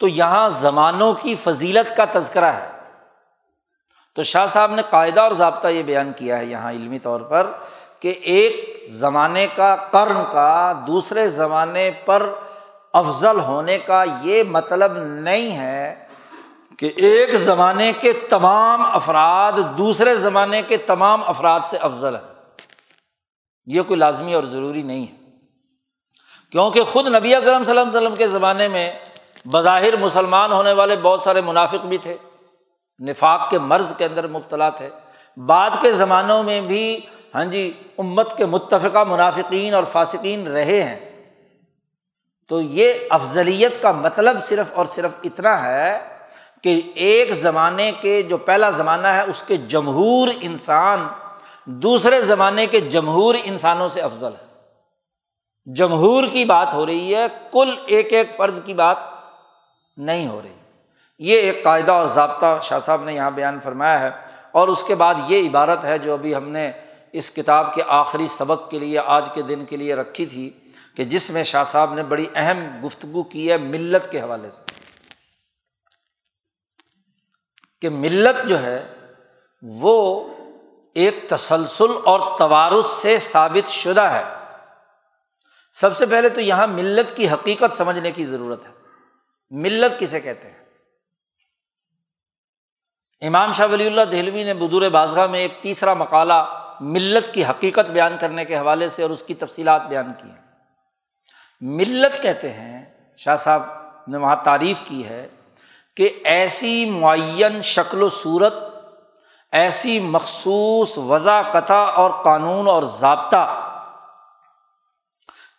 [0.00, 2.68] تو یہاں زمانوں کی فضیلت کا تذکرہ ہے۔
[4.16, 7.46] تو شاہ صاحب نے قاعدہ اور ضابطہ یہ بیان کیا ہے یہاں علمی طور پر
[8.00, 12.30] کہ ایک زمانے کا کرن کا دوسرے زمانے پر
[12.92, 16.06] افضل ہونے کا یہ مطلب نہیں ہے
[16.78, 22.20] کہ ایک زمانے کے تمام افراد دوسرے زمانے کے تمام افراد سے افضل ہے
[23.66, 25.30] یہ کوئی لازمی اور ضروری نہیں ہے۔
[26.52, 28.92] کیونکہ خود نبی اکرم صلی اللہ علیہ وسلم کے زمانے میں
[29.44, 32.16] بظاہر مسلمان ہونے والے بہت سارے منافق بھی تھے۔
[33.00, 34.90] نفاق کے مرض کے اندر مبتلا تھے۔
[35.36, 37.00] بعد کے زمانوں میں بھی
[37.34, 41.07] ہاں جی امت کے متفقہ منافقین اور فاسقین رہے ہیں۔
[42.50, 45.98] تو یہ افضلیت کا مطلب صرف اور صرف اتنا ہے
[46.62, 51.06] کہ ایک زمانے کے جو پہلا زمانہ ہے، اس کے جمہور انسان
[51.66, 54.46] دوسرے زمانے کے جمہور انسانوں سے افضل ہے۔
[55.66, 58.96] جمہور کی بات ہو رہی ہے، کل ایک ایک فرد کی بات
[59.96, 60.56] نہیں ہو رہی۔
[61.20, 64.10] یہ ایک قاعدہ اور ضابطہ شاہ صاحب نے یہاں بیان فرمایا ہے،
[64.52, 66.70] اور اس کے بعد یہ عبارت ہے جو ابھی ہم نے
[67.12, 70.50] اس کتاب کے آخری سبق کے لیے، آج کے دن کے لیے رکھی تھی۔
[70.98, 74.62] کہ جس میں شاہ صاحب نے بڑی اہم گفتگو کی ہے ملت کے حوالے سے،
[77.82, 78.94] کہ ملت جو ہے
[79.62, 80.24] وہ
[80.94, 84.24] ایک تسلسل اور توارث سے ثابت شدہ ہے۔
[85.72, 88.72] سب سے پہلے تو یہاں ملت کی حقیقت سمجھنے کی ضرورت ہے۔
[89.50, 90.64] ملت کسے کہتے ہیں؟
[93.20, 97.90] امام شاہ ولی اللہ دہلوی نے بدور بازگاہ میں ایک تیسرا مقالہ ملت کی حقیقت
[97.90, 100.47] بیان کرنے کے حوالے سے اور اس کی تفصیلات بیان کی ہیں۔
[101.60, 102.84] ملت کہتے ہیں،
[103.16, 103.62] شاہ صاحب
[104.08, 105.28] نے وہاں تعریف کی ہے
[105.96, 108.54] کہ ایسی معین شکل و صورت،
[109.52, 113.64] ایسی مخصوص وضع کتھا اور قانون اور ضابطہ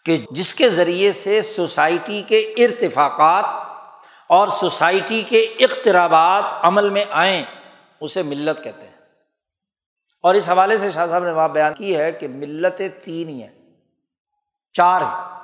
[0.05, 3.45] کہ جس کے ذریعے سے سوسائٹی کے ارتفاقات
[4.27, 7.43] اور سوسائٹی کے اقترابات عمل میں آئیں،
[8.01, 8.95] اسے ملت کہتے ہیں۔
[10.23, 13.43] اور اس حوالے سے شاہ صاحب نے وہاں بیان کی ہے کہ ملتیں تین ہی
[13.43, 13.75] ہیں،
[14.73, 15.39] چار ہیں۔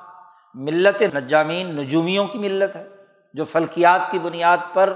[0.56, 2.88] ملت نجامین، نجومیوں کی ملت ہے،
[3.34, 4.94] جو فلکیات کی بنیاد پر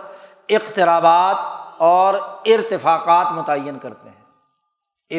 [0.50, 1.36] اقترابات
[1.78, 2.14] اور
[2.46, 4.20] ارتفاقات متعین کرتے ہیں۔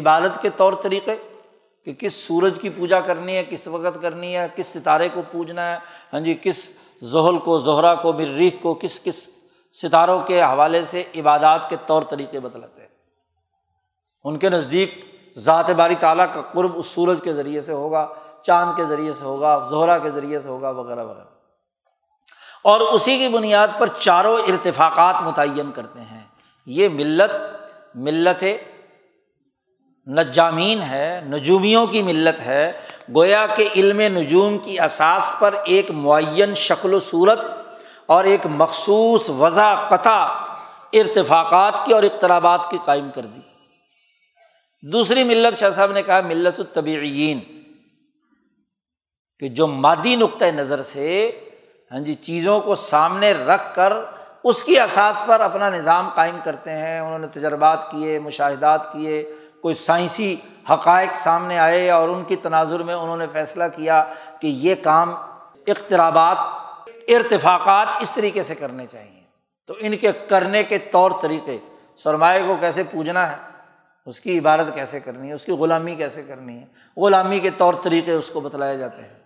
[0.00, 1.16] عبادت کے طور طریقے
[1.84, 5.72] کہ کس سورج کی پوجا کرنی ہے، کس وقت کرنی ہے، کس ستارے کو پوجنا
[5.72, 5.78] ہے
[6.12, 6.70] ہاں جی کس
[7.02, 9.28] زحل کو، زہرا کو مریخ کو، کس کس
[9.82, 12.88] ستاروں کے حوالے سے عبادات کے طور طریقے بتلاتے ہیں۔
[14.24, 15.04] ان کے نزدیک
[15.38, 19.24] ذات باری تعالیٰ کا قرب اس سورج کے ذریعے سے ہوگا۔ چاند کے ذریعے سے
[19.24, 21.24] ہوگا، زہرا کے ذریعے سے ہوگا، وغیرہ وغیرہ۔
[22.64, 26.20] اور اسی کی بنیاد پر چاروں ارتفاقات متعین کرتے ہیں۔
[26.66, 27.30] یہ ملت
[27.94, 28.44] ملت
[30.08, 32.72] نجامین ہے، نجومیوں کی ملت ہے۔
[33.16, 37.40] گویا کہ علم نجوم کی اساس پر ایک معین شکل و صورت
[38.06, 40.26] اور ایک مخصوص وضع، قطع
[40.92, 43.40] ارتفاقات کی اور اقترابات کی قائم کر دی۔
[44.82, 47.59] دوسری ملت شاہ صاحب نے کہا ملت الطبعین
[49.40, 51.30] کہ جو مادی نقطۂ نظر سے
[51.92, 53.92] ہاں جی چیزوں کو سامنے رکھ کر
[54.44, 59.34] اس کی اساس پر اپنا نظام قائم کرتے ہیں۔ انہوں نے تجربات کیے، مشاہدات کیے،
[59.60, 60.36] کوئی سائنسی
[60.70, 64.04] حقائق سامنے آئے اور ان کی تناظر میں انہوں نے فیصلہ کیا
[64.40, 65.14] کہ یہ کام
[65.66, 66.36] اقترابات،
[67.08, 69.20] ارتفاقات اس طریقے سے کرنے چاہئیں
[69.66, 71.58] تو ان کے کرنے کے طور طریقے،
[71.96, 73.36] سرمایہ کو کیسے پوجنا ہے،
[74.06, 77.74] اس کی عبادت کیسے کرنی ہے، اس کی غلامی کیسے کرنی ہے، غلامی کے طور
[77.82, 79.19] طریقے اس کو بتلائے جاتے ہیں۔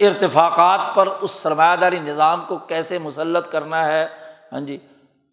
[0.00, 4.06] ارتفاقات پر اس سرمایہ داری نظام کو کیسے مسلط کرنا ہے؟
[4.52, 4.78] ہاں جی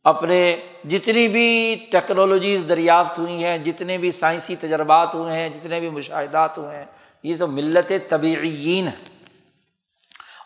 [0.06, 0.40] اپنے
[0.84, 6.58] جتنی بھی ٹیکنالوجیز دریافت ہوئی ہیں، جتنے بھی سائنسی تجربات ہوئے ہیں، جتنے بھی مشاہدات
[6.58, 6.86] ہوئے ہیں،
[7.24, 8.94] یہ تو ملت طبعین ہے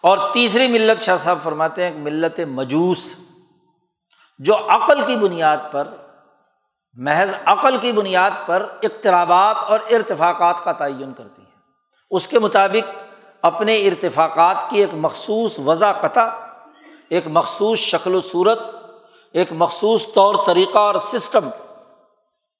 [0.01, 3.05] اور تیسری ملت شاہ صاحب فرماتے ہیں، ملت مجوس،
[4.39, 5.87] جو عقل کی بنیاد پر،
[6.97, 11.51] محض عقل کی بنیاد پر اقترابات اور ارتفاقات کا تعین کرتی ہے
[12.11, 13.02] اس کے مطابق
[13.43, 16.25] اپنے ارتفاقات کی ایک مخصوص وضع قطع،
[17.09, 18.59] ایک مخصوص شکل و صورت،
[19.33, 21.49] ایک مخصوص طور طریقہ اور سسٹم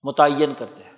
[0.04, 0.92] متعین کرتے ہیں۔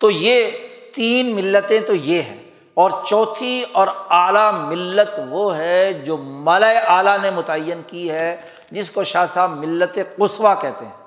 [0.00, 0.50] تو یہ
[0.94, 7.18] تین ملتیں تو یہ ہیں اور چوتھی اور اعلیٰ ملت وہ ہے جو ملئے اعلیٰ
[7.18, 8.36] نے متعین کی ہے،
[8.70, 11.06] جس کو شاہ صاحب ملت قصوا کہتے ہیں۔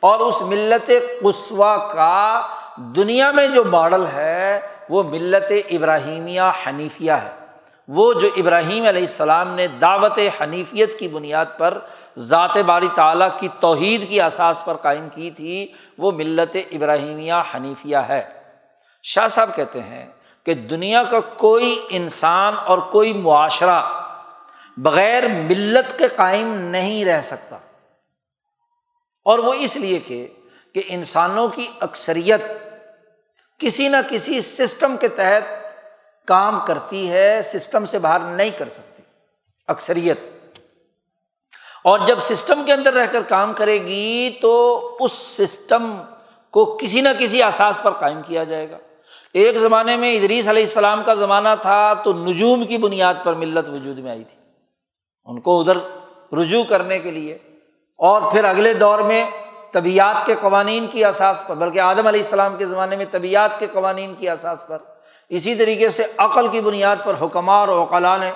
[0.00, 0.90] اور اس ملت
[1.24, 2.46] قصوا کا
[2.76, 7.30] دنیا میں جو ماڈل ہے، وہ ملت ابراہیمیہ حنیفیہ ہے۔
[7.88, 11.78] وہ جو ابراہیم علیہ السلام نے دعوت حنیفیت کی بنیاد پر
[12.18, 15.66] ذات باری تعالیٰ کی توحید کی اساس پر قائم کی تھی،
[15.98, 18.22] وہ ملت ابراہیمیہ حنیفیہ ہے۔
[19.02, 20.06] شاہ صاحب کہتے ہیں
[20.44, 23.82] کہ دنیا کا کوئی انسان اور کوئی معاشرہ
[24.76, 27.58] بغیر ملت کے قائم نہیں رہ سکتا۔
[29.24, 30.28] اور وہ اس لیے کہ
[30.74, 32.40] کہ انسانوں کی اکثریت
[33.58, 35.42] کسی نہ کسی سسٹم کے تحت
[36.26, 39.02] کام کرتی ہے، سسٹم سے باہر نہیں کر سکتی،
[39.68, 40.20] اکثریت۔
[41.84, 46.02] اور جب سسٹم کے اندر رہ کر کام کرے گی تو اس سسٹم
[46.50, 48.78] کو کسی نہ کسی احساس پر قائم کیا جائے گا۔
[49.34, 53.68] ایک زمانے میں ادریس علیہ السلام کا زمانہ تھا تو نجوم کی بنیاد پر ملت
[53.68, 54.38] وجود میں آئی تھی۔
[55.24, 55.78] ان کو ادھر
[56.38, 57.38] رجوع کرنے کے لیے۔
[57.98, 59.30] اور پھر اگلے دور میں
[59.72, 63.66] طبیعت کے قوانین کی اساس پر، بلکہ آدم علیہ السلام کے زمانے میں طبیعت کے
[63.72, 64.78] قوانین کی اساس پر۔
[65.28, 68.30] اسی طریقے سے عقل کی بنیاد پر حکمار اور اوقلا نے،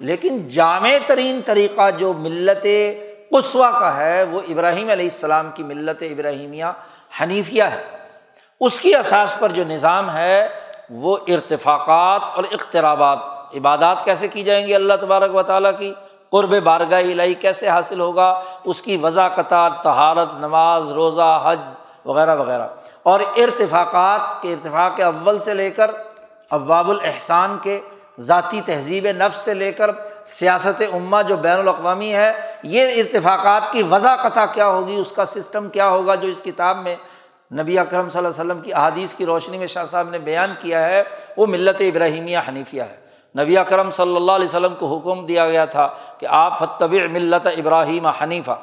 [0.00, 2.66] لیکن جامع ترین طریقہ جو ملت
[3.30, 6.64] قصوا کا ہے، وہ ابراہیم علیہ السلام کی ملت ابراہیمیہ
[7.22, 7.82] حنیفیہ ہے۔
[8.60, 10.48] اس کی اساس پر جو نظام ہے،
[10.90, 13.18] وہ ارتفاقات اور اقترابات،
[13.54, 15.94] عبادات کیسے کی جائیں گی اللہ تبارک و تعالیٰ کی؟
[16.32, 21.60] قرب بارگاہ الہی کیسے حاصل ہوگا؟ اس کی وضاء قطار تہارت نماز، روزہ، حج
[22.04, 22.68] وغیرہ وغیرہ۔
[23.02, 25.90] اور ارتفاقات کے ارتفاق اول سے لے کر
[26.50, 27.80] ابواب الحسان کے
[28.20, 29.90] ذاتی تہذیب نفس سے لے کر
[30.26, 32.32] سیاست امہ جو بین الاقوامی ہے،
[32.62, 36.76] یہ ارتفاقات کی وضاء قطع کیا ہوگی؟ اس کا سسٹم کیا ہوگا؟ جو اس کتاب
[36.76, 36.96] میں
[37.52, 40.54] نبی اکرم صلی اللہ علیہ وسلم کی احادیث کی روشنی میں شاہ صاحب نے بیان
[40.60, 41.02] کیا ہے،
[41.36, 43.01] وہ ملت ابراہیمیہ حنیفیہ ہے۔
[43.38, 45.88] نبی اکرم صلی اللہ علیہ وسلم کو حکم دیا گیا تھا
[46.18, 48.58] کہ آپ فتب ملت ابراہیم حنیفہ۔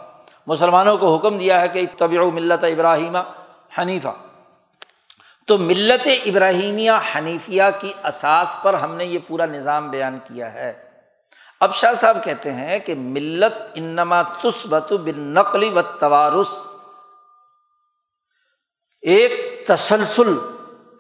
[0.48, 3.16] مسلمانوں کو حکم دیا ہے کہ طبع ملت ابراہیم
[3.78, 4.10] حنیفہ۔
[5.48, 10.74] تو ملت ابراہیمیہ حنیفیہ کی اساس پر ہم نے یہ پورا نظام بیان کیا ہے۔
[11.60, 16.68] اب شاہ صاحب کہتے ہیں کہ ملت انما تسبت بن نقلی و توارس
[19.02, 20.38] ایک تسلسل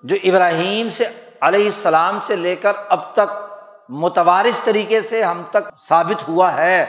[0.03, 1.05] جو ابراہیم سے
[1.41, 3.48] علیہ السلام سے لے کر اب تک
[3.89, 6.85] متوارث طریقے سے ہم تک ثابت ہوا ہے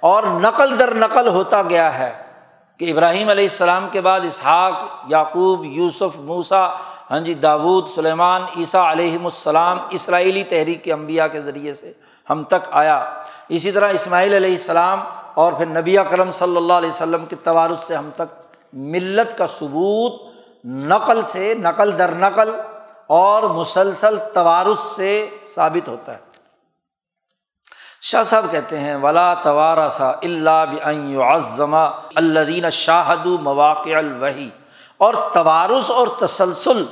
[0.00, 2.12] اور نقل در نقل ہوتا گیا ہے
[2.78, 4.74] کہ ابراہیم علیہ السلام کے بعد اسحاق،
[5.08, 6.66] یعقوب، یوسف موسا
[7.10, 11.92] ہاں جی داود، سلیمان، عیسیٰ علیہم السلام، اسرائیلی تحریک کے انبیاء کے ذریعے سے
[12.30, 13.04] ہم تک آیا۔
[13.48, 15.00] اسی طرح اسماعیل علیہ السلام
[15.34, 18.34] اور پھر نبی کرم صلی اللہ علیہ وسلم کے توارث سے ہم تک
[18.72, 20.12] ملت کا ثبوت،
[20.64, 22.50] نقل سے نقل در نقل
[23.06, 26.33] اور مسلسل توارث سے ثابت ہوتا ہے۔
[28.04, 30.88] شاہ صاحب کہتے ہیں، ولا توارا سا اللہ
[31.26, 34.48] عظما اللہ شاہد مواقع الوحی
[35.00, 36.82] اور توارث اور تسلسل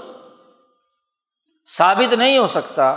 [1.69, 2.95] ثابت نہیں ہو سکتا،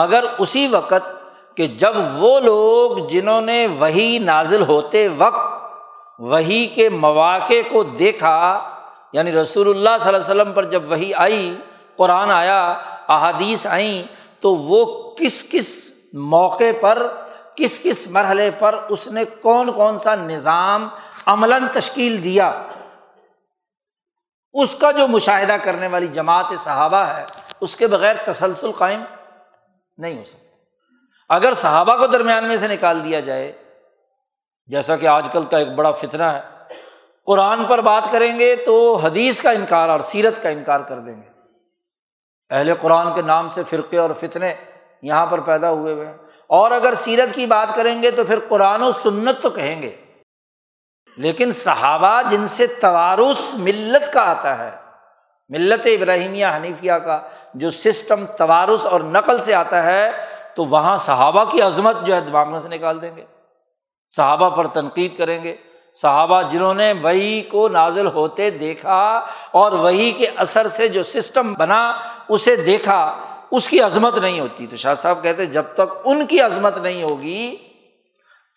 [0.00, 1.08] مگر اسی وقت
[1.56, 8.36] کہ جب وہ لوگ جنہوں نے وہی نازل ہوتے وقت وہی کے مواقع کو دیکھا
[9.12, 11.54] یعنی رسول اللہ صلی اللہ علیہ وسلم پر جب وہی آئی،
[11.98, 12.60] قرآن آیا،
[13.08, 14.02] احادیث آئیں،
[14.42, 14.84] تو وہ
[15.18, 15.74] کس کس
[16.30, 17.06] موقع پر
[17.56, 20.88] کس کس مرحلے پر اس نے کون کون سا نظام
[21.26, 22.62] عملاً تشکیل دیا؟
[24.52, 27.24] اس کا جو مشاہدہ کرنے والی جماعت صحابہ ہے،
[27.60, 29.04] اس کے بغیر تسلسل قائم
[29.98, 30.56] نہیں ہو سکتا۔
[31.28, 33.52] اگر صحابہ کو درمیان میں سے نکال دیا جائے،
[34.66, 36.40] جیسا کہ آج کل کا ایک بڑا فتنہ ہے،
[37.26, 41.22] قرآن پر بات کریں گے تو حدیث کا انکار اور سیرت کا انکار کر دیں
[41.22, 41.28] گے۔
[42.50, 44.54] اہل قرآن کے نام سے فرقے اور فتنے
[45.02, 46.16] یہاں پر پیدا ہوئے ہوئے ہیں۔
[46.52, 49.96] اور اگر سیرت کی بات کریں گے تو پھر قرآن و سنت تو کہیں گے۔
[51.16, 54.70] لیکن صحابہ جن سے توارث ملت کا آتا ہے،
[55.48, 57.20] ملت ابراہیمیہ حنیفیہ کا
[57.54, 60.10] جو سسٹم توارث اور نقل سے آتا ہے،
[60.54, 63.24] تو وہاں صحابہ کی عظمت جو ہے دماغ میں سے نکال دیں گے۔
[64.16, 65.56] صحابہ پر تنقید کریں گے۔
[66.02, 71.54] صحابہ جنہوں نے وہی کو نازل ہوتے دیکھا اور وہی کے اثر سے جو سسٹم
[71.54, 71.92] بنا،
[72.28, 73.18] اسے دیکھا۔
[73.52, 77.02] اس کی عظمت نہیں ہوتی۔ تو شاہ صاحب کہتے جب تک ان کی عظمت نہیں
[77.02, 77.56] ہوگی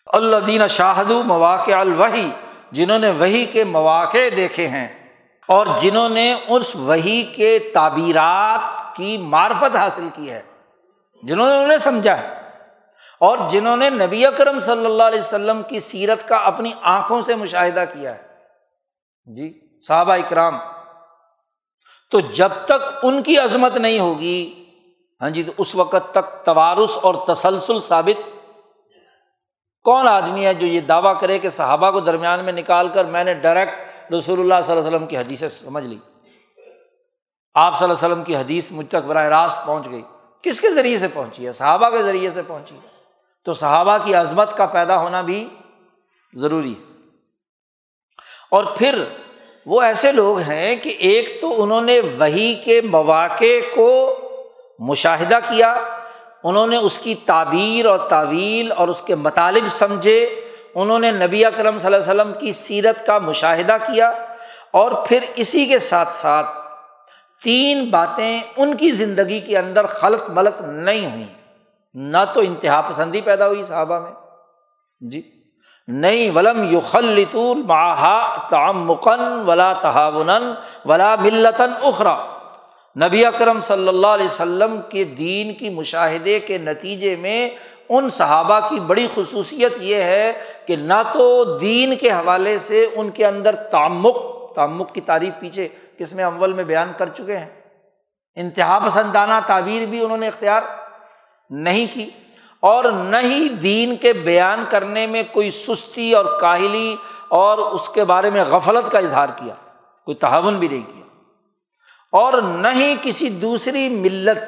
[0.06, 2.30] اللہ دین شاہد مواقع الوحی،
[2.72, 5.12] جنہوں نے وہی کے مواقع دیکھے ہیں
[5.48, 10.42] اور جنہوں نے اس وہی کے تعبیرات کی معرفت حاصل کی ہے،
[11.22, 12.34] جنہوں نے انہیں سمجھا ہے۔
[13.20, 17.34] اور جنہوں نے نبی اکرم صلی اللہ علیہ وسلم کی سیرت کا اپنی آنکھوں سے
[17.34, 18.22] مشاہدہ کیا ہے۔
[19.24, 20.58] جی صحابہ اکرام۔
[22.10, 24.62] تو جب تک ان کی عظمت نہیں ہوگی
[25.20, 28.28] ہاں جی تو اس وقت تک توارس اور تسلسل ثابت۔
[29.84, 33.24] کون آدمی ہے جو یہ دعویٰ کرے کہ صحابہ کو درمیان میں نکال کر میں
[33.24, 33.74] نے ڈائریکٹ
[34.12, 35.98] رسول اللہ صلی اللہ علیہ وسلم کی حدیثیں سمجھ لی۔
[37.54, 40.02] آپ صلی اللہ علیہ وسلم کی حدیث مجھ تک براہ راست پہنچ گئی۔
[40.42, 42.88] کس کے ذریعے سے پہنچی ہے؟ صحابہ کے ذریعے سے پہنچی ہے۔
[43.44, 45.48] تو صحابہ کی عظمت کا پیدا ہونا بھی
[46.32, 46.96] ضروری ہے۔
[48.50, 49.04] اور پھر
[49.66, 54.18] وہ ایسے لوگ ہیں کہ ایک تو انہوں نے وہی کے مواقع کو
[54.78, 55.74] مشاہدہ کیا،
[56.44, 60.40] انہوں نے اس کی تعبیر اور تعویل اور اس کے مطالب سمجھے،
[60.74, 64.12] انہوں نے نبی اکرم صلی اللہ علیہ وسلم کی سیرت کا مشاہدہ کیا
[64.70, 66.46] اور پھر اسی کے ساتھ ساتھ
[67.42, 71.26] تین باتیں ان کی زندگی کے اندر خلط ملط نہیں ہوئیں۔
[71.94, 74.12] نہ تو انتہا پسندی پیدا ہوئی صحابہ میں۔
[75.00, 75.22] جی۔
[75.88, 80.54] نہیں، ولم یو خلطول ماہا تعمقن ولا تحاون
[80.84, 82.16] ولا ملتاً اخرا
[83.04, 87.50] نبی اکرم صلی اللہ علیہ وسلم کے دین کی مشاہدے کے نتیجے میں
[87.88, 90.32] ان صحابہ کی بڑی خصوصیت یہ ہے
[90.66, 94.16] کہ نہ تو دین کے حوالے سے ان کے اندر تعمک
[94.54, 95.68] تعمک کی تعریف پیچھے
[95.98, 97.48] کس میں اول میں بیان کر چکے ہیں۔
[98.34, 100.62] انتہا پسندانہ تعبیر بھی انہوں نے اختیار
[101.50, 102.10] نہیں کی
[102.60, 106.96] اور نہ ہی دین کے بیان کرنے میں کوئی سستی اور کاہلی
[107.28, 109.54] اور اس کے بارے میں غفلت کا اظہار کیا،
[110.04, 111.05] کوئی تعاون بھی نہیں کیا۔
[112.16, 114.42] اور نہ ہی کسی دوسری ملت۔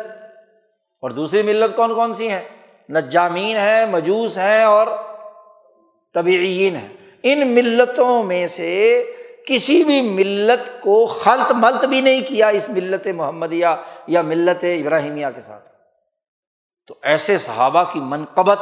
[1.00, 2.48] اور دوسری ملت کون کون سی ہے
[2.90, 4.86] نجامین ہے، مجوس ہیں اور
[6.14, 6.88] طبعین ہیں۔
[7.22, 9.04] ان ملتوں میں سے
[9.46, 13.66] کسی بھی ملت کو خلط ملت بھی نہیں کیا اس ملت محمدیہ
[14.06, 15.64] یا ملت ابراہیمیہ کے ساتھ۔
[16.86, 18.58] تو ایسے صحابہ کی منقبت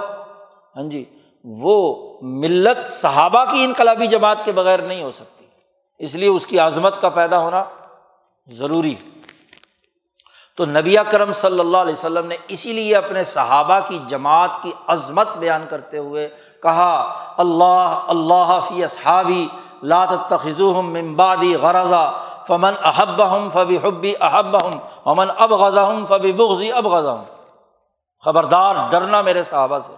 [0.77, 1.05] ہاں جی
[1.45, 5.47] وہ ملت صحابہ کی انقلابی جماعت کے بغیر نہیں ہو سکتی۔
[5.99, 7.65] اس لیے اس کی عظمت کا پیدا ہونا
[8.53, 9.17] ضروری ہے۔
[10.57, 14.73] تو نبی کرم صلی اللہ علیہ وسلم نے اسی لیے اپنے صحابہ کی جماعت کی
[14.87, 16.29] عظمت بیان کرتے ہوئے
[16.63, 19.49] کہا، اللہ اللہ فی اصحابی
[19.83, 24.71] لات تخذم ممبادی غرضہ فمن احب ہم فبی حبی احب ہم
[25.05, 27.25] امن اب غذا ہوں فبی بغزی اب غذا ہوں
[28.25, 29.93] خبردار، ڈرنا میرے صحابہ سے۔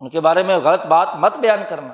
[0.00, 1.92] ان کے بارے میں غلط بات مت بیان کرنا۔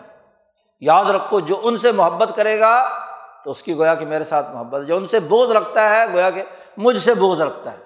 [0.81, 3.06] یاد رکھو، جو ان سے محبت کرے گا
[3.47, 6.31] تو اس کی گویا کہ میرے ساتھ محبت، جو ان سے بوجھ رکھتا ہے، گویا
[6.31, 6.43] کہ
[6.77, 7.79] مجھ سے بوجھ رکھتا ہے۔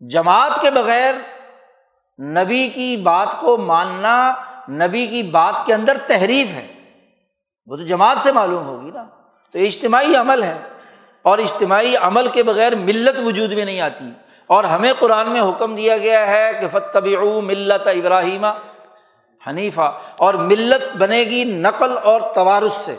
[0.00, 1.14] جماعت کے بغیر
[2.22, 4.34] نبی کی بات کو ماننا،
[4.68, 6.66] نبی کی بات کے اندر تحریف ہے۔
[7.66, 9.04] وہ تو جماعت سے معلوم ہوگی نا۔
[9.52, 10.58] تو اجتماعی عمل ہے۔
[11.22, 14.10] اور اجتماعی عمل کے بغیر ملت وجود میں نہیں آتی۔
[14.46, 17.06] اور ہمیں قرآن میں حکم دیا گیا ہے کہ فتب
[17.42, 18.48] ملت ابراہیمہ
[19.46, 22.96] حنیفہ اور ملت بنے گی نقل اور توارث سے۔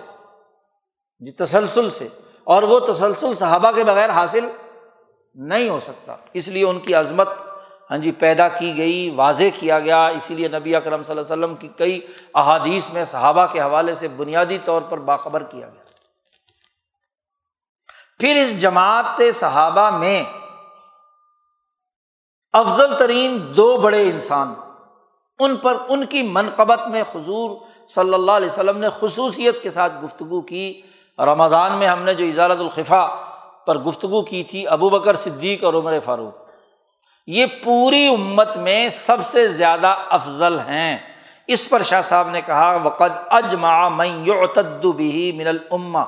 [1.25, 2.07] جی تسلسل سے۔
[2.43, 4.45] اور وہ تسلسل صحابہ کے بغیر حاصل
[5.35, 7.29] نہیں ہو سکتا۔ اس لیے ان کی عظمت
[7.91, 11.43] ہاں جی پیدا کی گئی، واضح کیا گیا۔ اسی لیے نبی اکرم صلی اللہ علیہ
[11.43, 11.99] وسلم کی کئی
[12.35, 15.83] احادیث میں صحابہ کے حوالے سے بنیادی طور پر باخبر کیا گیا۔
[18.19, 20.23] پھر اس جماعت صحابہ میں
[22.53, 24.53] افضل ترین دو بڑے انسان،
[25.39, 29.93] ان پر ان کی منقبت میں حضور صلی اللہ علیہ وسلم نے خصوصیت کے ساتھ
[30.03, 30.81] گفتگو کی۔
[31.19, 33.07] رمضان میں ہم نے جو اجالت الخفا
[33.65, 36.33] پر گفتگو کی تھی، ابو بکر صدیق اور عمر فاروق،
[37.27, 40.97] یہ پوری امت میں سب سے زیادہ افضل ہیں۔
[41.47, 43.87] اس پر شاہ صاحب نے کہا، وقد اجما
[44.95, 46.03] بھی من الما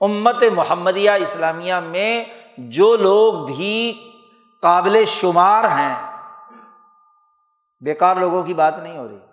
[0.00, 2.24] امت محمدیہ اسلامیہ میں
[2.58, 4.10] جو لوگ بھی
[4.62, 5.96] قابل شمار ہیں،
[7.80, 9.27] بیکار لوگوں کی بات نہیں ہو رہی۔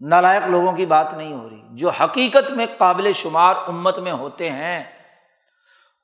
[0.00, 4.50] نالائق لوگوں کی بات نہیں ہو رہی۔ جو حقیقت میں قابل شمار امت میں ہوتے
[4.50, 4.84] ہیں،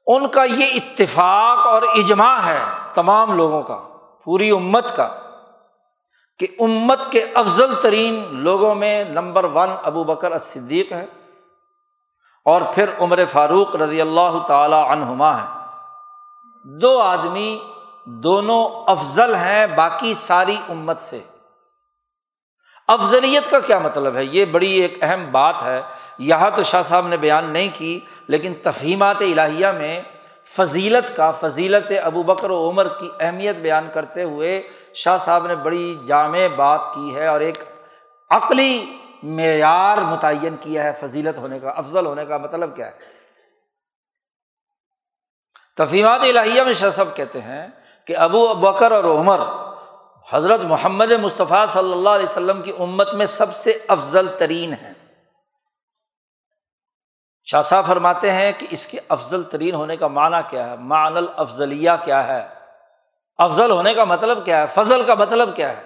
[0.06, 2.60] ان کا یہ اتفاق اور اجماع ہے
[2.94, 3.80] تمام لوگوں کا،
[4.24, 5.08] پوری امت کا،
[6.38, 11.06] کہ امت کے افضل ترین لوگوں میں نمبر ون ابو بکر صدیق ہے
[12.44, 15.66] اور پھر عمر فاروق رضی اللہ تعالی عنہما ہے۔
[16.64, 17.58] دو آدمی
[18.04, 21.20] دونوں افضل ہیں، باقی ساری امت سے۔
[22.88, 25.82] افضلیت کا کیا مطلب ہے؟ یہ بڑی ایک اہم بات ہے۔
[26.18, 30.02] یہاں تو شاہ صاحب نے بیان نہیں کی، لیکن تفہیمات الہیہ میں
[30.44, 34.62] فضیلت کا، فضیلت ابو بکر و عمر کی اہمیت بیان کرتے ہوئے
[34.94, 37.58] شاہ صاحب نے بڑی جامع بات کی ہے اور ایک
[38.30, 43.22] عقلی معیار متعین کیا ہے۔ فضیلت ہونے کا، افضل ہونے کا مطلب کیا ہے؟
[45.76, 47.66] تفہیمات الہیہ میں شاہ صاحب کہتے ہیں
[48.06, 49.40] کہ ابو بکر اور عمر
[50.32, 54.92] حضرت محمد مصطفیٰ صلی اللہ علیہ وسلم کی امت میں سب سے افضل ترین ہے
[57.44, 61.16] شاہ صاحب فرماتے ہیں کہ اس کے افضل ترین ہونے کا معنی کیا ہے؟ معن
[61.16, 62.48] الافضلیہ کیا ہے؟
[63.38, 65.82] افضل ہونے کا مطلب کیا ہے؟ فضل کا مطلب کیا ہے؟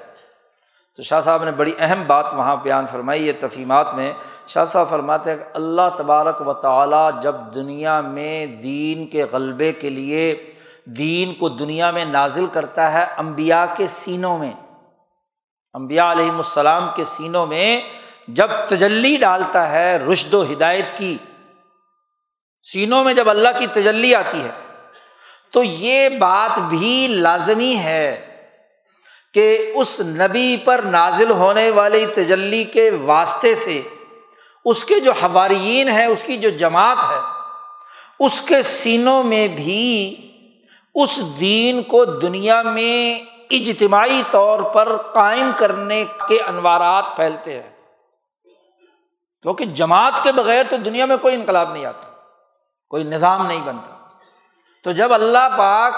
[0.96, 4.12] تو شاہ صاحب نے بڑی اہم بات وہاں بیان فرمائی ہے تفیمات میں۔
[4.46, 9.72] شاہ صاحب فرماتے ہیں کہ اللہ تبارک و تعالیٰ جب دنیا میں دین کے غلبے
[9.72, 10.52] کے لیے
[10.86, 14.52] دین کو دنیا میں نازل کرتا ہے امبیا کے سینوں میں۔
[15.74, 17.80] امبیا علیہم السلام کے سینوں میں
[18.28, 21.16] جب تجلی ڈالتا ہے رشد و ہدایت کی،
[22.66, 24.50] سینوں میں جب اللہ کی تجلی آتی ہے،
[25.52, 28.26] تو یہ بات بھی لازمی ہے
[29.34, 33.80] کہ اس نبی پر نازل ہونے والی تجلی کے واسطے سے
[34.64, 37.20] اس کے جو حوارین ہے اس کی جو جماعت ہے،
[38.18, 40.14] اس کے سینوں میں بھی
[41.02, 47.70] اس دین کو دنیا میں اجتماعی طور پر قائم کرنے کے انوارات پھیلتے ہیں۔
[49.42, 52.08] کیونکہ جماعت کے بغیر تو دنیا میں کوئی انقلاب نہیں آتا،
[52.90, 53.96] کوئی نظام نہیں بنتا۔
[54.84, 55.94] تو جب اللہ پاک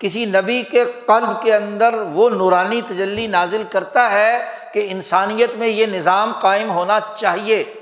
[0.00, 5.68] کسی نبی کے قلب کے اندر وہ نورانی تجلی نازل کرتا ہے کہ انسانیت میں
[5.68, 7.74] یہ نظام قائم ہونا چاہیے،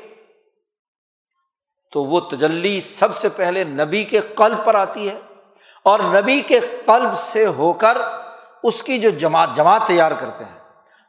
[1.93, 5.21] تو وہ تجلی سب سے پہلے نبی کے قلب پر آتی ہے۔
[5.85, 7.99] اور نبی کے قلب سے ہو کر
[8.63, 10.59] اس کی جو جماعت جماعت تیار کرتے ہیں،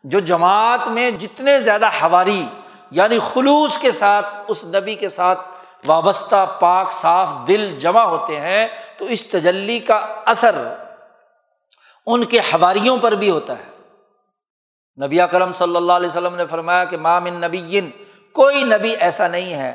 [0.03, 2.45] جو جماعت میں جتنے زیادہ ہواری
[2.91, 5.49] یعنی خلوص کے ساتھ اس نبی کے ساتھ
[5.85, 8.67] وابستہ، پاک، صاف دل جمع ہوتے ہیں،
[8.97, 9.95] تو اس تجلی کا
[10.25, 10.55] اثر
[12.05, 13.71] ان کے حواریوں پر بھی ہوتا ہے۔
[15.05, 17.81] نبی کرم صلی اللہ علیہ وسلم نے فرمایا کہ مامن نبی،
[18.35, 19.73] کوئی نبی ایسا نہیں ہے،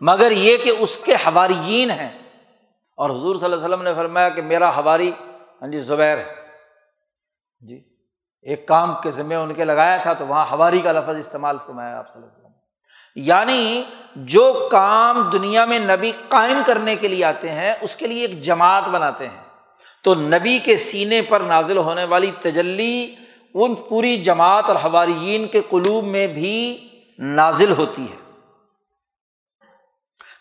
[0.00, 2.10] مگر یہ کہ اس کے حواریین ہیں۔
[2.98, 5.10] اور حضور صلی اللہ علیہ وسلم نے فرمایا کہ میرا حواری
[5.62, 6.34] ہاں جی زبیر ہے۔
[7.60, 7.84] جی
[8.42, 11.98] ایک کام کے ذمے ان کے لگایا تھا تو وہاں ہواری کا لفظ استعمال فرمایا
[11.98, 12.52] آپ صلی اللہ علیہ وسلم۔
[13.16, 13.82] یعنی
[14.16, 18.42] جو کام دنیا میں نبی قائم کرنے کے لیے آتے ہیں، اس کے لیے ایک
[18.42, 19.42] جماعت بناتے ہیں۔
[20.04, 23.14] تو نبی کے سینے پر نازل ہونے والی تجلی
[23.54, 26.88] ان پوری جماعت اور حواریین کے قلوب میں بھی
[27.18, 28.28] نازل ہوتی ہے۔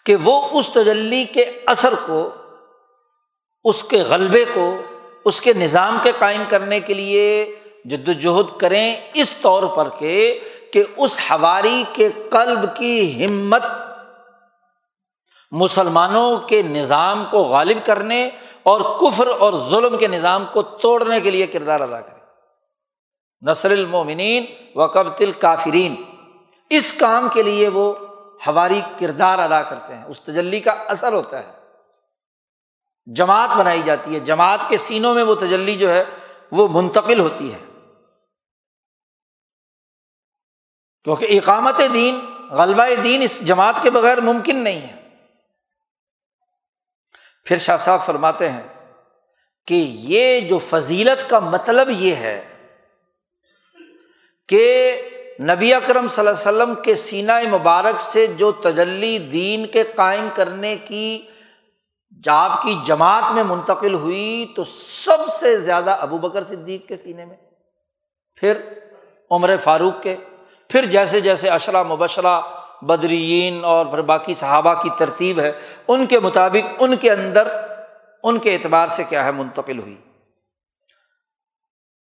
[0.05, 2.29] کہ وہ اس تجلی کے اثر کو
[3.67, 4.81] اس کے غلبے کو،
[5.25, 10.39] اس کے نظام کے قائم کرنے کے لیے جد وجہد کریں اس طور پر کہ
[10.73, 13.63] کہ اس ہواری کے قلب کی ہمت
[15.51, 18.29] مسلمانوں کے نظام کو غالب کرنے
[18.63, 22.19] اور کفر اور ظلم کے نظام کو توڑنے کے لیے کردار ادا کرے
[23.41, 24.45] نثر المومنین
[24.75, 25.95] و قبط کافرین
[26.69, 27.93] اس کام کے لیے وہ
[28.47, 31.66] ہواری کردار ادا کرتے ہیں۔ اس تجلی کا اثر ہوتا ہے۔
[33.15, 36.03] جماعت بنائی جاتی ہے۔ جماعت کے سینوں میں وہ تجلی جو ہے،
[36.51, 37.59] وہ منتقل ہوتی ہے۔
[41.03, 42.19] کیونکہ اقامت دین،
[42.49, 44.97] غلبہ دین اس جماعت کے بغیر ممکن نہیں ہے۔
[47.45, 48.93] پھر شاہ صاحب فرماتے ہیں
[49.67, 52.53] کہ یہ جو فضیلت کا مطلب یہ ہے
[54.47, 55.01] کہ
[55.39, 60.29] نبی اکرم صلی اللہ علیہ وسلم کے سینہ مبارک سے جو تجلی دین کے قائم
[60.35, 61.27] کرنے کی
[62.23, 67.25] جاب کی جماعت میں منتقل ہوئی تو سب سے زیادہ ابو بکر صدیق کے سینے
[67.25, 67.35] میں،
[68.35, 68.61] پھر
[69.31, 70.15] عمر فاروق کے،
[70.67, 72.41] پھر جیسے جیسے اشرا مبشرہ،
[72.81, 75.51] بدرین اور پھر باقی صحابہ کی ترتیب ہے،
[75.87, 77.47] ان کے مطابق ان کے اندر
[78.23, 79.97] ان کے اعتبار سے کیا ہے، منتقل ہوئی۔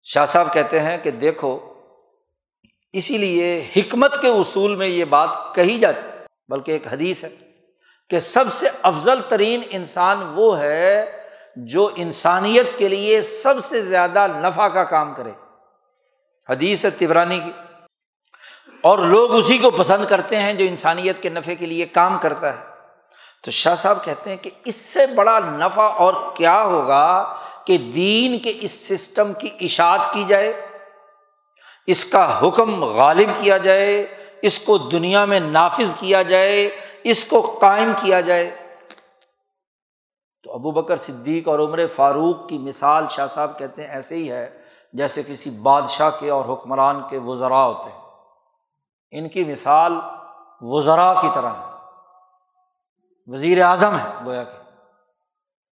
[0.03, 1.75] شاہ صاحب کہتے ہیں کہ دیکھو،
[2.93, 7.50] اسی لیے حکمت کے اصول میں یہ بات کہی جاتی، بلکہ ایک حدیث ہے۔
[8.11, 11.23] کہ سب سے افضل ترین انسان وہ ہے
[11.57, 15.31] جو انسانیت کے لیے سب سے زیادہ نفع کا کام کرے۔
[16.49, 17.51] حدیث ہے تبرانی کی۔
[18.81, 22.53] اور لوگ اسی کو پسند کرتے ہیں جو انسانیت کے نفع کے لیے کام کرتا
[22.53, 22.65] ہے۔
[23.45, 28.39] تو شاہ صاحب کہتے ہیں کہ اس سے بڑا نفع اور کیا ہوگا کہ دین
[28.39, 30.67] کے اس سسٹم کی اشاعت کی جائے،
[31.87, 34.07] اس کا حکم غالب کیا جائے،
[34.43, 36.71] اس کو دنیا میں نافذ کیا جائے
[37.05, 38.57] اس کو قائم کیا جائے۔
[40.43, 44.31] تو ابو بکر صدیق اور عمر فاروق کی مثال شاہ صاحب کہتے ہیں ایسے ہی
[44.33, 44.63] ہے
[44.93, 48.01] جیسے کسی بادشاہ کے اور حکمران کے وزراء ہوتے ہیں۔
[49.11, 49.93] ان کی مثال
[50.61, 51.71] وزراء کی طرح ہے۔
[53.27, 54.71] وزیر اعظم ہے گویا کہ۔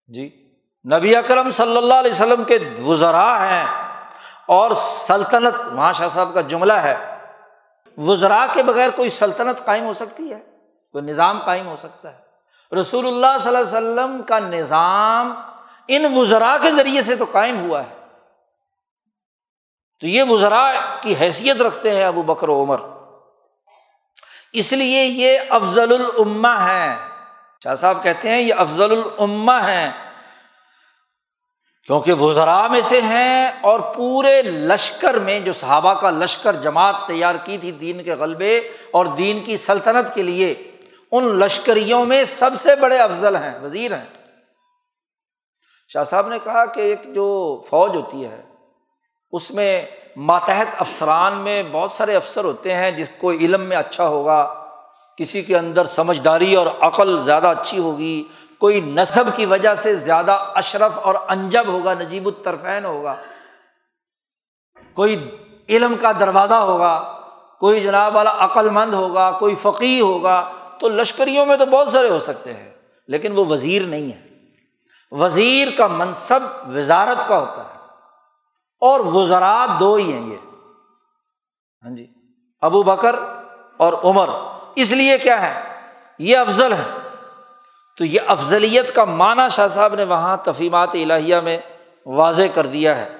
[0.08, 0.54] جی
[0.96, 3.66] نبی اکرم صلی اللہ علیہ وسلم کے وزراء ہیں
[4.48, 7.18] اور سلطنت وہاں شاہ صاحب کا جملہ ہے
[7.98, 10.57] وزراء کے بغیر کوئی سلطنت قائم ہو سکتی ہے۔
[10.98, 12.18] کوئی نظام قائم ہو سکتا ہے۔
[12.76, 15.34] رسول اللہ صلی اللہ علیہ وسلم کا نظام
[15.88, 18.06] ان وزراء کے ذریعے سے تو قائم ہوا ہے۔
[20.00, 20.72] تو یہ وزراء
[21.02, 22.78] کی حیثیت رکھتے ہیں ابو بکر و عمر۔
[24.54, 26.96] اس لیے یہ افضل العما ہے
[27.64, 29.92] شاہ صاحب کہتے ہیں یہ افضل العما ہے
[31.86, 37.36] کیونکہ وزراء میں سے ہیں اور پورے لشکر میں جو صحابہ کا لشکر جماعت تیار
[37.36, 38.58] کی تھی دین کے غلبے
[38.92, 40.67] اور دین کی سلطنت کے لیے
[41.12, 44.06] ان لشکریوں میں سب سے بڑے افضل ہیں، وزیر ہیں۔
[45.88, 48.42] شاہ صاحب نے کہا کہ ایک جو فوج ہوتی ہے،
[49.32, 49.86] اس میں
[50.16, 54.66] ماتحت افسران میں بہت سارے افسر ہوتے ہیں، جس کو علم میں اچھا ہوگا،
[55.18, 58.24] کسی کے اندر سمجھداری اور عقل زیادہ اچھی ہوگی،
[58.58, 63.16] کوئی نصب کی وجہ سے زیادہ اشرف اور انجب ہوگا، نجیب الطرفین ہوگا،
[64.94, 65.30] کوئی
[65.70, 67.18] علم کا دروازہ ہوگا،
[67.60, 72.10] کوئی جناب والا عقل مند ہوگا، کوئی فقی ہوگا تو لشکریوں میں تو بہت سارے
[72.10, 72.72] ہو سکتے ہیں،
[73.08, 74.28] لیکن وہ وزیر نہیں ہے۔
[75.12, 76.40] وزیر کا منصب
[76.76, 77.78] وزارت کا ہوتا ہے۔
[78.82, 80.38] اور وزرات دو ہی ہیں یہ۔
[81.84, 82.08] ہاں جی
[82.62, 83.16] ابو بکر
[83.78, 84.30] اور عمر۔
[84.76, 85.82] اس لیے کیا ہے؟
[86.20, 86.98] یہ افضل ہے
[87.98, 91.58] تو یہ افضلیت کا معنی شاہ صاحب نے وہاں تفیمات الہیہ میں
[92.06, 93.18] واضح کر دیا ہے۔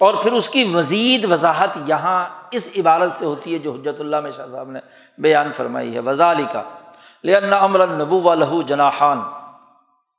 [0.00, 4.20] اور پھر اس کی مزید وضاحت یہاں اس عبارت سے ہوتی ہے جو حجرت اللہ
[4.20, 4.80] میں شاہ صاحب نے
[5.18, 6.62] بیان فرمائی ہے۔ وزالی کا
[7.24, 9.18] لن امر نبو و لہو جناحان۔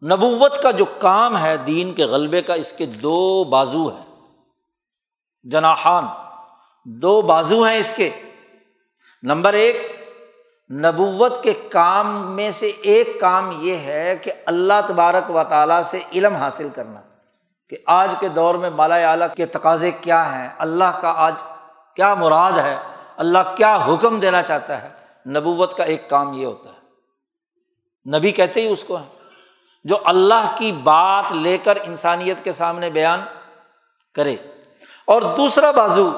[0.06, 4.06] نبوت کا جو کام ہے، دین کے غلبے کا، اس کے دو بازو ہیں۔
[5.44, 6.06] جناحان،
[6.86, 8.10] دو بازو ہیں اس کے۔
[9.24, 9.92] نمبر ایک،
[10.72, 16.00] نبوت کے کام میں سے ایک کام یہ ہے کہ اللہ تبارک و تعالیٰ سے
[16.14, 17.02] علم حاصل کرنا۔
[17.70, 21.34] کہ آج کے دور میں مالا اعلیٰ کے تقاضے کیا ہیں؟ اللہ کا آج
[21.96, 22.78] کیا مراد ہے؟
[23.18, 24.90] اللہ کیا حکم دینا چاہتا ہے؟
[25.30, 26.80] نبوت کا ایک کام یہ ہوتا ہے۔
[28.18, 29.20] نبی کہتے ہی اس کو ہے
[29.84, 33.22] جو اللہ کی بات لے کر انسانیت کے سامنے بیان
[34.16, 34.36] کرے۔
[35.06, 36.10] اور دوسرا بازو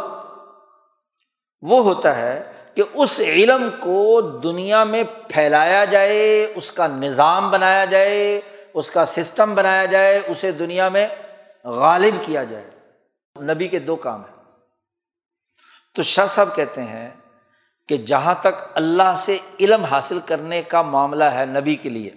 [1.62, 7.86] وہ ہوتا ہے کہ اس علم کو دنیا میں پھیلایا جائے، اس کا نظام بنایا
[7.86, 8.42] جائے،
[8.74, 11.08] اس کا سسٹم بنایا جائے، اسے دنیا میں
[11.66, 12.72] غالب کیا جائے۔
[13.42, 14.42] نبی کے دو کام ہیں۔
[15.96, 17.10] تو شاہ صاحب کہتے ہیں
[17.88, 22.10] کہ جہاں تک اللہ سے علم حاصل کرنے کا معاملہ ہے نبی کے لیے،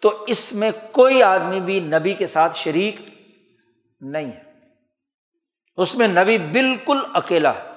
[0.00, 2.96] تو اس میں کوئی آدمی بھی نبی کے ساتھ شریک
[4.00, 4.42] نہیں ہے۔
[5.76, 7.72] اس میں نبی بالکل اکیلا ہے۔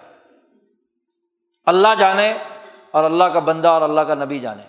[1.65, 2.33] اللہ جانے
[2.91, 4.63] اور اللہ کا بندہ اور اللہ کا نبی جانے۔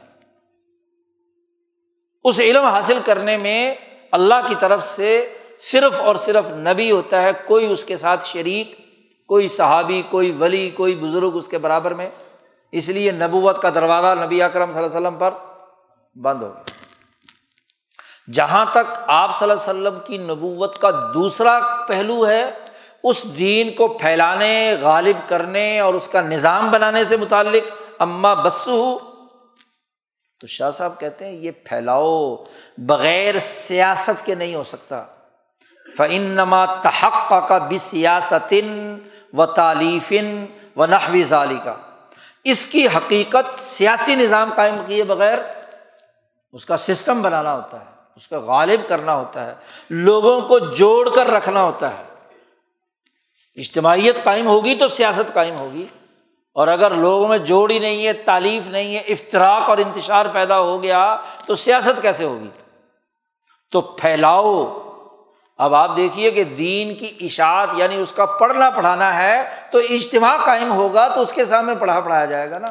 [2.24, 3.74] اس علم حاصل کرنے میں
[4.10, 5.38] اللہ کی طرف سے
[5.70, 8.78] صرف اور صرف نبی ہوتا ہے، کوئی اس کے ساتھ شریک،
[9.26, 12.10] کوئی صحابی، کوئی ولی، کوئی بزرگ اس کے برابر میں۔
[12.72, 15.30] اس لیے نبوت کا دروازہ نبی اکرم صلی اللہ علیہ وسلم پر
[16.18, 16.62] بند ہو گیا۔
[18.32, 22.50] جہاں تک آپ صلی اللہ علیہ وسلم کی نبوت کا دوسرا پہلو ہے،
[23.04, 28.98] اس دین کو پھیلانے، غالب کرنے اور اس کا نظام بنانے سے متعلق۔ اما بسو،
[30.40, 32.36] تو شاہ صاحب کہتے ہیں، یہ پھیلاؤ
[32.78, 35.04] بغیر سیاست کے نہیں ہو سکتا۔
[35.96, 38.98] فنما تحق کا بسیاستن
[39.32, 40.46] و تعلیفن
[40.76, 41.74] و نحوی ظالی کا
[42.44, 45.38] اس کی حقیقت سیاسی نظام قائم کیے بغیر
[46.52, 47.84] اس کا سسٹم بنانا ہوتا ہے،
[48.16, 49.54] اس کا غالب کرنا ہوتا ہے،
[49.90, 52.02] لوگوں کو جوڑ کر رکھنا ہوتا ہے۔
[53.56, 55.86] اجتماعیت قائم ہوگی تو سیاست قائم ہوگی۔
[56.54, 60.60] اور اگر لوگوں میں جوڑ ہی نہیں ہے تعلیف نہیں ہے افطراک اور انتشار پیدا
[60.60, 61.16] ہو گیا
[61.46, 62.48] تو سیاست کیسے ہوگی؟
[63.70, 64.78] تو پھیلاؤ۔
[65.62, 70.36] اب آپ دیکھیے کہ دین کی اشاعت یعنی اس کا پڑھنا پڑھانا ہے تو اجتماع
[70.44, 72.66] قائم ہوگا تو اس کے سامنے پڑھا پڑھایا جائے گا نا۔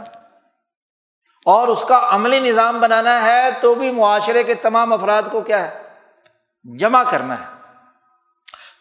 [1.45, 5.68] اور اس کا عملی نظام بنانا ہے تو بھی معاشرے کے تمام افراد کو کیا
[5.68, 5.81] ہے؟
[6.77, 7.45] جمع کرنا ہے۔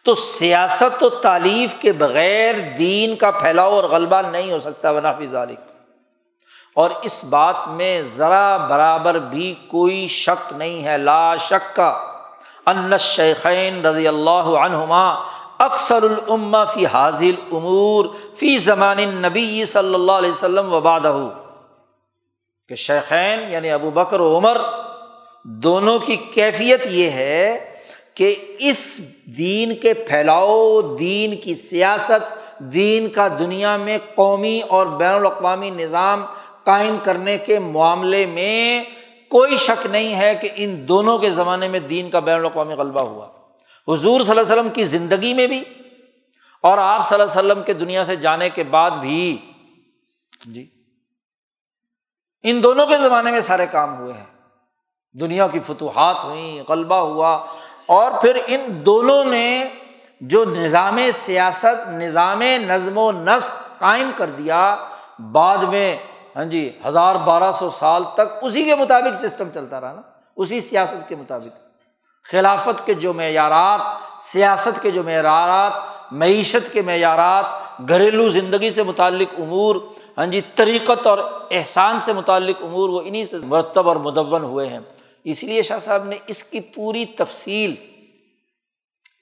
[0.04, 5.26] تو سیاست و تعلیف کے بغیر دین کا پھیلاؤ اور غلبہ نہیں ہو سکتا ونافی
[5.26, 5.60] ذالک
[6.74, 12.09] اور اس بات میں ذرا برابر بھی کوئی شک نہیں ہے، لا شک کا۔
[12.66, 15.24] ان شیخین رضی اللہ عنہما
[15.58, 18.04] اکثر العما فی حاضل امور
[18.34, 21.28] فی زمان نبی صلی اللہ علیہ وسلم وبادہ
[22.68, 24.58] کہ شیخین یعنی ابو بکر و عمر
[25.44, 27.74] دونوں کی کیفیت یہ ہے
[28.14, 29.00] کہ اس
[29.38, 32.22] دین کے پھیلاؤ، دین کی سیاست،
[32.58, 36.24] دین کا دنیا میں قومی اور بین الاقوامی نظام
[36.64, 38.84] قائم کرنے کے معاملے میں
[39.30, 43.02] کوئی شک نہیں ہے کہ ان دونوں کے زمانے میں دین کا بین الاقوامی غلبہ
[43.02, 43.26] ہوا۔
[43.88, 45.64] حضور صلی اللہ علیہ وسلم کی زندگی میں بھی
[46.62, 49.52] اور آپ صلی اللہ علیہ وسلم کے دنیا سے جانے کے بعد بھی۔
[50.44, 50.70] جی۔
[52.42, 54.26] ان دونوں کے زمانے میں سارے کام ہوئے ہیں۔
[55.12, 57.46] دنیا کی فتوحات ہوئیں، غلبہ ہوا
[57.86, 59.64] اور پھر ان دونوں نے
[60.20, 64.76] جو نظام سیاست، نظام نظم و نسق قائم کر دیا،
[65.32, 65.96] بعد میں
[66.36, 70.02] ہاں جی ہزار بارہ سو سال تک اسی کے مطابق سسٹم چلتا رہا نا،
[70.36, 71.70] اسی سیاست کے مطابق۔
[72.24, 73.80] خلافت کے جو معیارات،
[74.20, 75.72] سیاست کے جو معیارات،
[76.12, 77.44] معیشت کے معیارات،
[77.88, 79.76] گھریلو زندگی سے متعلق امور
[80.18, 81.18] ہاں جی طریقت اور
[81.50, 84.80] احسان سے متعلق امور، وہ انہیں سے مرتب اور مدون ہوئے ہیں۔
[85.24, 87.74] اس لیے شاہ صاحب نے اس کی پوری تفصیل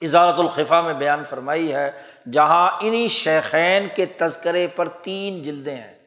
[0.01, 1.91] اظہارت الخفا میں بیان فرمائی ہے،
[2.31, 5.98] جہاں انہیں شیخین کے تذکرے پر تین جلدیں ہیں۔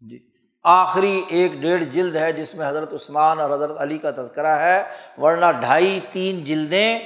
[0.00, 0.18] جی۔
[0.64, 4.84] آخری ایک ڈیڑھ جلد ہے جس میں حضرت عثمان اور حضرت علی کا تذکرہ ہے،
[5.18, 6.98] ورنہ ڈھائی تین جلدیں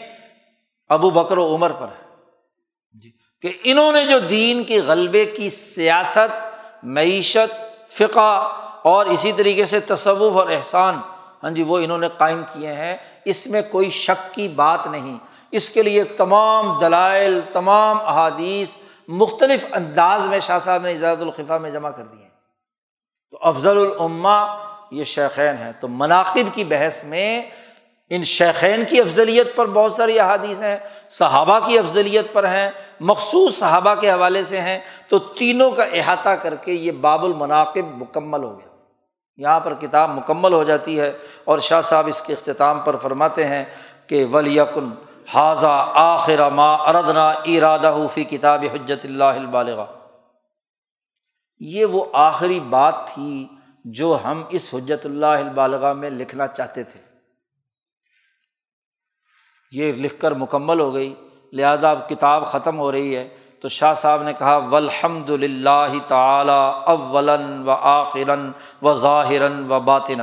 [0.88, 2.06] ابو بکر و عمر پر ہے
[3.02, 3.10] جی۔
[3.42, 7.54] کہ انہوں نے جو دین کی غلبے کی سیاست، معیشت،
[7.92, 11.00] فقہ اور اسی طریقے سے تصوف اور احسان
[11.42, 15.18] ہاں جی وہ انہوں نے قائم کیے ہیں، اس میں کوئی شک کی بات نہیں۔
[15.50, 18.76] اس کے لیے تمام دلائل، تمام احادیث
[19.08, 22.19] مختلف انداز میں شاہ صاحب نے اجازت الخفا میں جمع کر دیے
[23.30, 24.46] تو افضل العما
[24.90, 27.42] یہ شیخین ہیں۔ تو مناقب کی بحث میں
[28.10, 30.76] ان شیخین کی افضلیت پر بہت ساری احادیث ہیں،
[31.08, 32.70] صحابہ کی افضلیت پر ہیں،
[33.00, 34.78] مخصوص صحابہ کے حوالے سے ہیں۔
[35.08, 38.70] تو تینوں کا احاطہ کر کے یہ باب المناقب مکمل ہو گیا۔
[39.36, 41.12] یہاں پر کتاب مکمل ہو جاتی ہے
[41.44, 43.64] اور شاہ صاحب اس کے اختتام پر فرماتے ہیں
[44.06, 44.90] کہ ولیکن
[45.34, 49.84] حاضہ آخر ما اردنا ارادہ فی کتاب حجت اللہ البالغ
[51.60, 53.48] یہ وہ آخری بات تھی
[53.84, 57.00] جو ہم اس حجت اللہ البالغ میں لکھنا چاہتے تھے۔
[59.72, 61.14] یہ لکھ کر مکمل ہو گئی۔
[61.52, 63.28] لہٰذا اب کتاب ختم ہو رہی ہے۔
[63.60, 67.30] تو شاہ صاحب نے کہا ولحمد للہ تعالیٰ اول
[67.64, 68.50] و آخرن
[68.82, 70.20] و ظاہراً و باطن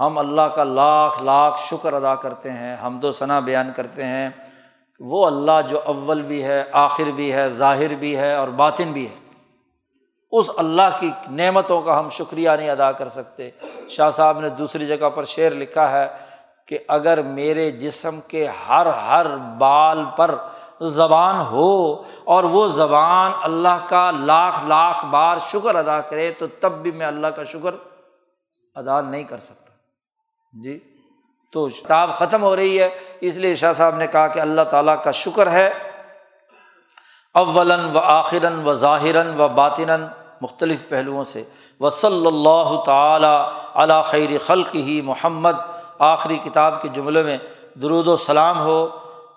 [0.00, 4.30] ہم اللہ کا لاکھ لاکھ شکر ادا کرتے ہیں، حمد و ثنا بیان کرتے ہیں۔
[5.00, 9.08] وہ اللہ جو اول بھی ہے، آخر بھی ہے، ظاہر بھی ہے اور باطن بھی
[9.08, 9.19] ہے۔
[10.32, 13.50] اس اللہ کی نعمتوں کا ہم شکریہ نہیں ادا کر سکتے۔
[13.88, 16.08] شاہ صاحب نے دوسری جگہ پر شعر لکھا ہے
[16.66, 20.34] کہ اگر میرے جسم کے ہر ہر بال پر
[20.80, 26.72] زبان ہو اور وہ زبان اللہ کا لاکھ لاکھ بار شکر ادا کرے تو تب
[26.72, 27.74] بھی میں اللہ کا شکر
[28.74, 29.72] ادا نہیں کر سکتا۔
[30.62, 30.78] جی
[31.52, 32.88] تو کتاب ختم ہو رہی ہے،
[33.20, 35.72] اس لیے شاہ صاحب نے کہا کہ اللہ تعالیٰ کا شکر ہے۔
[37.34, 40.06] اول و آخراً و ظاہراً و باطن
[40.40, 41.42] مختلف پہلوؤں سے۔
[41.80, 45.52] و صلی اللہ تعالیٰ علی خیر خلق ہی محمد،
[45.98, 47.38] آخری کتاب کے جملے میں
[47.82, 48.88] درود و سلام ہو۔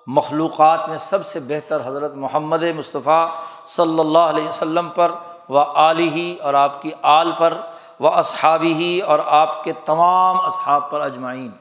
[0.08, 3.28] مخلوقات میں سب سے بہتر حضرت محمد مصطفیٰ
[3.68, 5.12] صلی اللہ علیہ وسلم پر
[5.50, 7.54] و علی ہی اور آپ کی آل پر
[8.00, 11.52] و اصحابی ہی اور آپ کے تمام اصحاب پر اجمعین۔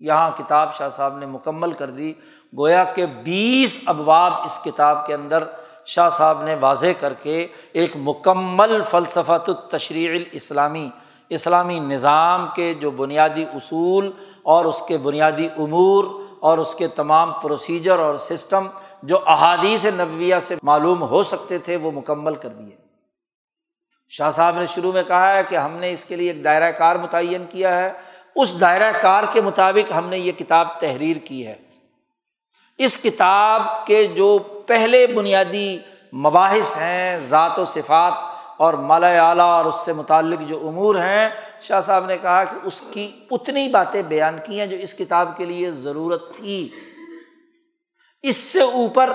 [0.00, 2.12] یہاں کتاب شاہ صاحب نے مکمل کر دی۔
[2.58, 5.44] گویا کہ بیس ابواب اس کتاب کے اندر
[5.90, 10.90] شاہ صاحب نے واضح کر کے ایک مکمل فلسفۃ التشریع الاسلامی،
[11.28, 14.12] اسلامی نظام کے جو بنیادی اصول
[14.42, 16.04] اور اس کے بنیادی امور
[16.40, 18.66] اور اس کے تمام پروسیجر اور سسٹم
[19.02, 22.76] جو احادیث نبویہ سے معلوم ہو سکتے تھے، وہ مکمل کر دیے۔
[24.08, 26.78] شاہ صاحب نے شروع میں کہا ہے کہ ہم نے اس کے لیے ایک دائرۂ
[26.78, 27.92] کار متعین کیا ہے۔
[28.36, 31.69] اس دائرۂ کار کے مطابق ہم نے یہ کتاب تحریر کی ہے۔
[32.84, 35.78] اس کتاب کے جو پہلے بنیادی
[36.12, 38.12] مباحث ہیں، ذات و صفات
[38.56, 41.28] اور مالا اعلیٰ اور اس سے متعلق جو امور ہیں،
[41.60, 45.36] شاہ صاحب نے کہا کہ اس کی اتنی باتیں بیان کی ہیں جو اس کتاب
[45.36, 46.68] کے لیے ضرورت تھی۔
[48.22, 49.10] اس سے اوپر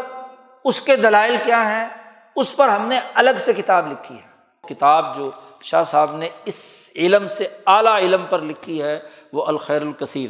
[0.64, 1.88] اس کے دلائل کیا ہیں؟
[2.36, 4.36] اس پر ہم نے الگ سے کتاب لکھی ہے۔
[4.74, 5.32] کتاب جو
[5.64, 9.00] شاہ صاحب نے اس علم سے اعلیٰ علم پر لکھی ہے،
[9.34, 10.30] وہ الخیر الکثیر۔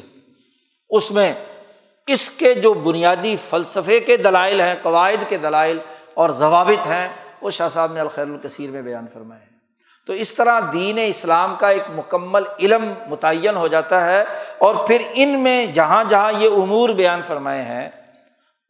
[0.90, 1.34] اس میں
[2.08, 5.80] اس کے جو بنیادی فلسفے کے دلائل ہیں، قواعد کے دلائل
[6.14, 7.08] اور ضوابط ہیں،
[7.42, 9.58] وہ شاہ صاحب نے الخیر الکثیر میں بیان فرمائے ہیں۔
[10.08, 14.24] تو اس طرح دین اسلام کا ایک مکمل علم متعین ہو جاتا ہے
[14.58, 17.90] اور پھر ان میں جہاں جہاں یہ امور بیان فرمائے ہیں،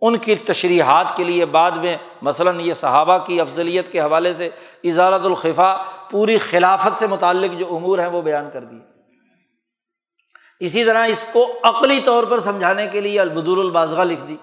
[0.01, 4.49] ان کی تشریحات کے لیے بعد میں مثلاً یہ صحابہ کی افضلیت کے حوالے سے
[4.83, 8.94] اظہارت الخفا پوری خلافت سے متعلق جو امور ہیں وہ بیان کر دیے۔
[10.59, 14.35] اسی طرح اس کو عقلی طور پر سمجھانے کے لیے البدور البازغہ لکھ دی۔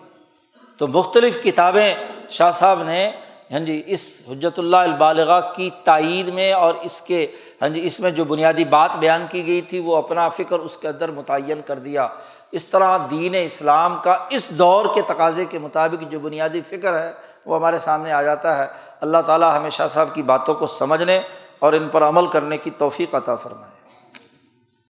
[0.77, 1.95] تو مختلف کتابیں
[2.29, 3.11] شاہ صاحب نے
[3.53, 7.27] ہاں جی اس حجرت اللہ البالغ کی تائید میں اور اس کے
[7.63, 10.77] ہاں جی اس میں جو بنیادی بات بیان کی گئی تھی، وہ اپنا فکر اس
[10.77, 12.09] کے اندر متعین کر دیا۔
[12.53, 17.13] اس طرح دین اسلام کا اس دور کے تقاضے کے مطابق جو بنیادی فکر ہے،
[17.47, 18.67] وہ ہمارے سامنے آ جاتا ہے۔
[19.01, 21.21] اللہ تعالیٰ ہمیشہ صاحب کی باتوں کو سمجھنے
[21.59, 24.02] اور ان پر عمل کرنے کی توفیق عطا فرمائے۔